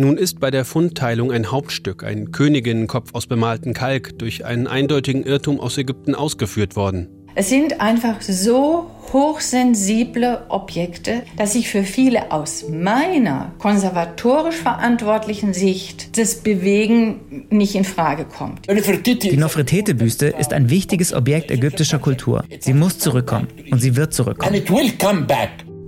Nun 0.00 0.16
ist 0.16 0.40
bei 0.40 0.50
der 0.50 0.64
Fundteilung 0.64 1.30
ein 1.30 1.50
Hauptstück, 1.50 2.04
ein 2.04 2.32
Königinnenkopf 2.32 3.10
aus 3.12 3.26
bemaltem 3.26 3.74
Kalk, 3.74 4.18
durch 4.18 4.46
einen 4.46 4.66
eindeutigen 4.66 5.24
Irrtum 5.24 5.60
aus 5.60 5.76
Ägypten 5.76 6.14
ausgeführt 6.14 6.74
worden. 6.74 7.10
Es 7.34 7.50
sind 7.50 7.82
einfach 7.82 8.22
so 8.22 8.90
hochsensible 9.12 10.46
Objekte, 10.48 11.22
dass 11.36 11.54
ich 11.54 11.68
für 11.68 11.82
viele 11.82 12.32
aus 12.32 12.64
meiner 12.70 13.52
konservatorisch 13.58 14.56
verantwortlichen 14.56 15.52
Sicht 15.52 16.16
das 16.16 16.36
Bewegen 16.36 17.46
nicht 17.50 17.74
in 17.74 17.84
Frage 17.84 18.24
kommt. 18.24 18.68
Die 18.70 19.36
Nofretete-Büste 19.36 20.28
ist 20.28 20.54
ein 20.54 20.70
wichtiges 20.70 21.12
Objekt 21.12 21.50
ägyptischer 21.50 21.98
Kultur. 21.98 22.42
Sie 22.58 22.72
muss 22.72 22.98
zurückkommen 22.98 23.48
und 23.70 23.82
sie 23.82 23.96
wird 23.96 24.14
zurückkommen. 24.14 24.62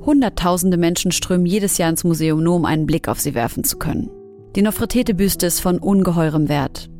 Hunderttausende 0.05 0.77
Menschen 0.77 1.13
strömen 1.13 1.47
jedes 1.47 1.79
Jahr 1.79 1.91
ins 1.91 2.03
Museum, 2.03 2.43
nur 2.43 2.57
um 2.57 2.65
einen 2.65 2.87
Blick 2.87 3.09
auf 3.09 3.21
sie 3.21 3.35
werfen 3.35 3.63
zu 3.63 3.79
können. 3.79 4.11
Die 4.57 4.63
Nofretete-Büste 4.63 5.47
ist 5.47 5.61
von 5.61 5.79
ungeheurem 5.79 6.49
Wert. 6.49 6.91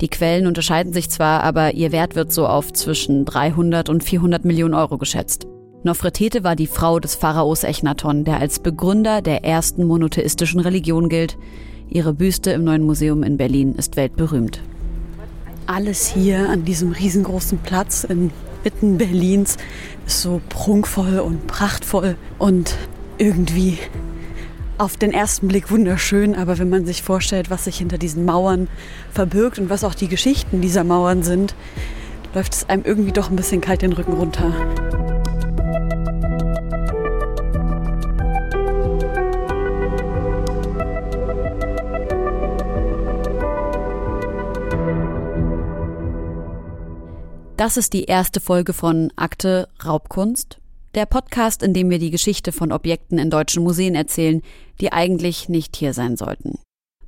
Die 0.00 0.08
Quellen 0.08 0.46
unterscheiden 0.46 0.92
sich 0.92 1.08
zwar, 1.08 1.42
aber 1.42 1.74
ihr 1.74 1.92
Wert 1.92 2.16
wird 2.16 2.32
so 2.32 2.46
auf 2.46 2.72
zwischen 2.72 3.24
300 3.24 3.88
und 3.88 4.04
400 4.04 4.44
Millionen 4.44 4.74
Euro 4.74 4.98
geschätzt. 4.98 5.46
Nofretete 5.84 6.42
war 6.42 6.56
die 6.56 6.66
Frau 6.66 6.98
des 6.98 7.14
Pharaos 7.14 7.62
Echnaton, 7.62 8.24
der 8.24 8.40
als 8.40 8.58
Begründer 8.58 9.22
der 9.22 9.44
ersten 9.44 9.84
monotheistischen 9.84 10.60
Religion 10.60 11.08
gilt. 11.08 11.38
Ihre 11.88 12.12
Büste 12.12 12.50
im 12.50 12.64
neuen 12.64 12.84
Museum 12.84 13.22
in 13.22 13.36
Berlin 13.36 13.74
ist 13.76 13.96
weltberühmt. 13.96 14.60
Alles 15.66 16.06
hier 16.06 16.48
an 16.48 16.64
diesem 16.64 16.92
riesengroßen 16.92 17.58
Platz 17.58 18.04
inmitten 18.68 18.98
Berlins 18.98 19.56
ist 20.06 20.20
so 20.20 20.40
prunkvoll 20.48 21.20
und 21.20 21.46
prachtvoll 21.46 22.16
und 22.38 22.76
irgendwie 23.16 23.78
auf 24.76 24.96
den 24.96 25.12
ersten 25.12 25.48
Blick 25.48 25.70
wunderschön, 25.70 26.34
aber 26.34 26.58
wenn 26.58 26.68
man 26.68 26.84
sich 26.84 27.02
vorstellt, 27.02 27.50
was 27.50 27.64
sich 27.64 27.78
hinter 27.78 27.98
diesen 27.98 28.24
Mauern 28.24 28.68
verbirgt 29.10 29.58
und 29.58 29.70
was 29.70 29.84
auch 29.84 29.94
die 29.94 30.08
Geschichten 30.08 30.60
dieser 30.60 30.84
Mauern 30.84 31.22
sind, 31.22 31.54
läuft 32.34 32.54
es 32.54 32.68
einem 32.68 32.84
irgendwie 32.84 33.12
doch 33.12 33.30
ein 33.30 33.36
bisschen 33.36 33.60
kalt 33.60 33.82
den 33.82 33.92
Rücken 33.92 34.12
runter. 34.12 34.52
Das 47.58 47.76
ist 47.76 47.92
die 47.92 48.04
erste 48.04 48.38
Folge 48.38 48.72
von 48.72 49.12
Akte 49.16 49.68
Raubkunst, 49.84 50.60
der 50.94 51.06
Podcast, 51.06 51.64
in 51.64 51.74
dem 51.74 51.90
wir 51.90 51.98
die 51.98 52.12
Geschichte 52.12 52.52
von 52.52 52.70
Objekten 52.70 53.18
in 53.18 53.30
deutschen 53.30 53.64
Museen 53.64 53.96
erzählen, 53.96 54.42
die 54.80 54.92
eigentlich 54.92 55.48
nicht 55.48 55.74
hier 55.74 55.92
sein 55.92 56.16
sollten. 56.16 56.60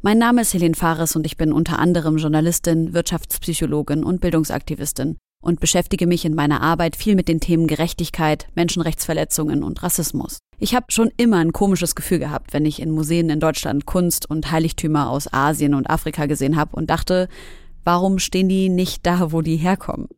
Mein 0.03 0.19
Name 0.19 0.41
ist 0.41 0.53
Helene 0.53 0.75
Fares 0.75 1.15
und 1.15 1.25
ich 1.25 1.37
bin 1.37 1.53
unter 1.53 1.79
anderem 1.79 2.17
Journalistin, 2.17 2.95
Wirtschaftspsychologin 2.95 4.03
und 4.03 4.21
Bildungsaktivistin 4.21 5.19
und 5.41 5.61
beschäftige 5.61 6.09
mich 6.09 6.25
in 6.25 6.35
meiner 6.35 6.63
Arbeit 6.63 6.97
viel 6.97 7.15
mit 7.15 7.29
den 7.29 7.39
Themen 7.39 7.69
Gerechtigkeit, 7.69 8.49
Menschenrechtsverletzungen 8.57 9.63
und 9.63 9.85
Rassismus. 9.85 10.41
Ich 10.59 10.75
habe 10.75 10.87
schon 10.89 11.13
immer 11.17 11.37
ein 11.37 11.53
komisches 11.53 11.95
Gefühl 11.95 12.19
gehabt, 12.19 12.53
wenn 12.53 12.67
ich 12.67 12.83
in 12.83 12.91
Museen 12.91 13.31
in 13.31 13.39
Deutschland 13.39 13.87
Kunst 13.87 14.29
und 14.29 14.51
Heiligtümer 14.51 15.11
aus 15.11 15.33
Asien 15.33 15.75
und 15.75 15.89
Afrika 15.89 16.27
gesehen 16.27 16.57
habe 16.57 16.75
und 16.75 16.91
dachte, 16.91 17.29
warum 17.85 18.19
stehen 18.19 18.49
die 18.49 18.69
nicht 18.69 19.07
da, 19.07 19.31
wo 19.31 19.43
die 19.43 19.57
herkommen? 19.57 20.09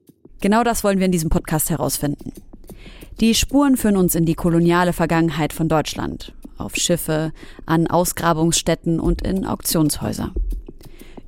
Genau 0.42 0.64
das 0.64 0.82
wollen 0.82 0.98
wir 0.98 1.06
in 1.06 1.12
diesem 1.12 1.30
Podcast 1.30 1.70
herausfinden. 1.70 2.32
Die 3.20 3.32
Spuren 3.36 3.76
führen 3.76 3.96
uns 3.96 4.16
in 4.16 4.24
die 4.24 4.34
koloniale 4.34 4.92
Vergangenheit 4.92 5.52
von 5.52 5.68
Deutschland, 5.68 6.34
auf 6.58 6.74
Schiffe, 6.74 7.32
an 7.64 7.86
Ausgrabungsstätten 7.86 8.98
und 8.98 9.22
in 9.22 9.46
Auktionshäuser. 9.46 10.32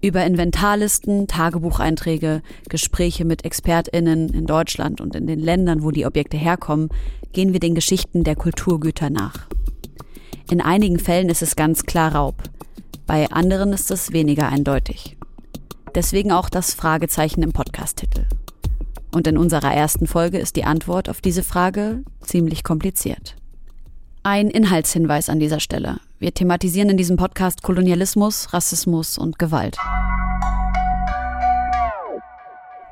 Über 0.03 0.27
Inventarlisten, 0.27 1.29
Tagebucheinträge, 1.29 2.43
Gespräche 2.69 3.25
mit 3.25 3.45
Expertinnen 3.45 4.31
in 4.31 4.47
Deutschland 4.47 5.01
und 5.01 5.15
in 5.15 5.29
den 5.29 5.39
Ländern, 5.39 5.85
wo 5.85 5.93
die 5.93 6.07
Objekte 6.07 6.37
herkommen, 6.37 6.89
gehen 7.33 7.53
wir 7.53 7.61
den 7.61 7.77
Geschichten 7.77 8.25
der 8.25 8.35
Kulturgüter 8.35 9.11
nach. 9.11 9.47
In 10.51 10.61
einigen 10.61 10.99
Fällen 10.99 11.29
ist 11.29 11.41
es 11.41 11.55
ganz 11.55 11.85
klar 11.85 12.17
Raub, 12.17 12.43
bei 13.07 13.31
anderen 13.31 13.73
ist 13.73 13.93
es 13.93 14.13
weniger 14.13 14.49
eindeutig. 14.49 15.17
Deswegen 15.95 16.33
auch 16.33 16.49
das 16.49 16.75
Fragezeichen 16.75 17.45
im 17.45 17.53
Podcast-Titel. 17.53 18.25
Und 19.15 19.29
in 19.29 19.39
unserer 19.39 19.73
ersten 19.73 20.09
Folge 20.09 20.39
ist 20.39 20.57
die 20.57 20.65
Antwort 20.65 21.09
auf 21.09 21.21
diese 21.21 21.45
Frage 21.45 22.03
ziemlich 22.21 22.65
kompliziert. 22.65 23.37
Ein 24.25 24.49
Inhaltshinweis 24.49 25.29
an 25.29 25.39
dieser 25.39 25.61
Stelle. 25.61 26.01
Wir 26.19 26.35
thematisieren 26.35 26.91
in 26.91 26.97
diesem 26.97 27.17
Podcast 27.17 27.63
Kolonialismus, 27.63 28.53
Rassismus 28.53 29.17
und 29.17 29.39
Gewalt. 29.39 29.77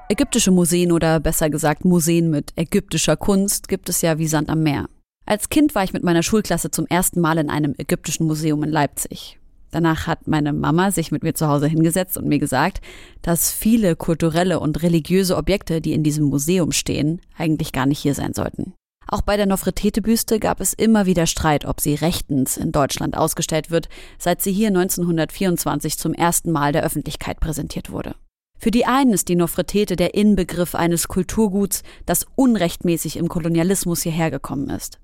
Ägyptische 0.09 0.53
Museen 0.53 0.93
oder 0.93 1.19
besser 1.19 1.51
gesagt 1.51 1.85
Museen 1.85 2.31
mit 2.31 2.53
ägyptischer 2.55 3.17
Kunst 3.17 3.67
gibt 3.67 3.89
es 3.89 4.01
ja 4.01 4.17
wie 4.19 4.29
Sand 4.29 4.49
am 4.49 4.63
Meer. 4.63 4.87
Als 5.27 5.49
Kind 5.49 5.75
war 5.75 5.83
ich 5.83 5.93
mit 5.93 6.05
meiner 6.05 6.23
Schulklasse 6.23 6.71
zum 6.71 6.87
ersten 6.87 7.21
Mal 7.21 7.39
in 7.39 7.51
einem 7.51 7.75
ägyptischen 7.79 8.29
Museum 8.29 8.63
in 8.63 8.71
Leipzig. 8.71 9.41
Danach 9.73 10.07
hat 10.07 10.29
meine 10.29 10.53
Mama 10.53 10.93
sich 10.93 11.11
mit 11.11 11.25
mir 11.25 11.35
zu 11.35 11.49
Hause 11.49 11.67
hingesetzt 11.67 12.17
und 12.17 12.29
mir 12.29 12.39
gesagt, 12.39 12.81
dass 13.23 13.51
viele 13.51 13.97
kulturelle 13.97 14.61
und 14.61 14.83
religiöse 14.83 15.37
Objekte, 15.37 15.81
die 15.81 15.95
in 15.95 16.05
diesem 16.05 16.27
Museum 16.27 16.71
stehen, 16.71 17.21
eigentlich 17.37 17.73
gar 17.73 17.87
nicht 17.87 17.99
hier 17.99 18.15
sein 18.15 18.35
sollten. 18.35 18.75
Auch 19.09 19.23
bei 19.23 19.37
der 19.37 19.47
Nofretete-Büste 19.47 20.39
gab 20.39 20.61
es 20.61 20.75
immer 20.75 21.07
wieder 21.07 21.27
Streit, 21.27 21.65
ob 21.65 21.81
sie 21.81 21.95
rechtens 21.95 22.57
in 22.57 22.71
Deutschland 22.71 23.17
ausgestellt 23.17 23.71
wird, 23.71 23.89
seit 24.19 24.43
sie 24.43 24.53
hier 24.53 24.69
1924 24.69 25.99
zum 25.99 26.15
ersten 26.15 26.53
Mal 26.53 26.73
der 26.73 26.85
Öffentlichkeit 26.85 27.41
präsentiert 27.41 27.91
wurde. 27.91 28.15
Für 28.59 28.71
die 28.71 28.87
einen 28.87 29.13
ist 29.13 29.29
die 29.29 29.37
Nofretete 29.37 29.97
der 29.97 30.15
Inbegriff 30.15 30.75
eines 30.75 31.09
Kulturguts, 31.09 31.83
das 32.07 32.27
unrechtmäßig 32.37 33.17
im 33.17 33.29
Kolonialismus 33.29 34.03
hierher 34.03 34.31
gekommen 34.31 34.71
ist. 34.71 35.01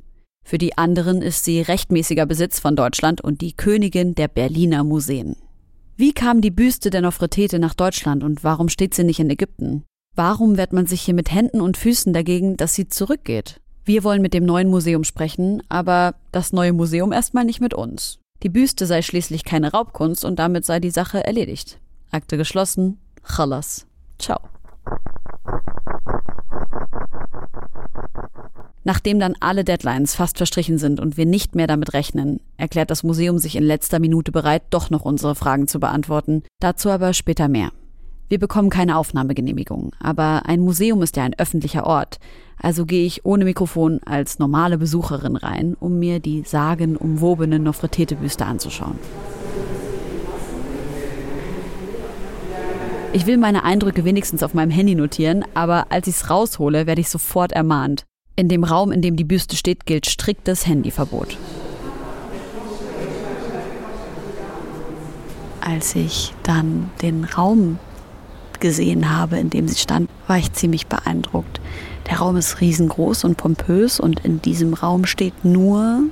Für 0.48 0.56
die 0.56 0.78
anderen 0.78 1.20
ist 1.20 1.44
sie 1.44 1.60
rechtmäßiger 1.60 2.24
Besitz 2.24 2.58
von 2.58 2.74
Deutschland 2.74 3.20
und 3.20 3.42
die 3.42 3.52
Königin 3.52 4.14
der 4.14 4.28
Berliner 4.28 4.82
Museen. 4.82 5.36
Wie 5.98 6.14
kam 6.14 6.40
die 6.40 6.50
Büste 6.50 6.88
der 6.88 7.02
Nofretete 7.02 7.58
nach 7.58 7.74
Deutschland 7.74 8.24
und 8.24 8.44
warum 8.44 8.70
steht 8.70 8.94
sie 8.94 9.04
nicht 9.04 9.20
in 9.20 9.28
Ägypten? 9.28 9.84
Warum 10.16 10.56
wehrt 10.56 10.72
man 10.72 10.86
sich 10.86 11.02
hier 11.02 11.12
mit 11.12 11.30
Händen 11.30 11.60
und 11.60 11.76
Füßen 11.76 12.14
dagegen, 12.14 12.56
dass 12.56 12.74
sie 12.74 12.88
zurückgeht? 12.88 13.60
Wir 13.84 14.04
wollen 14.04 14.22
mit 14.22 14.32
dem 14.32 14.46
neuen 14.46 14.70
Museum 14.70 15.04
sprechen, 15.04 15.62
aber 15.68 16.14
das 16.32 16.54
neue 16.54 16.72
Museum 16.72 17.12
erstmal 17.12 17.44
nicht 17.44 17.60
mit 17.60 17.74
uns. 17.74 18.18
Die 18.42 18.48
Büste 18.48 18.86
sei 18.86 19.02
schließlich 19.02 19.44
keine 19.44 19.72
Raubkunst 19.72 20.24
und 20.24 20.38
damit 20.38 20.64
sei 20.64 20.80
die 20.80 20.88
Sache 20.88 21.22
erledigt. 21.26 21.78
Akte 22.10 22.38
geschlossen. 22.38 22.96
Chalas. 23.22 23.86
Ciao. 24.18 24.40
Nachdem 28.84 29.20
dann 29.20 29.34
alle 29.40 29.64
Deadlines 29.64 30.14
fast 30.14 30.38
verstrichen 30.38 30.78
sind 30.78 30.98
und 30.98 31.18
wir 31.18 31.26
nicht 31.26 31.54
mehr 31.54 31.66
damit 31.66 31.92
rechnen, 31.92 32.40
erklärt 32.56 32.90
das 32.90 33.02
Museum 33.02 33.38
sich 33.38 33.54
in 33.56 33.62
letzter 33.62 33.98
Minute 33.98 34.32
bereit, 34.32 34.62
doch 34.70 34.88
noch 34.88 35.04
unsere 35.04 35.34
Fragen 35.34 35.68
zu 35.68 35.78
beantworten. 35.78 36.42
Dazu 36.58 36.88
aber 36.88 37.12
später 37.12 37.48
mehr. 37.48 37.70
Wir 38.30 38.38
bekommen 38.38 38.70
keine 38.70 38.96
Aufnahmegenehmigung, 38.96 39.94
aber 40.00 40.46
ein 40.46 40.60
Museum 40.60 41.02
ist 41.02 41.16
ja 41.16 41.24
ein 41.24 41.38
öffentlicher 41.38 41.86
Ort. 41.86 42.18
Also 42.60 42.86
gehe 42.86 43.06
ich 43.06 43.24
ohne 43.24 43.44
Mikrofon 43.44 44.00
als 44.04 44.38
normale 44.38 44.78
Besucherin 44.78 45.36
rein, 45.36 45.76
um 45.78 45.98
mir 45.98 46.18
die 46.18 46.42
sagenumwobene 46.46 47.58
Nofretete-Büste 47.58 48.46
anzuschauen. 48.46 48.98
Ich 53.14 53.24
will 53.24 53.38
meine 53.38 53.64
Eindrücke 53.64 54.04
wenigstens 54.04 54.42
auf 54.42 54.52
meinem 54.52 54.70
Handy 54.70 54.94
notieren, 54.94 55.44
aber 55.54 55.86
als 55.90 56.06
ich 56.08 56.16
es 56.16 56.28
raushole, 56.30 56.86
werde 56.86 57.00
ich 57.00 57.08
sofort 57.08 57.52
ermahnt. 57.52 58.04
In 58.36 58.48
dem 58.48 58.64
Raum, 58.64 58.92
in 58.92 59.00
dem 59.00 59.16
die 59.16 59.24
Büste 59.24 59.56
steht, 59.56 59.86
gilt 59.86 60.06
striktes 60.06 60.66
Handyverbot. 60.66 61.36
Als 65.60 65.96
ich 65.96 66.34
dann 66.42 66.90
den 67.00 67.24
Raum 67.24 67.78
gesehen 68.60 69.10
habe, 69.10 69.38
in 69.38 69.50
dem 69.50 69.68
sie 69.68 69.78
stand, 69.78 70.10
war 70.26 70.38
ich 70.38 70.52
ziemlich 70.52 70.86
beeindruckt. 70.86 71.60
Der 72.10 72.18
Raum 72.18 72.36
ist 72.36 72.60
riesengroß 72.60 73.24
und 73.24 73.36
pompös 73.36 74.00
und 74.00 74.20
in 74.20 74.42
diesem 74.42 74.74
Raum 74.74 75.06
steht 75.06 75.44
nur 75.44 76.04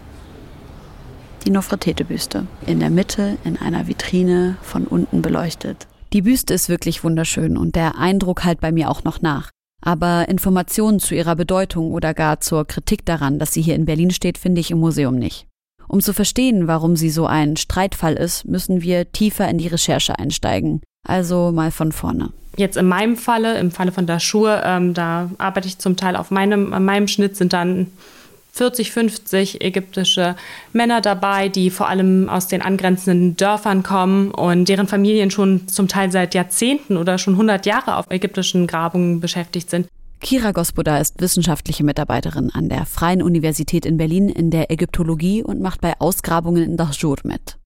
die 1.44 1.50
Nofretete-Büste. 1.50 2.46
In 2.66 2.80
der 2.80 2.90
Mitte, 2.90 3.36
in 3.44 3.56
einer 3.58 3.86
Vitrine, 3.86 4.56
von 4.62 4.86
unten 4.86 5.22
beleuchtet. 5.22 5.86
Die 6.12 6.22
Büste 6.22 6.54
ist 6.54 6.68
wirklich 6.68 7.04
wunderschön 7.04 7.56
und 7.56 7.76
der 7.76 7.98
Eindruck 7.98 8.44
halt 8.44 8.60
bei 8.60 8.72
mir 8.72 8.90
auch 8.90 9.04
noch 9.04 9.22
nach. 9.22 9.50
Aber 9.82 10.28
Informationen 10.28 10.98
zu 10.98 11.14
ihrer 11.14 11.36
Bedeutung 11.36 11.92
oder 11.92 12.14
gar 12.14 12.40
zur 12.40 12.64
Kritik 12.66 13.04
daran, 13.04 13.38
dass 13.38 13.52
sie 13.52 13.62
hier 13.62 13.74
in 13.74 13.84
Berlin 13.84 14.10
steht, 14.10 14.38
finde 14.38 14.60
ich 14.60 14.70
im 14.70 14.78
Museum 14.78 15.16
nicht. 15.16 15.46
Um 15.88 16.00
zu 16.00 16.12
verstehen, 16.12 16.66
warum 16.66 16.96
sie 16.96 17.10
so 17.10 17.26
ein 17.26 17.56
Streitfall 17.56 18.14
ist, 18.14 18.44
müssen 18.44 18.82
wir 18.82 19.12
tiefer 19.12 19.48
in 19.48 19.58
die 19.58 19.68
Recherche 19.68 20.18
einsteigen. 20.18 20.80
Also 21.06 21.52
mal 21.52 21.70
von 21.70 21.92
vorne. 21.92 22.32
Jetzt 22.56 22.76
in 22.76 22.86
meinem 22.86 23.16
Falle, 23.16 23.58
im 23.58 23.70
Falle 23.70 23.92
von 23.92 24.06
der 24.06 24.18
Schuhe, 24.18 24.62
ähm, 24.64 24.94
da 24.94 25.30
arbeite 25.38 25.68
ich 25.68 25.78
zum 25.78 25.96
Teil 25.96 26.16
auf 26.16 26.30
meinem, 26.30 26.70
meinem 26.84 27.06
Schnitt 27.06 27.36
sind 27.36 27.52
dann 27.52 27.88
40, 28.56 28.90
50 28.90 29.62
ägyptische 29.62 30.34
Männer 30.72 31.02
dabei, 31.02 31.50
die 31.50 31.70
vor 31.70 31.88
allem 31.88 32.28
aus 32.28 32.48
den 32.48 32.62
angrenzenden 32.62 33.36
Dörfern 33.36 33.82
kommen 33.82 34.30
und 34.30 34.68
deren 34.68 34.88
Familien 34.88 35.30
schon 35.30 35.68
zum 35.68 35.88
Teil 35.88 36.10
seit 36.10 36.34
Jahrzehnten 36.34 36.96
oder 36.96 37.18
schon 37.18 37.34
100 37.34 37.66
Jahre 37.66 37.96
auf 37.96 38.06
ägyptischen 38.10 38.66
Grabungen 38.66 39.20
beschäftigt 39.20 39.68
sind. 39.68 39.88
Kira 40.20 40.52
Gospoda 40.52 40.96
ist 40.96 41.20
wissenschaftliche 41.20 41.84
Mitarbeiterin 41.84 42.50
an 42.50 42.70
der 42.70 42.86
Freien 42.86 43.22
Universität 43.22 43.84
in 43.84 43.98
Berlin 43.98 44.30
in 44.30 44.50
der 44.50 44.70
Ägyptologie 44.70 45.42
und 45.42 45.60
macht 45.60 45.82
bei 45.82 45.92
Ausgrabungen 46.00 46.62
in 46.62 46.76
Dachjur 46.78 47.18
mit. 47.24 47.58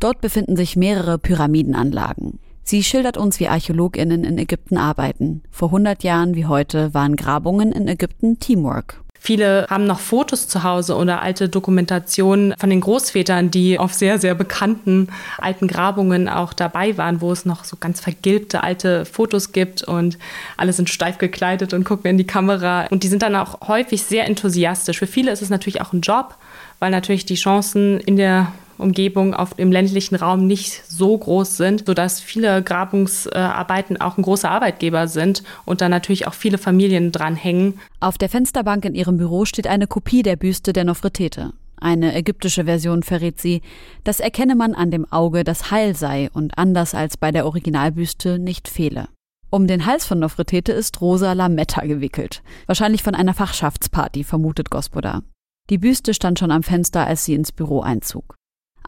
Dort 0.00 0.22
befinden 0.22 0.56
sich 0.56 0.76
mehrere 0.76 1.18
Pyramidenanlagen. 1.18 2.35
Sie 2.68 2.82
schildert 2.82 3.16
uns, 3.16 3.38
wie 3.38 3.46
ArchäologInnen 3.46 4.24
in 4.24 4.38
Ägypten 4.38 4.76
arbeiten. 4.76 5.40
Vor 5.52 5.68
100 5.68 6.02
Jahren 6.02 6.34
wie 6.34 6.46
heute 6.46 6.92
waren 6.94 7.14
Grabungen 7.14 7.70
in 7.70 7.86
Ägypten 7.86 8.40
Teamwork. 8.40 9.00
Viele 9.20 9.68
haben 9.70 9.86
noch 9.86 10.00
Fotos 10.00 10.48
zu 10.48 10.64
Hause 10.64 10.96
oder 10.96 11.22
alte 11.22 11.48
Dokumentationen 11.48 12.54
von 12.58 12.68
den 12.68 12.80
Großvätern, 12.80 13.52
die 13.52 13.78
auf 13.78 13.94
sehr, 13.94 14.18
sehr 14.18 14.34
bekannten 14.34 15.08
alten 15.38 15.68
Grabungen 15.68 16.28
auch 16.28 16.52
dabei 16.52 16.98
waren, 16.98 17.20
wo 17.20 17.30
es 17.30 17.44
noch 17.44 17.62
so 17.62 17.76
ganz 17.76 18.00
vergilbte 18.00 18.64
alte 18.64 19.04
Fotos 19.04 19.52
gibt 19.52 19.84
und 19.84 20.18
alle 20.56 20.72
sind 20.72 20.90
steif 20.90 21.18
gekleidet 21.18 21.72
und 21.72 21.84
gucken 21.84 22.10
in 22.10 22.18
die 22.18 22.26
Kamera. 22.26 22.88
Und 22.90 23.04
die 23.04 23.08
sind 23.08 23.22
dann 23.22 23.36
auch 23.36 23.68
häufig 23.68 24.02
sehr 24.02 24.26
enthusiastisch. 24.26 24.98
Für 24.98 25.06
viele 25.06 25.30
ist 25.30 25.42
es 25.42 25.50
natürlich 25.50 25.80
auch 25.80 25.92
ein 25.92 26.00
Job, 26.00 26.34
weil 26.80 26.90
natürlich 26.90 27.26
die 27.26 27.36
Chancen 27.36 28.00
in 28.00 28.16
der 28.16 28.52
Umgebung 28.78 29.34
auf 29.34 29.54
dem 29.54 29.72
ländlichen 29.72 30.16
Raum 30.16 30.46
nicht 30.46 30.84
so 30.86 31.16
groß 31.16 31.56
sind, 31.56 31.86
sodass 31.86 32.20
viele 32.20 32.62
Grabungsarbeiten 32.62 34.00
auch 34.00 34.18
ein 34.18 34.22
großer 34.22 34.50
Arbeitgeber 34.50 35.08
sind 35.08 35.42
und 35.64 35.80
da 35.80 35.88
natürlich 35.88 36.26
auch 36.26 36.34
viele 36.34 36.58
Familien 36.58 37.12
dranhängen. 37.12 37.78
Auf 38.00 38.18
der 38.18 38.28
Fensterbank 38.28 38.84
in 38.84 38.94
ihrem 38.94 39.16
Büro 39.16 39.44
steht 39.44 39.66
eine 39.66 39.86
Kopie 39.86 40.22
der 40.22 40.36
Büste 40.36 40.72
der 40.72 40.84
Nofretete. 40.84 41.52
Eine 41.78 42.14
ägyptische 42.14 42.64
Version 42.64 43.02
verrät 43.02 43.40
sie, 43.40 43.60
das 44.02 44.20
erkenne 44.20 44.54
man 44.54 44.74
an 44.74 44.90
dem 44.90 45.10
Auge, 45.12 45.44
das 45.44 45.70
heil 45.70 45.94
sei 45.94 46.30
und 46.32 46.56
anders 46.56 46.94
als 46.94 47.16
bei 47.16 47.32
der 47.32 47.44
Originalbüste 47.44 48.38
nicht 48.38 48.68
fehle. 48.68 49.08
Um 49.50 49.66
den 49.66 49.86
Hals 49.86 50.06
von 50.06 50.18
Nofretete 50.18 50.72
ist 50.72 51.00
rosa 51.00 51.32
Lametta 51.32 51.84
gewickelt. 51.86 52.42
Wahrscheinlich 52.66 53.02
von 53.02 53.14
einer 53.14 53.34
Fachschaftsparty, 53.34 54.24
vermutet 54.24 54.70
Gospoda. 54.70 55.22
Die 55.70 55.78
Büste 55.78 56.14
stand 56.14 56.38
schon 56.38 56.50
am 56.50 56.62
Fenster, 56.62 57.06
als 57.06 57.24
sie 57.24 57.34
ins 57.34 57.52
Büro 57.52 57.80
einzog. 57.80 58.35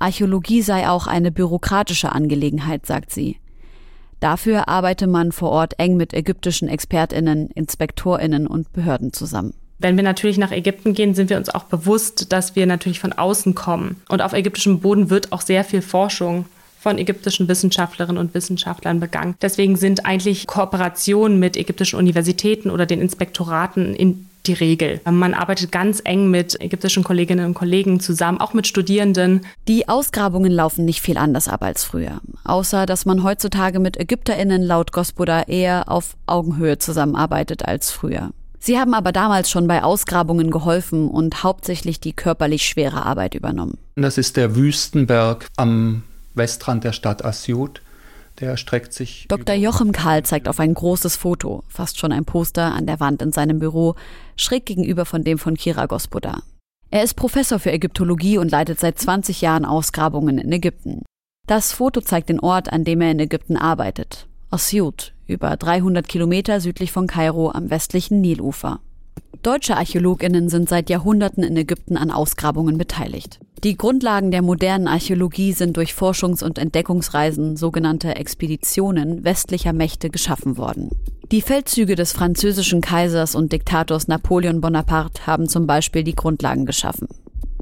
Archäologie 0.01 0.63
sei 0.63 0.89
auch 0.89 1.07
eine 1.07 1.31
bürokratische 1.31 2.13
Angelegenheit, 2.13 2.87
sagt 2.87 3.13
sie. 3.13 3.39
Dafür 4.21 4.69
arbeite 4.69 5.07
man 5.07 5.33
vor 5.33 5.51
Ort 5.51 5.79
eng 5.79 5.97
mit 5.97 6.13
ägyptischen 6.13 6.69
Expertinnen, 6.69 7.51
Inspektorinnen 7.51 8.47
und 8.47 8.73
Behörden 8.73 9.13
zusammen. 9.13 9.55
Wenn 9.79 9.97
wir 9.97 10.03
natürlich 10.03 10.39
nach 10.39 10.51
Ägypten 10.51 10.93
gehen, 10.93 11.15
sind 11.15 11.31
wir 11.31 11.37
uns 11.37 11.51
auch 11.51 11.65
bewusst, 11.65 12.33
dass 12.33 12.57
wir 12.57 12.67
natürlich 12.67 12.99
von 12.99 13.13
außen 13.13 13.55
kommen. 13.55 14.01
Und 14.09 14.23
auf 14.23 14.33
ägyptischem 14.33 14.81
Boden 14.81 15.09
wird 15.09 15.31
auch 15.31 15.41
sehr 15.41 15.63
viel 15.63 15.83
Forschung 15.83 16.47
von 16.81 16.99
ägyptischen 16.99 17.49
Wissenschaftlerinnen 17.49 18.19
und 18.19 18.35
Wissenschaftlern 18.35 18.99
begangen. 18.99 19.35
Deswegen 19.41 19.77
sind 19.77 20.05
eigentlich 20.05 20.47
Kooperationen 20.47 21.39
mit 21.39 21.57
ägyptischen 21.57 21.99
Universitäten 21.99 22.71
oder 22.71 22.87
den 22.87 23.01
Inspektoraten 23.01 23.95
in 23.95 24.28
die 24.49 24.55
Regel. 24.55 25.01
Man 25.05 25.35
arbeitet 25.35 25.71
ganz 25.71 26.01
eng 26.05 26.31
mit 26.31 26.61
ägyptischen 26.61 27.05
Kolleginnen 27.05 27.47
und 27.47 27.55
Kollegen 27.55 28.01
zusammen, 28.01 28.41
auch 28.41 28.55
mit 28.55 28.67
Studierenden. 28.67 29.43
Die 29.69 29.89
Ausgrabungen 29.89 30.51
laufen 30.51 30.85
nicht 30.85 31.01
viel 31.01 31.19
anders 31.19 31.49
ab 31.49 31.63
als 31.63 31.85
früher. 31.85 32.21
Außer, 32.45 32.87
dass 32.87 33.05
man 33.05 33.23
heutzutage 33.23 33.79
mit 33.79 33.97
ÄgypterInnen 33.99 34.63
laut 34.63 34.93
Gospoda 34.93 35.43
eher 35.43 35.89
auf 35.89 36.17
Augenhöhe 36.27 36.79
zusammenarbeitet 36.79 37.67
als 37.67 37.91
früher. 37.91 38.31
Sie 38.59 38.79
haben 38.79 38.95
aber 38.95 39.13
damals 39.13 39.51
schon 39.51 39.69
bei 39.69 39.85
Ausgrabungen 39.85 40.51
geholfen 40.51 41.09
und 41.09 41.45
hauptsächlich 41.45 42.01
die 42.01 42.13
körperlich 42.13 42.67
schwere 42.67 43.07
Arbeit 43.07 43.35
übernommen. 43.35 43.79
Das 43.95 44.19
ist 44.19 44.37
der 44.37 44.57
Wüstenberg 44.57 45.47
am 45.57 46.03
Westrand 46.35 46.85
der 46.85 46.93
Stadt 46.93 47.25
Asyut. 47.25 47.81
Der 48.41 48.57
streckt 48.57 48.93
sich. 48.93 49.27
Dr. 49.29 49.55
Jochem 49.55 49.93
Kahl 49.93 50.23
zeigt 50.23 50.49
auf 50.49 50.61
ein 50.61 50.75
großes 50.75 51.17
Foto, 51.17 51.65
fast 51.69 51.99
schon 51.99 52.13
ein 52.13 52.25
Poster 52.25 52.73
an 52.75 52.87
der 52.87 53.01
Wand 53.01 53.21
in 53.23 53.33
seinem 53.33 53.59
Büro, 53.59 53.97
schräg 54.37 54.67
gegenüber 54.67 55.05
von 55.05 55.25
dem 55.25 55.39
von 55.39 55.57
Kira 55.57 55.87
Gospoda. 55.87 56.43
Er 56.91 57.03
ist 57.03 57.15
Professor 57.15 57.59
für 57.59 57.73
Ägyptologie 57.73 58.39
und 58.39 58.51
leitet 58.51 58.81
seit 58.81 58.99
20 58.99 59.41
Jahren 59.41 59.65
Ausgrabungen 59.65 60.39
in 60.39 60.53
Ägypten. 60.53 61.03
Das 61.47 61.73
Foto 61.73 62.01
zeigt 62.01 62.29
den 62.29 62.41
Ort, 62.41 62.73
an 62.73 62.85
dem 62.85 63.01
er 63.01 63.11
in 63.11 63.21
Ägypten 63.21 63.57
arbeitet. 63.57 64.27
Asyut, 64.51 65.15
über 65.27 65.57
300 65.57 66.09
Kilometer 66.09 66.61
südlich 66.61 66.93
von 66.93 67.07
Kairo 67.07 67.51
am 67.51 67.71
westlichen 67.71 68.21
Nilufer. 68.21 68.81
Deutsche 69.43 69.77
Archäologinnen 69.77 70.49
sind 70.49 70.69
seit 70.69 70.91
Jahrhunderten 70.91 71.43
in 71.43 71.57
Ägypten 71.57 71.97
an 71.97 72.11
Ausgrabungen 72.11 72.77
beteiligt. 72.77 73.39
Die 73.65 73.77
Grundlagen 73.77 74.31
der 74.31 74.43
modernen 74.43 74.89
Archäologie 74.89 75.53
sind 75.53 75.77
durch 75.77 75.93
Forschungs- 75.93 76.45
und 76.45 76.59
Entdeckungsreisen, 76.59 77.57
sogenannte 77.57 78.15
Expeditionen 78.17 79.25
westlicher 79.25 79.73
Mächte 79.73 80.11
geschaffen 80.11 80.57
worden. 80.59 80.91
Die 81.31 81.43
Feldzüge 81.43 81.95
des 81.95 82.13
französischen 82.13 82.81
Kaisers 82.81 83.35
und 83.35 83.53
Diktators 83.53 84.09
Napoleon 84.09 84.61
Bonaparte 84.61 85.27
haben 85.27 85.49
zum 85.49 85.67
Beispiel 85.67 86.05
die 86.05 86.15
Grundlagen 86.15 86.67
geschaffen. 86.67 87.09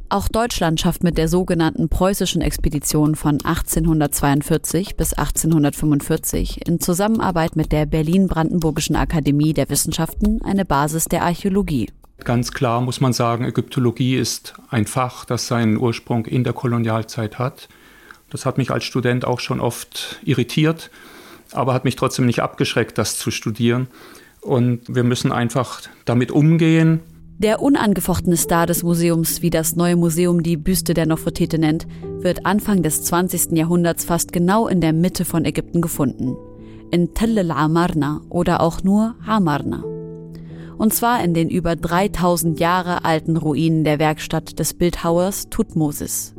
Auch 0.08 0.28
Deutschland 0.28 0.80
schafft 0.80 1.02
mit 1.02 1.18
der 1.18 1.26
sogenannten 1.26 1.88
preußischen 1.88 2.40
Expedition 2.40 3.16
von 3.16 3.40
1842 3.42 4.96
bis 4.96 5.14
1845 5.14 6.64
in 6.64 6.78
Zusammenarbeit 6.78 7.56
mit 7.56 7.72
der 7.72 7.86
Berlin-Brandenburgischen 7.86 8.94
Akademie 8.94 9.52
der 9.52 9.68
Wissenschaften 9.68 10.40
eine 10.42 10.64
Basis 10.64 11.06
der 11.06 11.24
Archäologie. 11.24 11.90
Ganz 12.22 12.52
klar 12.52 12.80
muss 12.80 13.00
man 13.00 13.12
sagen, 13.12 13.44
Ägyptologie 13.44 14.16
ist 14.16 14.54
ein 14.70 14.86
Fach, 14.86 15.24
das 15.24 15.48
seinen 15.48 15.76
Ursprung 15.76 16.24
in 16.24 16.44
der 16.44 16.52
Kolonialzeit 16.52 17.40
hat. 17.40 17.68
Das 18.30 18.46
hat 18.46 18.58
mich 18.58 18.70
als 18.70 18.84
Student 18.84 19.24
auch 19.24 19.40
schon 19.40 19.60
oft 19.60 20.20
irritiert, 20.24 20.90
aber 21.52 21.74
hat 21.74 21.84
mich 21.84 21.96
trotzdem 21.96 22.26
nicht 22.26 22.42
abgeschreckt, 22.42 22.96
das 22.96 23.18
zu 23.18 23.32
studieren. 23.32 23.88
Und 24.40 24.82
wir 24.86 25.02
müssen 25.02 25.32
einfach 25.32 25.82
damit 26.04 26.30
umgehen, 26.30 27.00
der 27.38 27.60
unangefochtene 27.60 28.36
Star 28.36 28.66
des 28.66 28.82
Museums, 28.82 29.42
wie 29.42 29.50
das 29.50 29.76
neue 29.76 29.96
Museum 29.96 30.42
die 30.42 30.56
Büste 30.56 30.94
der 30.94 31.06
Nofretete 31.06 31.58
nennt, 31.58 31.86
wird 32.20 32.46
Anfang 32.46 32.82
des 32.82 33.02
20. 33.04 33.52
Jahrhunderts 33.52 34.04
fast 34.04 34.32
genau 34.32 34.68
in 34.68 34.80
der 34.80 34.92
Mitte 34.92 35.24
von 35.24 35.44
Ägypten 35.44 35.82
gefunden. 35.82 36.36
In 36.90 37.12
Tell 37.12 37.38
al-Amarna 37.38 38.22
oder 38.30 38.60
auch 38.60 38.82
nur 38.82 39.16
Amarna. 39.26 39.84
Und 40.78 40.94
zwar 40.94 41.22
in 41.22 41.34
den 41.34 41.50
über 41.50 41.76
3000 41.76 42.58
Jahre 42.58 43.04
alten 43.04 43.36
Ruinen 43.36 43.84
der 43.84 43.98
Werkstatt 43.98 44.58
des 44.58 44.74
Bildhauers 44.74 45.48
Tutmosis. 45.50 46.34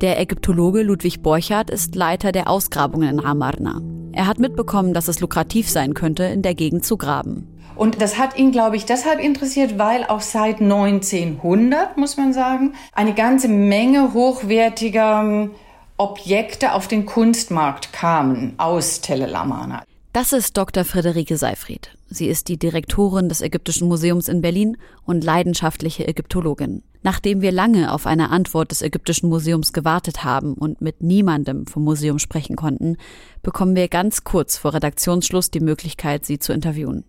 Der 0.00 0.20
Ägyptologe 0.20 0.82
Ludwig 0.82 1.22
Borchardt 1.22 1.70
ist 1.70 1.94
Leiter 1.94 2.32
der 2.32 2.48
Ausgrabungen 2.48 3.18
in 3.18 3.24
Amarna. 3.24 3.82
Er 4.12 4.26
hat 4.26 4.38
mitbekommen, 4.38 4.94
dass 4.94 5.08
es 5.08 5.20
lukrativ 5.20 5.68
sein 5.68 5.94
könnte, 5.94 6.24
in 6.24 6.42
der 6.42 6.54
Gegend 6.54 6.84
zu 6.84 6.96
graben. 6.96 7.46
Und 7.78 8.02
das 8.02 8.18
hat 8.18 8.36
ihn, 8.36 8.50
glaube 8.50 8.74
ich, 8.74 8.86
deshalb 8.86 9.20
interessiert, 9.20 9.78
weil 9.78 10.02
auch 10.02 10.20
seit 10.20 10.60
1900, 10.60 11.96
muss 11.96 12.16
man 12.16 12.32
sagen, 12.32 12.74
eine 12.92 13.14
ganze 13.14 13.46
Menge 13.46 14.14
hochwertiger 14.14 15.20
ähm, 15.22 15.52
Objekte 15.96 16.72
auf 16.72 16.88
den 16.88 17.06
Kunstmarkt 17.06 17.92
kamen 17.92 18.54
aus 18.58 19.00
Tel 19.00 19.22
El 19.22 19.36
Amarna. 19.36 19.84
Das 20.12 20.32
ist 20.32 20.56
Dr. 20.56 20.84
Friederike 20.84 21.36
Seifried. 21.36 21.96
Sie 22.10 22.26
ist 22.26 22.48
die 22.48 22.58
Direktorin 22.58 23.28
des 23.28 23.42
Ägyptischen 23.42 23.86
Museums 23.86 24.26
in 24.26 24.40
Berlin 24.40 24.76
und 25.04 25.22
leidenschaftliche 25.22 26.08
Ägyptologin. 26.08 26.82
Nachdem 27.04 27.42
wir 27.42 27.52
lange 27.52 27.92
auf 27.92 28.06
eine 28.06 28.30
Antwort 28.30 28.72
des 28.72 28.82
Ägyptischen 28.82 29.28
Museums 29.28 29.72
gewartet 29.72 30.24
haben 30.24 30.54
und 30.54 30.80
mit 30.80 31.00
niemandem 31.00 31.68
vom 31.68 31.84
Museum 31.84 32.18
sprechen 32.18 32.56
konnten, 32.56 32.96
bekommen 33.44 33.76
wir 33.76 33.86
ganz 33.86 34.24
kurz 34.24 34.56
vor 34.56 34.74
Redaktionsschluss 34.74 35.52
die 35.52 35.60
Möglichkeit, 35.60 36.26
sie 36.26 36.40
zu 36.40 36.52
interviewen. 36.52 37.04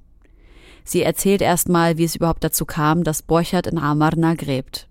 Sie 0.84 1.04
erzählt 1.04 1.42
erstmal, 1.42 1.98
wie 1.98 2.04
es 2.04 2.16
überhaupt 2.16 2.44
dazu 2.44 2.66
kam, 2.66 3.04
dass 3.04 3.22
Borchert 3.22 3.68
in 3.68 3.78
Amarna 3.78 4.34
gräbt. 4.34 4.88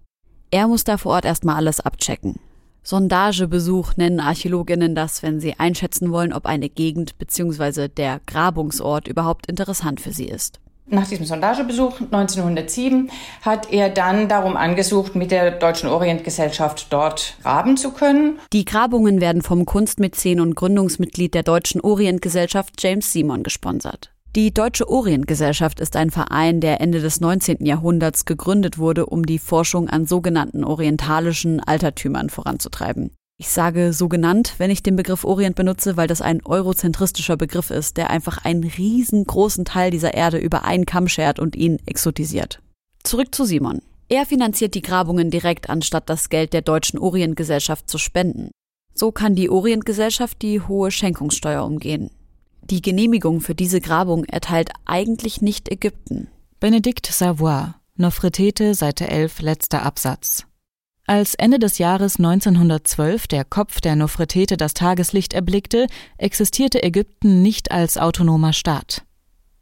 Er 0.50 0.68
muss 0.68 0.84
da 0.84 0.96
vor 0.96 1.12
Ort 1.12 1.24
erstmal 1.24 1.56
alles 1.56 1.80
abchecken. 1.80 2.36
Sondagebesuch 2.82 3.96
nennen 3.96 4.18
Archäologinnen 4.18 4.94
das, 4.94 5.22
wenn 5.22 5.40
sie 5.40 5.58
einschätzen 5.58 6.10
wollen, 6.10 6.32
ob 6.32 6.46
eine 6.46 6.70
Gegend 6.70 7.18
bzw. 7.18 7.88
der 7.88 8.20
Grabungsort 8.24 9.08
überhaupt 9.08 9.46
interessant 9.46 10.00
für 10.00 10.12
sie 10.12 10.24
ist. 10.24 10.60
Nach 10.90 11.06
diesem 11.06 11.26
Sondagebesuch 11.26 12.00
1907 12.00 13.10
hat 13.42 13.70
er 13.70 13.90
dann 13.90 14.26
darum 14.28 14.56
angesucht, 14.56 15.16
mit 15.16 15.30
der 15.30 15.50
Deutschen 15.50 15.90
Orientgesellschaft 15.90 16.86
dort 16.90 17.36
graben 17.42 17.76
zu 17.76 17.92
können. 17.92 18.38
Die 18.54 18.64
Grabungen 18.64 19.20
werden 19.20 19.42
vom 19.42 19.66
Kunstmäzen 19.66 20.40
und 20.40 20.54
Gründungsmitglied 20.54 21.34
der 21.34 21.42
Deutschen 21.42 21.82
Orientgesellschaft 21.82 22.82
James 22.82 23.12
Simon 23.12 23.42
gesponsert. 23.42 24.12
Die 24.38 24.54
Deutsche 24.54 24.88
Orientgesellschaft 24.88 25.80
ist 25.80 25.96
ein 25.96 26.12
Verein, 26.12 26.60
der 26.60 26.80
Ende 26.80 27.00
des 27.00 27.18
19. 27.18 27.66
Jahrhunderts 27.66 28.24
gegründet 28.24 28.78
wurde, 28.78 29.06
um 29.06 29.26
die 29.26 29.40
Forschung 29.40 29.88
an 29.88 30.06
sogenannten 30.06 30.62
orientalischen 30.62 31.58
Altertümern 31.58 32.30
voranzutreiben. 32.30 33.10
Ich 33.36 33.48
sage 33.48 33.92
so 33.92 34.08
genannt, 34.08 34.54
wenn 34.58 34.70
ich 34.70 34.84
den 34.84 34.94
Begriff 34.94 35.24
Orient 35.24 35.56
benutze, 35.56 35.96
weil 35.96 36.06
das 36.06 36.20
ein 36.22 36.40
eurozentristischer 36.46 37.36
Begriff 37.36 37.70
ist, 37.70 37.96
der 37.96 38.10
einfach 38.10 38.44
einen 38.44 38.62
riesengroßen 38.62 39.64
Teil 39.64 39.90
dieser 39.90 40.14
Erde 40.14 40.38
über 40.38 40.64
einen 40.64 40.86
Kamm 40.86 41.08
schert 41.08 41.40
und 41.40 41.56
ihn 41.56 41.80
exotisiert. 41.86 42.62
Zurück 43.02 43.34
zu 43.34 43.44
Simon. 43.44 43.82
Er 44.08 44.24
finanziert 44.24 44.76
die 44.76 44.82
Grabungen 44.82 45.32
direkt, 45.32 45.68
anstatt 45.68 46.08
das 46.08 46.28
Geld 46.28 46.52
der 46.52 46.62
Deutschen 46.62 47.00
Orientgesellschaft 47.00 47.90
zu 47.90 47.98
spenden. 47.98 48.52
So 48.94 49.10
kann 49.10 49.34
die 49.34 49.50
Orientgesellschaft 49.50 50.40
die 50.42 50.60
hohe 50.60 50.92
Schenkungssteuer 50.92 51.64
umgehen. 51.64 52.10
Die 52.70 52.82
Genehmigung 52.82 53.40
für 53.40 53.54
diese 53.54 53.80
Grabung 53.80 54.24
erteilt 54.24 54.70
eigentlich 54.84 55.40
nicht 55.40 55.70
Ägypten. 55.70 56.28
Benedikt 56.60 57.06
Savoy, 57.06 57.68
Nofretete, 57.96 58.74
Seite 58.74 59.08
11, 59.08 59.40
letzter 59.40 59.82
Absatz. 59.82 60.44
Als 61.06 61.34
Ende 61.34 61.58
des 61.58 61.78
Jahres 61.78 62.16
1912 62.18 63.26
der 63.26 63.46
Kopf 63.46 63.80
der 63.80 63.96
Nofretete 63.96 64.58
das 64.58 64.74
Tageslicht 64.74 65.32
erblickte, 65.32 65.86
existierte 66.18 66.82
Ägypten 66.82 67.40
nicht 67.40 67.70
als 67.70 67.96
autonomer 67.96 68.52
Staat. 68.52 69.04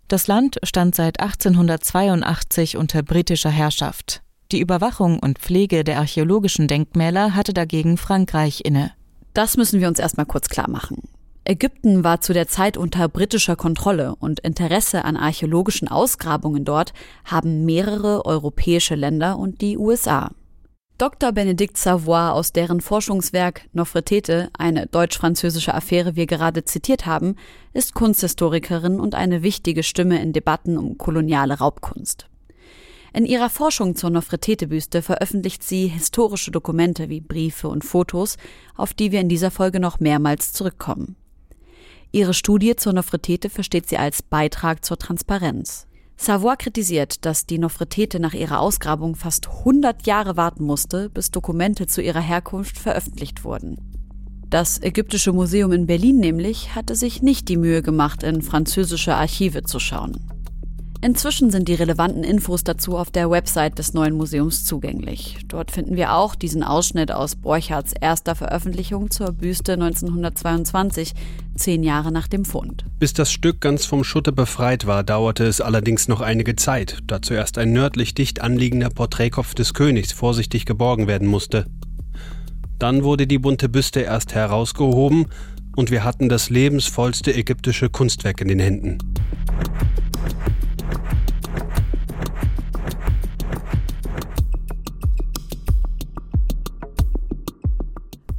Das 0.09 0.27
Land 0.27 0.59
stand 0.65 0.97
seit 0.97 1.21
1882 1.21 2.77
unter 2.77 3.05
britischer 3.05 3.51
Herrschaft. 3.51 4.23
Die 4.51 4.61
Überwachung 4.61 5.21
und 5.21 5.39
Pflege 5.39 5.85
der 5.85 5.99
archäologischen 5.99 6.67
Denkmäler 6.67 7.37
hatte 7.37 7.55
dagegen 7.55 7.97
Frankreich 7.97 8.63
inne. 8.65 8.93
Das 9.33 9.57
müssen 9.57 9.81
wir 9.81 9.87
uns 9.87 10.01
erstmal 10.01 10.27
kurz 10.27 10.49
klar 10.49 10.69
machen. 10.69 11.03
Ägypten 11.49 12.03
war 12.03 12.21
zu 12.21 12.33
der 12.33 12.49
Zeit 12.49 12.77
unter 12.77 13.09
britischer 13.09 13.55
Kontrolle 13.55 14.17
und 14.17 14.41
Interesse 14.41 15.05
an 15.05 15.17
archäologischen 15.17 15.87
Ausgrabungen 15.87 16.65
dort 16.65 16.93
haben 17.25 17.65
mehrere 17.65 18.27
europäische 18.27 18.97
Länder 18.97 19.39
und 19.39 19.61
die 19.61 19.79
USA. 19.79 20.33
Dr. 20.99 21.31
Benedikt 21.31 21.79
Savoy, 21.79 22.33
aus 22.33 22.53
deren 22.53 22.81
Forschungswerk 22.81 23.69
Nofretete, 23.73 24.51
eine 24.59 24.89
deutsch-französische 24.89 25.73
Affäre 25.73 26.17
wir 26.17 26.27
gerade 26.27 26.65
zitiert 26.65 27.07
haben, 27.07 27.37
ist 27.73 27.95
Kunsthistorikerin 27.95 28.99
und 28.99 29.15
eine 29.15 29.45
wichtige 29.45 29.85
Stimme 29.85 30.21
in 30.21 30.33
Debatten 30.33 30.77
um 30.77 30.99
koloniale 30.99 31.59
Raubkunst. 31.59 32.27
In 33.13 33.25
ihrer 33.25 33.51
Forschung 33.51 33.95
zur 33.95 34.11
Nofretete-Büste 34.11 35.01
veröffentlicht 35.01 35.63
sie 35.63 35.87
historische 35.87 36.51
Dokumente 36.51 37.09
wie 37.09 37.21
Briefe 37.21 37.69
und 37.69 37.85
Fotos, 37.85 38.37
auf 38.75 38.95
die 38.95 39.13
wir 39.13 39.21
in 39.21 39.29
dieser 39.29 39.53
Folge 39.53 39.79
noch 39.79 40.01
mehrmals 40.01 40.53
zurückkommen. 40.53 41.15
Ihre 42.13 42.35
Studie 42.35 42.77
zur 42.77 42.93
Nofretete 42.93 43.51
versteht 43.51 43.89
sie 43.89 43.99
als 43.99 44.23
Beitrag 44.23 44.85
zur 44.85 44.99
Transparenz. 44.99 45.87
Savoy 46.17 46.57
kritisiert, 46.57 47.25
dass 47.27 47.47
die 47.47 47.59
Nofretete 47.59 48.21
nach 48.21 48.33
ihrer 48.33 48.61
Ausgrabung 48.61 49.17
fast 49.17 49.49
100 49.49 50.07
Jahre 50.07 50.37
warten 50.37 50.65
musste, 50.65 51.11
bis 51.11 51.31
Dokumente 51.31 51.87
zu 51.87 52.01
ihrer 52.01 52.21
Herkunft 52.21 52.79
veröffentlicht 52.79 53.45
wurden. 53.45 53.77
Das 54.49 54.81
Ägyptische 54.81 55.33
Museum 55.33 55.73
in 55.73 55.87
Berlin 55.87 56.19
nämlich 56.19 56.75
hatte 56.75 56.95
sich 56.95 57.21
nicht 57.21 57.49
die 57.49 57.57
Mühe 57.57 57.83
gemacht, 57.83 58.23
in 58.23 58.43
französische 58.43 59.15
Archive 59.15 59.65
zu 59.65 59.79
schauen. 59.79 60.36
Inzwischen 61.07 61.53
sind 61.53 61.69
die 61.69 61.75
relevanten 61.75 62.25
Infos 62.25 62.65
dazu 62.65 62.99
auf 62.99 63.13
der 63.13 63.31
Website 63.31 63.79
des 63.79 63.95
neuen 63.95 64.17
Museums 64.17 64.65
zugänglich. 64.65 65.37
Dort 65.47 65.71
finden 65.71 65.95
wir 65.95 66.15
auch 66.15 66.35
diesen 66.35 66.65
Ausschnitt 66.65 67.13
aus 67.13 67.37
Borchards 67.37 67.93
erster 67.93 68.35
Veröffentlichung 68.35 69.09
zur 69.13 69.31
Büste 69.31 69.75
1922, 69.75 71.15
zehn 71.55 71.85
Jahre 71.85 72.11
nach 72.11 72.27
dem 72.27 72.45
Fund. 72.45 72.87
Bis 72.99 73.13
das 73.13 73.31
Stück 73.31 73.61
ganz 73.61 73.87
vom 73.87 74.03
Schutte 74.03 74.33
befreit 74.33 74.89
war, 74.89 75.05
dauerte 75.05 75.45
es 75.45 75.61
allerdings 75.61 76.09
noch 76.09 76.21
einige 76.21 76.57
Zeit, 76.57 76.99
da 77.07 77.23
zuerst 77.23 77.57
ein 77.57 77.73
nördlich 77.73 78.15
dicht 78.15 78.41
anliegender 78.41 78.91
Porträtkopf 78.91 79.55
des 79.55 79.75
Königs 79.75 80.11
vorsichtig 80.11 80.67
geborgen 80.67 81.07
werden 81.07 81.29
musste. 81.29 81.67
Dann 82.81 83.05
wurde 83.05 83.29
die 83.29 83.39
bunte 83.39 83.69
Büste 83.69 84.01
erst 84.01 84.35
herausgehoben 84.35 85.27
und 85.77 85.93
wir 85.93 86.03
hatten 86.03 86.29
das 86.29 86.51
lebensvollste 86.51 87.33
ägyptische 87.33 87.91
Kunstwerk 87.91 88.41
in 88.41 88.49
den 88.49 88.59
Händen. 88.59 88.99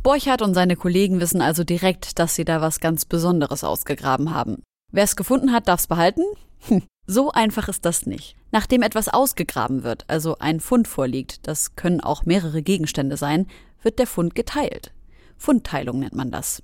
Borchardt 0.08 0.42
und 0.42 0.54
seine 0.54 0.78
Kollegen 0.78 1.20
wissen 1.20 1.42
also 1.42 1.66
direkt, 1.66 2.18
dass 2.18 2.34
sie 2.34 2.46
da 2.46 2.62
was 2.62 2.80
ganz 2.80 3.04
Besonderes 3.04 3.66
ausgegraben 3.66 4.34
haben. 4.34 4.64
Wer 4.90 5.04
es 5.04 5.18
gefunden 5.18 5.52
hat, 5.52 5.68
darf 5.68 5.82
es 5.82 5.88
behalten? 5.88 6.22
Hm, 6.70 6.84
so 7.06 7.34
einfach 7.34 7.68
ist 7.68 7.84
das 7.84 8.06
nicht. 8.06 8.38
Nachdem 8.54 8.84
etwas 8.84 9.10
ausgegraben 9.10 9.84
wird, 9.84 10.06
also 10.08 10.38
ein 10.38 10.62
Fund 10.62 10.88
vorliegt, 10.88 11.46
das 11.46 11.76
können 11.76 12.00
auch 12.00 12.24
mehrere 12.24 12.62
Gegenstände 12.62 13.18
sein, 13.18 13.48
wird 13.84 14.00
der 14.00 14.08
Fund 14.08 14.34
geteilt. 14.34 14.94
Fundteilung 15.36 16.00
nennt 16.00 16.16
man 16.16 16.32
das. 16.32 16.64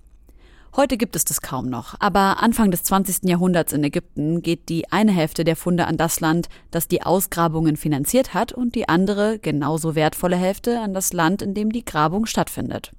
Heute 0.73 0.95
gibt 0.95 1.17
es 1.17 1.25
das 1.25 1.41
kaum 1.41 1.65
noch, 1.65 1.95
aber 1.99 2.41
Anfang 2.41 2.71
des 2.71 2.83
20. 2.83 3.29
Jahrhunderts 3.29 3.73
in 3.73 3.83
Ägypten 3.83 4.41
geht 4.41 4.69
die 4.69 4.89
eine 4.89 5.11
Hälfte 5.11 5.43
der 5.43 5.57
Funde 5.57 5.85
an 5.85 5.97
das 5.97 6.21
Land, 6.21 6.47
das 6.71 6.87
die 6.87 7.01
Ausgrabungen 7.01 7.75
finanziert 7.75 8.33
hat, 8.33 8.53
und 8.53 8.73
die 8.73 8.87
andere, 8.87 9.37
genauso 9.37 9.95
wertvolle 9.95 10.37
Hälfte 10.37 10.79
an 10.79 10.93
das 10.93 11.11
Land, 11.11 11.41
in 11.41 11.53
dem 11.53 11.73
die 11.73 11.83
Grabung 11.83 12.25
stattfindet. 12.25 12.93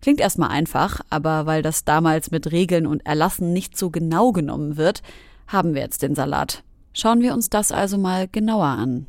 Klingt 0.00 0.20
erstmal 0.20 0.50
einfach, 0.50 1.00
aber 1.10 1.46
weil 1.46 1.62
das 1.62 1.84
damals 1.84 2.30
mit 2.30 2.50
Regeln 2.52 2.86
und 2.86 3.04
Erlassen 3.04 3.52
nicht 3.52 3.76
so 3.76 3.90
genau 3.90 4.32
genommen 4.32 4.76
wird, 4.76 5.02
haben 5.46 5.74
wir 5.74 5.82
jetzt 5.82 6.02
den 6.02 6.14
Salat. 6.14 6.62
Schauen 6.92 7.20
wir 7.20 7.34
uns 7.34 7.50
das 7.50 7.70
also 7.70 7.98
mal 7.98 8.26
genauer 8.26 8.66
an. 8.66 9.06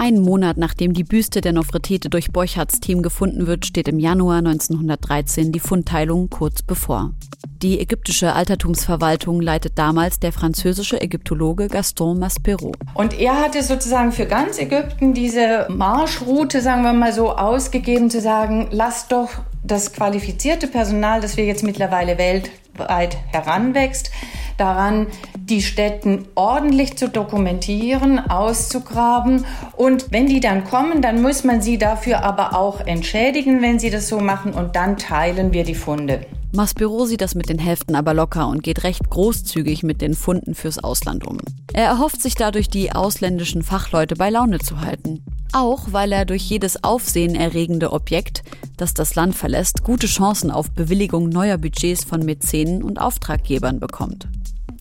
Einen 0.00 0.22
Monat 0.22 0.58
nachdem 0.58 0.94
die 0.94 1.02
Büste 1.02 1.40
der 1.40 1.52
Nofretete 1.52 2.08
durch 2.08 2.30
Borchards 2.30 2.78
Team 2.78 3.02
gefunden 3.02 3.48
wird, 3.48 3.66
steht 3.66 3.88
im 3.88 3.98
Januar 3.98 4.38
1913 4.38 5.50
die 5.50 5.58
Fundteilung 5.58 6.30
kurz 6.30 6.62
bevor. 6.62 7.14
Die 7.62 7.80
ägyptische 7.80 8.32
Altertumsverwaltung 8.32 9.42
leitet 9.42 9.76
damals 9.76 10.20
der 10.20 10.32
französische 10.32 11.02
Ägyptologe 11.02 11.66
Gaston 11.66 12.20
Maspero. 12.20 12.70
Und 12.94 13.18
er 13.18 13.40
hatte 13.40 13.64
sozusagen 13.64 14.12
für 14.12 14.26
ganz 14.26 14.60
Ägypten 14.60 15.14
diese 15.14 15.66
Marschroute, 15.68 16.60
sagen 16.60 16.82
wir 16.82 16.92
mal 16.92 17.12
so, 17.12 17.32
ausgegeben 17.32 18.08
zu 18.08 18.20
sagen, 18.20 18.68
lasst 18.70 19.10
doch 19.10 19.30
das 19.64 19.92
qualifizierte 19.92 20.68
Personal, 20.68 21.20
das 21.20 21.36
wir 21.36 21.44
jetzt 21.44 21.64
mittlerweile 21.64 22.18
weltweit 22.18 23.16
heranwächst, 23.32 24.12
daran, 24.56 25.08
die 25.50 25.62
Städten 25.62 26.26
ordentlich 26.34 26.96
zu 26.96 27.08
dokumentieren, 27.08 28.18
auszugraben. 28.18 29.44
Und 29.76 30.10
wenn 30.10 30.26
die 30.26 30.40
dann 30.40 30.64
kommen, 30.64 31.02
dann 31.02 31.22
muss 31.22 31.44
man 31.44 31.62
sie 31.62 31.78
dafür 31.78 32.22
aber 32.22 32.56
auch 32.56 32.80
entschädigen, 32.80 33.62
wenn 33.62 33.78
sie 33.78 33.90
das 33.90 34.08
so 34.08 34.20
machen. 34.20 34.52
Und 34.52 34.76
dann 34.76 34.96
teilen 34.96 35.52
wir 35.52 35.64
die 35.64 35.74
Funde. 35.74 36.20
Maspero 36.52 37.04
sieht 37.04 37.20
das 37.20 37.34
mit 37.34 37.50
den 37.50 37.58
Hälften 37.58 37.94
aber 37.94 38.14
locker 38.14 38.48
und 38.48 38.62
geht 38.62 38.82
recht 38.82 39.10
großzügig 39.10 39.82
mit 39.82 40.00
den 40.00 40.14
Funden 40.14 40.54
fürs 40.54 40.78
Ausland 40.78 41.26
um. 41.26 41.38
Er 41.74 41.84
erhofft 41.84 42.22
sich 42.22 42.34
dadurch, 42.34 42.68
die 42.70 42.92
ausländischen 42.92 43.62
Fachleute 43.62 44.16
bei 44.16 44.30
Laune 44.30 44.58
zu 44.58 44.80
halten. 44.80 45.22
Auch 45.52 45.92
weil 45.92 46.12
er 46.12 46.24
durch 46.24 46.42
jedes 46.42 46.82
aufsehenerregende 46.84 47.92
Objekt, 47.92 48.42
das 48.76 48.94
das 48.94 49.14
Land 49.14 49.34
verlässt, 49.34 49.82
gute 49.82 50.06
Chancen 50.06 50.50
auf 50.50 50.70
Bewilligung 50.70 51.28
neuer 51.28 51.58
Budgets 51.58 52.04
von 52.04 52.24
Mäzenen 52.24 52.82
und 52.82 52.98
Auftraggebern 52.98 53.78
bekommt. 53.78 54.28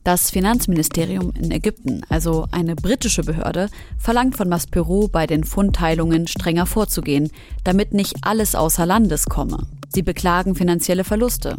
Das 0.07 0.31
Finanzministerium 0.31 1.33
in 1.37 1.51
Ägypten, 1.51 2.01
also 2.07 2.47
eine 2.51 2.77
britische 2.77 3.23
Behörde, 3.23 3.67
verlangt 3.97 4.37
von 4.37 4.47
Maspero 4.47 5.09
bei 5.09 5.27
den 5.27 5.43
Fundteilungen 5.43 6.27
strenger 6.27 6.65
vorzugehen, 6.65 7.29
damit 7.65 7.93
nicht 7.93 8.15
alles 8.21 8.55
außer 8.55 8.85
Landes 8.85 9.25
komme. 9.25 9.67
Sie 9.89 10.03
beklagen 10.03 10.55
finanzielle 10.55 11.03
Verluste. 11.03 11.57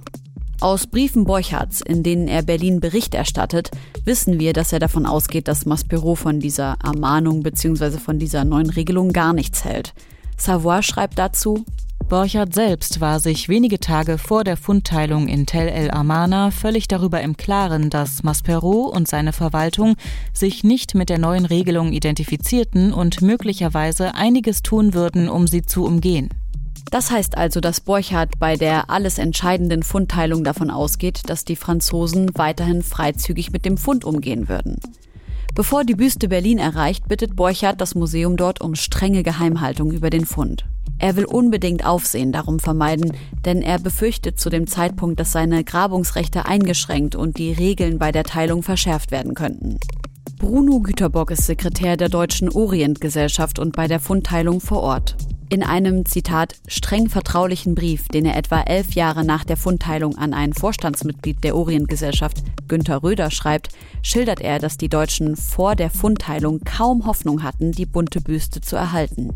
Aus 0.61 0.87
Briefen 0.87 1.25
Borchards, 1.25 1.83
in 1.83 2.03
denen 2.03 2.27
er 2.27 2.41
Berlin 2.41 2.81
Bericht 2.81 3.15
erstattet, 3.15 3.71
wissen 4.07 4.41
wir, 4.41 4.55
dass 4.55 4.73
er 4.73 4.79
davon 4.79 5.05
ausgeht, 5.05 5.47
dass 5.47 5.67
Maspero 5.67 6.15
von 6.15 6.41
dieser 6.41 6.79
Ermahnung 6.83 7.43
bzw. 7.43 7.99
von 7.99 8.19
dieser 8.19 8.47
neuen 8.47 8.71
Regelung 8.71 9.13
gar 9.13 9.35
nichts 9.35 9.63
hält. 9.67 9.93
Savoy 10.39 10.83
schreibt 10.83 11.19
dazu, 11.19 11.67
Borchardt 12.09 12.55
selbst 12.55 13.03
war 13.03 13.21
sich 13.21 13.51
wenige 13.51 13.81
Tage 13.81 14.17
vor 14.17 14.43
der 14.43 14.57
Fundteilung 14.57 15.29
in 15.29 15.45
Tel 15.45 15.69
El 15.69 15.91
Amana 15.91 16.51
völlig 16.51 16.89
darüber 16.89 17.21
im 17.21 17.37
Klaren, 17.37 17.91
dass 17.91 18.23
Maspero 18.23 18.87
und 18.87 19.07
seine 19.07 19.35
Verwaltung 19.35 19.95
sich 20.33 20.65
nicht 20.65 20.95
mit 20.95 21.11
der 21.11 21.19
neuen 21.19 21.45
Regelung 21.45 21.93
identifizierten 21.93 22.95
und 22.95 23.21
möglicherweise 23.21 24.15
einiges 24.15 24.63
tun 24.63 24.95
würden, 24.95 25.29
um 25.29 25.47
sie 25.47 25.61
zu 25.61 25.85
umgehen. 25.85 26.31
Das 26.91 27.11
heißt 27.11 27.37
also, 27.37 27.61
dass 27.61 27.83
Borchardt 27.83 28.39
bei 28.39 28.57
der 28.57 28.89
alles 28.89 29.19
entscheidenden 29.19 29.83
Fundteilung 29.83 30.45
davon 30.45 30.71
ausgeht, 30.71 31.25
dass 31.27 31.45
die 31.45 31.57
Franzosen 31.57 32.31
weiterhin 32.37 32.83
freizügig 32.83 33.53
mit 33.53 33.67
dem 33.67 33.77
Fund 33.77 34.07
umgehen 34.07 34.49
würden. 34.49 34.81
Bevor 35.55 35.85
die 35.85 35.95
Büste 35.95 36.29
Berlin 36.29 36.59
erreicht, 36.59 37.09
bittet 37.09 37.37
Borchardt 37.37 37.81
das 37.81 37.95
Museum 37.95 38.37
dort 38.37 38.61
um 38.61 38.75
strenge 38.75 39.23
Geheimhaltung 39.23 39.91
über 39.91 40.11
den 40.11 40.25
Fund. 40.25 40.65
Er 40.99 41.17
will 41.17 41.25
unbedingt 41.25 41.87
Aufsehen 41.87 42.33
darum 42.33 42.59
vermeiden, 42.59 43.13
denn 43.45 43.63
er 43.63 43.79
befürchtet 43.79 44.41
zu 44.41 44.51
dem 44.51 44.67
Zeitpunkt, 44.67 45.21
dass 45.21 45.33
seine 45.33 45.63
Grabungsrechte 45.63 46.47
eingeschränkt 46.47 47.15
und 47.15 47.39
die 47.39 47.53
Regeln 47.53 47.99
bei 47.99 48.11
der 48.11 48.25
Teilung 48.25 48.63
verschärft 48.63 49.11
werden 49.11 49.35
könnten. 49.35 49.79
Bruno 50.39 50.81
Güterbock 50.81 51.31
ist 51.31 51.47
Sekretär 51.47 51.97
der 51.97 52.09
Deutschen 52.09 52.49
Orientgesellschaft 52.49 53.59
und 53.59 53.75
bei 53.75 53.89
der 53.89 54.01
Fundteilung 54.01 54.61
vor 54.61 54.83
Ort. 54.83 55.17
In 55.51 55.63
einem, 55.63 56.05
Zitat, 56.05 56.57
streng 56.67 57.09
vertraulichen 57.09 57.75
Brief, 57.75 58.09
den 58.09 58.27
er 58.27 58.37
etwa 58.37 58.61
elf 58.61 58.93
Jahre 58.93 59.25
nach 59.25 59.45
der 59.45 59.57
Fundteilung 59.57 60.19
an 60.19 60.35
ein 60.35 60.53
Vorstandsmitglied 60.53 61.43
der 61.43 61.57
Orientgesellschaft, 61.57 62.43
Günther 62.69 63.03
Röder, 63.03 63.31
schreibt, 63.31 63.71
schildert 64.03 64.41
er, 64.41 64.59
dass 64.59 64.77
die 64.77 64.91
Deutschen 64.91 65.37
vor 65.37 65.75
der 65.75 65.89
Fundteilung 65.89 66.61
kaum 66.65 67.07
Hoffnung 67.07 67.43
hatten, 67.43 67.73
die 67.73 67.87
bunte 67.87 68.21
Büste 68.21 68.61
zu 68.61 68.77
erhalten. 68.77 69.31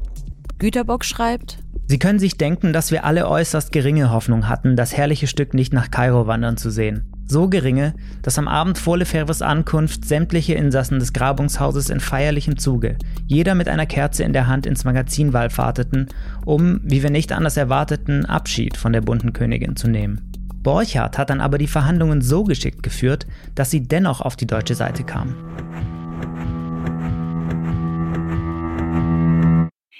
Güterbock 0.59 1.04
schreibt, 1.07 1.59
Sie 1.87 1.99
können 1.99 2.19
sich 2.19 2.37
denken, 2.37 2.73
dass 2.73 2.90
wir 2.90 3.04
alle 3.04 3.28
äußerst 3.28 3.73
geringe 3.73 4.11
Hoffnung 4.11 4.49
hatten, 4.49 4.76
das 4.76 4.97
herrliche 4.97 5.26
Stück 5.26 5.54
nicht 5.54 5.73
nach 5.73 5.90
Kairo 5.90 6.26
wandern 6.26 6.57
zu 6.59 6.71
sehen. 6.71 7.12
So 7.33 7.49
geringe, 7.49 7.95
dass 8.21 8.37
am 8.37 8.47
Abend 8.47 8.77
vor 8.77 8.99
Lefebvres 8.99 9.41
Ankunft 9.41 10.05
sämtliche 10.05 10.53
Insassen 10.53 10.99
des 10.99 11.15
Grabungshauses 11.15 11.89
in 11.89 11.99
feierlichem 11.99 12.59
Zuge, 12.59 12.99
jeder 13.27 13.55
mit 13.55 13.71
einer 13.71 13.87
Kerze 13.87 14.23
in 14.23 14.35
der 14.35 14.49
Hand 14.49 14.67
ins 14.67 14.85
Magazin 14.85 15.33
wallfahrteten, 15.33 16.09
um, 16.45 16.83
wie 16.83 17.03
wir 17.03 17.09
nicht 17.09 17.33
anders 17.33 17.57
erwarteten, 17.57 18.27
Abschied 18.27 18.77
von 18.77 18.93
der 18.93 19.01
bunten 19.01 19.33
Königin 19.33 19.77
zu 19.77 19.89
nehmen. 19.89 20.31
Borchardt 20.62 21.17
hat 21.17 21.31
dann 21.31 21.41
aber 21.41 21.57
die 21.57 21.69
Verhandlungen 21.69 22.21
so 22.21 22.45
geschickt 22.45 22.83
geführt, 22.83 23.27
dass 23.55 23.71
sie 23.71 23.83
dennoch 23.83 24.21
auf 24.21 24.37
die 24.37 24.47
deutsche 24.47 24.75
Seite 24.75 25.03
kamen. 25.03 25.35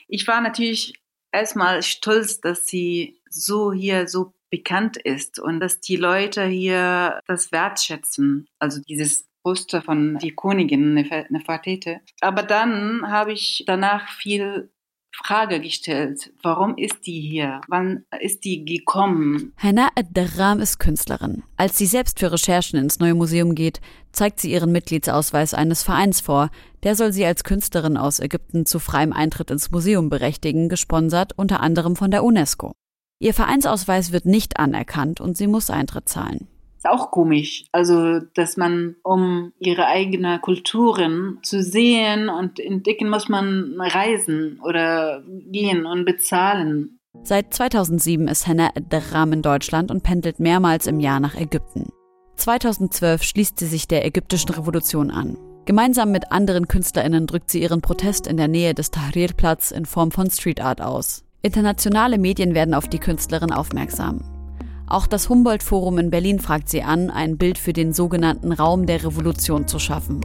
Ich 0.07 0.29
war 0.29 0.43
natürlich 0.43 1.01
erstmal 1.33 1.83
stolz, 1.83 2.43
dass 2.43 2.67
sie 2.67 3.23
so 3.31 3.73
hier 3.73 4.07
so 4.07 4.35
bekannt 4.52 4.99
ist 4.99 5.40
und 5.40 5.59
dass 5.61 5.80
die 5.80 5.97
Leute 5.97 6.44
hier 6.44 7.21
das 7.26 7.50
wertschätzen. 7.50 8.47
Also 8.59 8.80
dieses 8.87 9.26
Poster 9.42 9.82
von 9.82 10.18
die 10.18 10.37
Königin 10.37 10.94
Nefertete. 10.94 12.00
Aber 12.21 12.44
dann 12.44 13.11
habe 13.11 13.32
ich 13.32 13.64
danach 13.66 14.09
viel 14.09 14.71
Frage 15.14 15.61
gestellt. 15.61 16.32
Warum 16.42 16.76
ist 16.78 17.06
die 17.06 17.21
hier? 17.21 17.61
Wann 17.68 18.04
ist 18.21 18.44
die 18.44 18.64
gekommen? 18.64 19.52
Hannah 19.56 19.90
Ad-Darram 19.94 20.61
ist 20.61 20.78
Künstlerin. 20.78 21.42
Als 21.56 21.76
sie 21.76 21.87
selbst 21.87 22.18
für 22.18 22.32
Recherchen 22.32 22.78
ins 22.78 22.99
neue 22.99 23.14
Museum 23.14 23.54
geht, 23.54 23.80
zeigt 24.12 24.40
sie 24.40 24.52
ihren 24.52 24.73
Mitgliedsausweis 24.73 25.54
eines 25.54 25.82
Vereins 25.82 26.21
vor. 26.21 26.50
Der 26.82 26.94
soll 26.94 27.12
sie 27.12 27.26
als 27.26 27.44
Künstlerin 27.44 27.97
aus 27.97 28.21
Ägypten 28.21 28.64
zu 28.64 28.78
freiem 28.78 29.12
Eintritt 29.12 29.50
ins 29.50 29.71
Museum 29.71 30.09
berechtigen, 30.09 30.68
gesponsert 30.68 31.32
unter 31.37 31.61
anderem 31.61 31.97
von 31.97 32.11
der 32.11 32.25
UNESCO. 32.25 32.73
Ihr 33.23 33.35
Vereinsausweis 33.35 34.11
wird 34.11 34.26
nicht 34.26 34.59
anerkannt 34.59 35.21
und 35.21 35.37
sie 35.37 35.47
muss 35.47 35.71
Eintritt 35.71 36.09
zahlen. 36.09 36.49
Ist 36.76 36.88
auch 36.88 37.12
komisch, 37.12 37.67
also 37.71 38.19
dass 38.19 38.57
man, 38.57 38.97
um 39.05 39.52
ihre 39.61 39.87
eigene 39.87 40.41
Kulturen 40.41 41.38
zu 41.45 41.62
sehen 41.62 42.29
und 42.29 42.59
entdecken, 42.59 43.09
muss 43.09 43.29
man 43.29 43.81
reisen 43.81 44.59
oder 44.64 45.23
gehen 45.29 45.87
und 45.87 46.05
bezahlen. 46.05 46.99
Seit 47.23 47.55
2007 47.55 48.26
ist 48.26 48.49
Henna 48.49 48.71
Dram 48.91 49.33
in 49.33 49.43
Deutschland 49.43 49.93
und 49.93 50.02
pendelt 50.02 50.41
mehrmals 50.41 50.88
im 50.88 50.99
Jahr 50.99 51.21
nach 51.21 51.37
Ägypten. 51.37 51.91
2012 52.35 53.23
schließt 53.23 53.57
sie 53.57 53.67
sich 53.67 53.87
der 53.87 54.05
ägyptischen 54.05 54.50
Revolution 54.50 55.12
an. 55.12 55.38
Gemeinsam 55.64 56.11
mit 56.11 56.33
anderen 56.33 56.67
KünstlerInnen 56.67 57.29
drückt 57.29 57.50
sie 57.50 57.62
ihren 57.62 57.83
Protest 57.83 58.26
in 58.26 58.37
der 58.37 58.49
Nähe 58.49 58.75
des 58.75 58.91
Tahrir-Platz 58.91 59.71
in 59.71 59.87
Form 59.87 60.11
von 60.11 60.29
Street 60.29 60.61
Art 60.61 60.81
aus. 60.81 61.23
Internationale 61.44 62.18
Medien 62.18 62.54
werden 62.54 62.72
auf 62.72 62.87
die 62.87 63.00
Künstlerin 63.00 63.50
aufmerksam. 63.50 64.20
Auch 64.87 65.08
das 65.08 65.28
Humboldt-Forum 65.28 65.99
in 65.99 66.08
Berlin 66.08 66.38
fragt 66.38 66.68
sie 66.68 66.84
an, 66.84 67.11
ein 67.11 67.37
Bild 67.37 67.58
für 67.58 67.72
den 67.72 67.92
sogenannten 67.92 68.52
Raum 68.52 68.87
der 68.87 69.02
Revolution 69.02 69.66
zu 69.66 69.80
schaffen. 69.80 70.20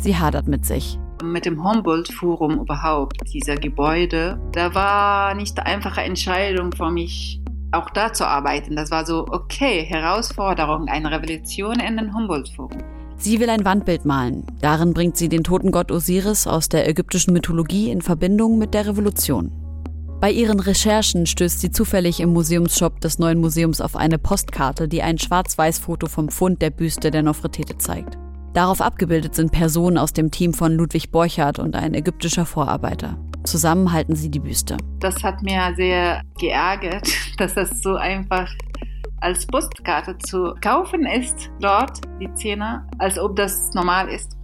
Sie 0.00 0.16
hadert 0.16 0.46
mit 0.46 0.64
sich. 0.64 0.96
Mit 1.24 1.44
dem 1.44 1.64
Humboldt-Forum 1.64 2.60
überhaupt, 2.60 3.20
dieser 3.32 3.56
Gebäude, 3.56 4.38
da 4.52 4.72
war 4.76 5.34
nicht 5.34 5.58
eine 5.58 5.66
einfache 5.66 6.02
Entscheidung 6.02 6.70
für 6.70 6.92
mich, 6.92 7.40
auch 7.72 7.90
da 7.90 8.12
zu 8.12 8.24
arbeiten. 8.24 8.76
Das 8.76 8.92
war 8.92 9.04
so, 9.04 9.26
okay, 9.32 9.82
Herausforderung, 9.82 10.86
eine 10.86 11.10
Revolution 11.10 11.80
in 11.80 11.96
den 11.96 12.14
Humboldt-Forum. 12.14 12.78
Sie 13.16 13.40
will 13.40 13.50
ein 13.50 13.64
Wandbild 13.64 14.04
malen. 14.04 14.46
Darin 14.60 14.94
bringt 14.94 15.16
sie 15.16 15.28
den 15.28 15.42
toten 15.42 15.72
Gott 15.72 15.90
Osiris 15.90 16.46
aus 16.46 16.68
der 16.68 16.88
ägyptischen 16.88 17.32
Mythologie 17.32 17.90
in 17.90 18.02
Verbindung 18.02 18.56
mit 18.58 18.72
der 18.72 18.86
Revolution. 18.86 19.50
Bei 20.20 20.32
ihren 20.32 20.58
Recherchen 20.58 21.26
stößt 21.26 21.60
sie 21.60 21.70
zufällig 21.70 22.18
im 22.18 22.32
Museumsshop 22.32 23.00
des 23.00 23.20
neuen 23.20 23.40
Museums 23.40 23.80
auf 23.80 23.94
eine 23.94 24.18
Postkarte, 24.18 24.88
die 24.88 25.00
ein 25.00 25.16
Schwarz-Weiß-Foto 25.16 26.08
vom 26.08 26.28
Fund 26.28 26.60
der 26.60 26.70
Büste 26.70 27.12
der 27.12 27.22
Nofretete 27.22 27.78
zeigt. 27.78 28.18
Darauf 28.52 28.80
abgebildet 28.80 29.36
sind 29.36 29.52
Personen 29.52 29.96
aus 29.96 30.12
dem 30.12 30.32
Team 30.32 30.54
von 30.54 30.72
Ludwig 30.72 31.12
Borchardt 31.12 31.60
und 31.60 31.76
ein 31.76 31.94
ägyptischer 31.94 32.46
Vorarbeiter. 32.46 33.16
Zusammen 33.44 33.92
halten 33.92 34.16
sie 34.16 34.28
die 34.28 34.40
Büste. 34.40 34.76
Das 34.98 35.22
hat 35.22 35.40
mir 35.42 35.72
sehr 35.76 36.22
geärgert, 36.40 37.08
dass 37.38 37.54
das 37.54 37.80
so 37.80 37.94
einfach 37.94 38.50
als 39.20 39.46
Postkarte 39.46 40.18
zu 40.18 40.52
kaufen 40.60 41.06
ist, 41.06 41.48
dort, 41.60 42.00
die 42.20 42.32
Zähne, 42.34 42.84
als 42.98 43.20
ob 43.20 43.36
das 43.36 43.72
normal 43.72 44.08
ist 44.08 44.37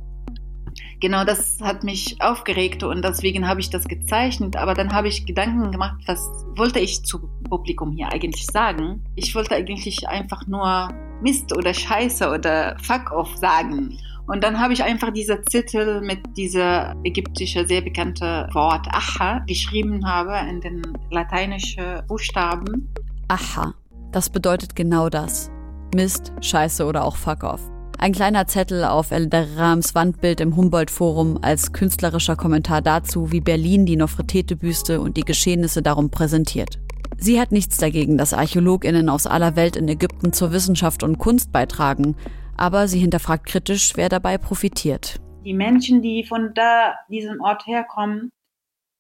genau 1.05 1.23
das 1.23 1.59
hat 1.61 1.85
mich 1.85 2.17
aufgeregt 2.21 2.83
und 2.83 3.05
deswegen 3.05 3.47
habe 3.47 3.61
ich 3.61 3.69
das 3.69 3.85
gezeichnet. 3.85 4.57
Aber 4.57 4.73
dann 4.73 4.91
habe 4.95 5.09
ich 5.09 5.27
Gedanken 5.27 5.71
gemacht, 5.71 6.01
was 6.07 6.19
wollte 6.57 6.81
ich 6.81 7.05
zu 7.05 7.29
Publikum 7.51 7.93
hier 7.93 8.11
eigentlich 8.11 8.47
sagen? 8.47 9.05
Ich 9.15 9.35
wollte 9.35 9.55
eigentlich 9.55 10.09
einfach 10.09 10.47
nur 10.47 10.89
Mist 11.21 11.55
oder 11.55 11.75
Scheiße 11.75 12.31
oder 12.31 12.79
Fuck 12.81 13.13
off 13.13 13.37
sagen. 13.37 13.99
Und 14.27 14.43
dann 14.43 14.59
habe 14.59 14.73
ich 14.73 14.83
einfach 14.83 15.13
dieser 15.13 15.43
Zettel 15.43 16.01
mit 16.01 16.21
dieser 16.39 16.95
ägyptische 17.05 17.67
sehr 17.67 17.83
bekannte 17.83 18.49
Wort 18.55 18.87
Aha 18.91 19.41
geschrieben 19.47 20.07
habe 20.07 20.49
in 20.49 20.63
den 20.63 20.81
lateinischen 21.11 22.03
Buchstaben. 22.09 22.95
Aha, 23.29 23.75
das 24.11 24.31
bedeutet 24.31 24.75
genau 24.75 25.11
das. 25.11 25.51
Mist, 25.95 26.33
Scheiße 26.41 26.87
oder 26.87 27.05
auch 27.05 27.17
Fuck 27.17 27.45
off. 27.45 27.74
Ein 27.99 28.13
kleiner 28.13 28.47
Zettel 28.47 28.85
auf 28.85 29.13
El 29.13 29.29
Darrams 29.29 29.95
Wandbild 29.95 30.41
im 30.41 30.57
Humboldt-Forum 30.57 31.39
als 31.43 31.73
künstlerischer 31.73 32.37
Kommentar 32.37 32.83
dazu, 32.83 33.33
wie 33.33 33.41
Berlin 33.41 33.87
die 33.87 33.97
Nofretete-Büste 33.97 35.01
und 35.01 35.17
die 35.17 35.23
Geschehnisse 35.23 35.81
darum 35.81 36.11
präsentiert. 36.11 36.79
Sie 37.17 37.41
hat 37.41 37.53
nichts 37.53 37.79
dagegen, 37.79 38.19
dass 38.19 38.35
ArchäologInnen 38.35 39.09
aus 39.09 39.27
aller 39.27 39.57
Welt 39.57 39.77
in 39.77 39.89
Ägypten 39.89 40.33
zur 40.33 40.53
Wissenschaft 40.53 41.03
und 41.03 41.19
Kunst 41.19 41.53
beitragen, 41.53 42.17
aber 42.57 42.89
sie 42.89 42.99
hinterfragt 42.99 43.47
kritisch, 43.47 43.93
wer 43.97 44.09
dabei 44.09 44.37
profitiert. 44.37 45.21
Die 45.45 45.55
Menschen, 45.55 46.03
die 46.03 46.25
von 46.25 46.53
da, 46.55 46.97
diesem 47.09 47.41
Ort 47.41 47.67
herkommen 47.67 48.31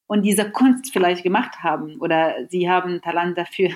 und 0.07 0.22
diese 0.22 0.50
Kunst 0.50 0.92
vielleicht 0.92 1.22
gemacht 1.22 1.62
haben 1.62 2.00
oder 2.00 2.35
sie 2.48 2.70
haben 2.70 3.02
Talent 3.02 3.37
dafür, 3.37 3.70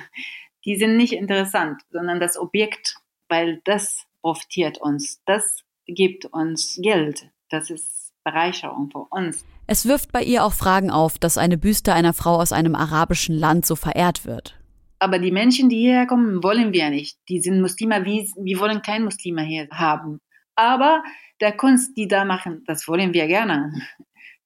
die 0.65 0.77
sind 0.77 0.97
nicht 0.97 1.13
interessant, 1.13 1.83
sondern 1.91 2.21
das 2.21 2.39
Objekt, 2.39 2.97
weil 3.29 3.61
das 3.65 4.05
profitiert 4.29 4.77
uns. 4.79 5.23
Das 5.25 5.65
gibt 5.87 6.27
uns 6.27 6.79
Geld. 6.83 7.31
Das 7.49 7.71
ist 7.71 8.13
Bereicherung 8.25 8.91
für 8.91 9.07
uns. 9.09 9.43
Es 9.67 9.87
wirft 9.87 10.13
bei 10.13 10.23
ihr 10.23 10.45
auch 10.45 10.53
Fragen 10.53 10.91
auf, 10.91 11.19
dass 11.19 11.39
eine 11.39 11.57
Büste 11.57 11.95
einer 11.95 12.13
Frau 12.13 12.35
aus 12.35 12.53
einem 12.53 12.75
arabischen 12.75 13.35
Land 13.35 13.65
so 13.65 13.75
verehrt 13.75 14.27
wird. 14.27 14.55
Aber 14.99 15.19
die 15.19 15.31
Menschen, 15.31 15.71
die 15.71 15.79
hierher 15.79 16.07
kommen, 16.07 16.43
wollen 16.43 16.75
wir 16.75 16.91
nicht. 16.91 17.19
Die 17.31 17.41
sind 17.41 17.63
Muslime, 17.63 18.05
wir, 18.05 18.27
wir 18.37 18.61
wollen 18.61 18.83
keinen 18.83 19.05
Muslime 19.05 19.43
hier 19.45 19.67
haben. 19.71 20.21
Aber 20.57 21.03
der 21.41 21.53
Kunst, 21.53 21.97
die 21.97 22.07
da 22.07 22.27
machen, 22.27 22.65
das 22.67 22.87
wollen 22.87 23.15
wir 23.15 23.29
gerne. 23.29 23.73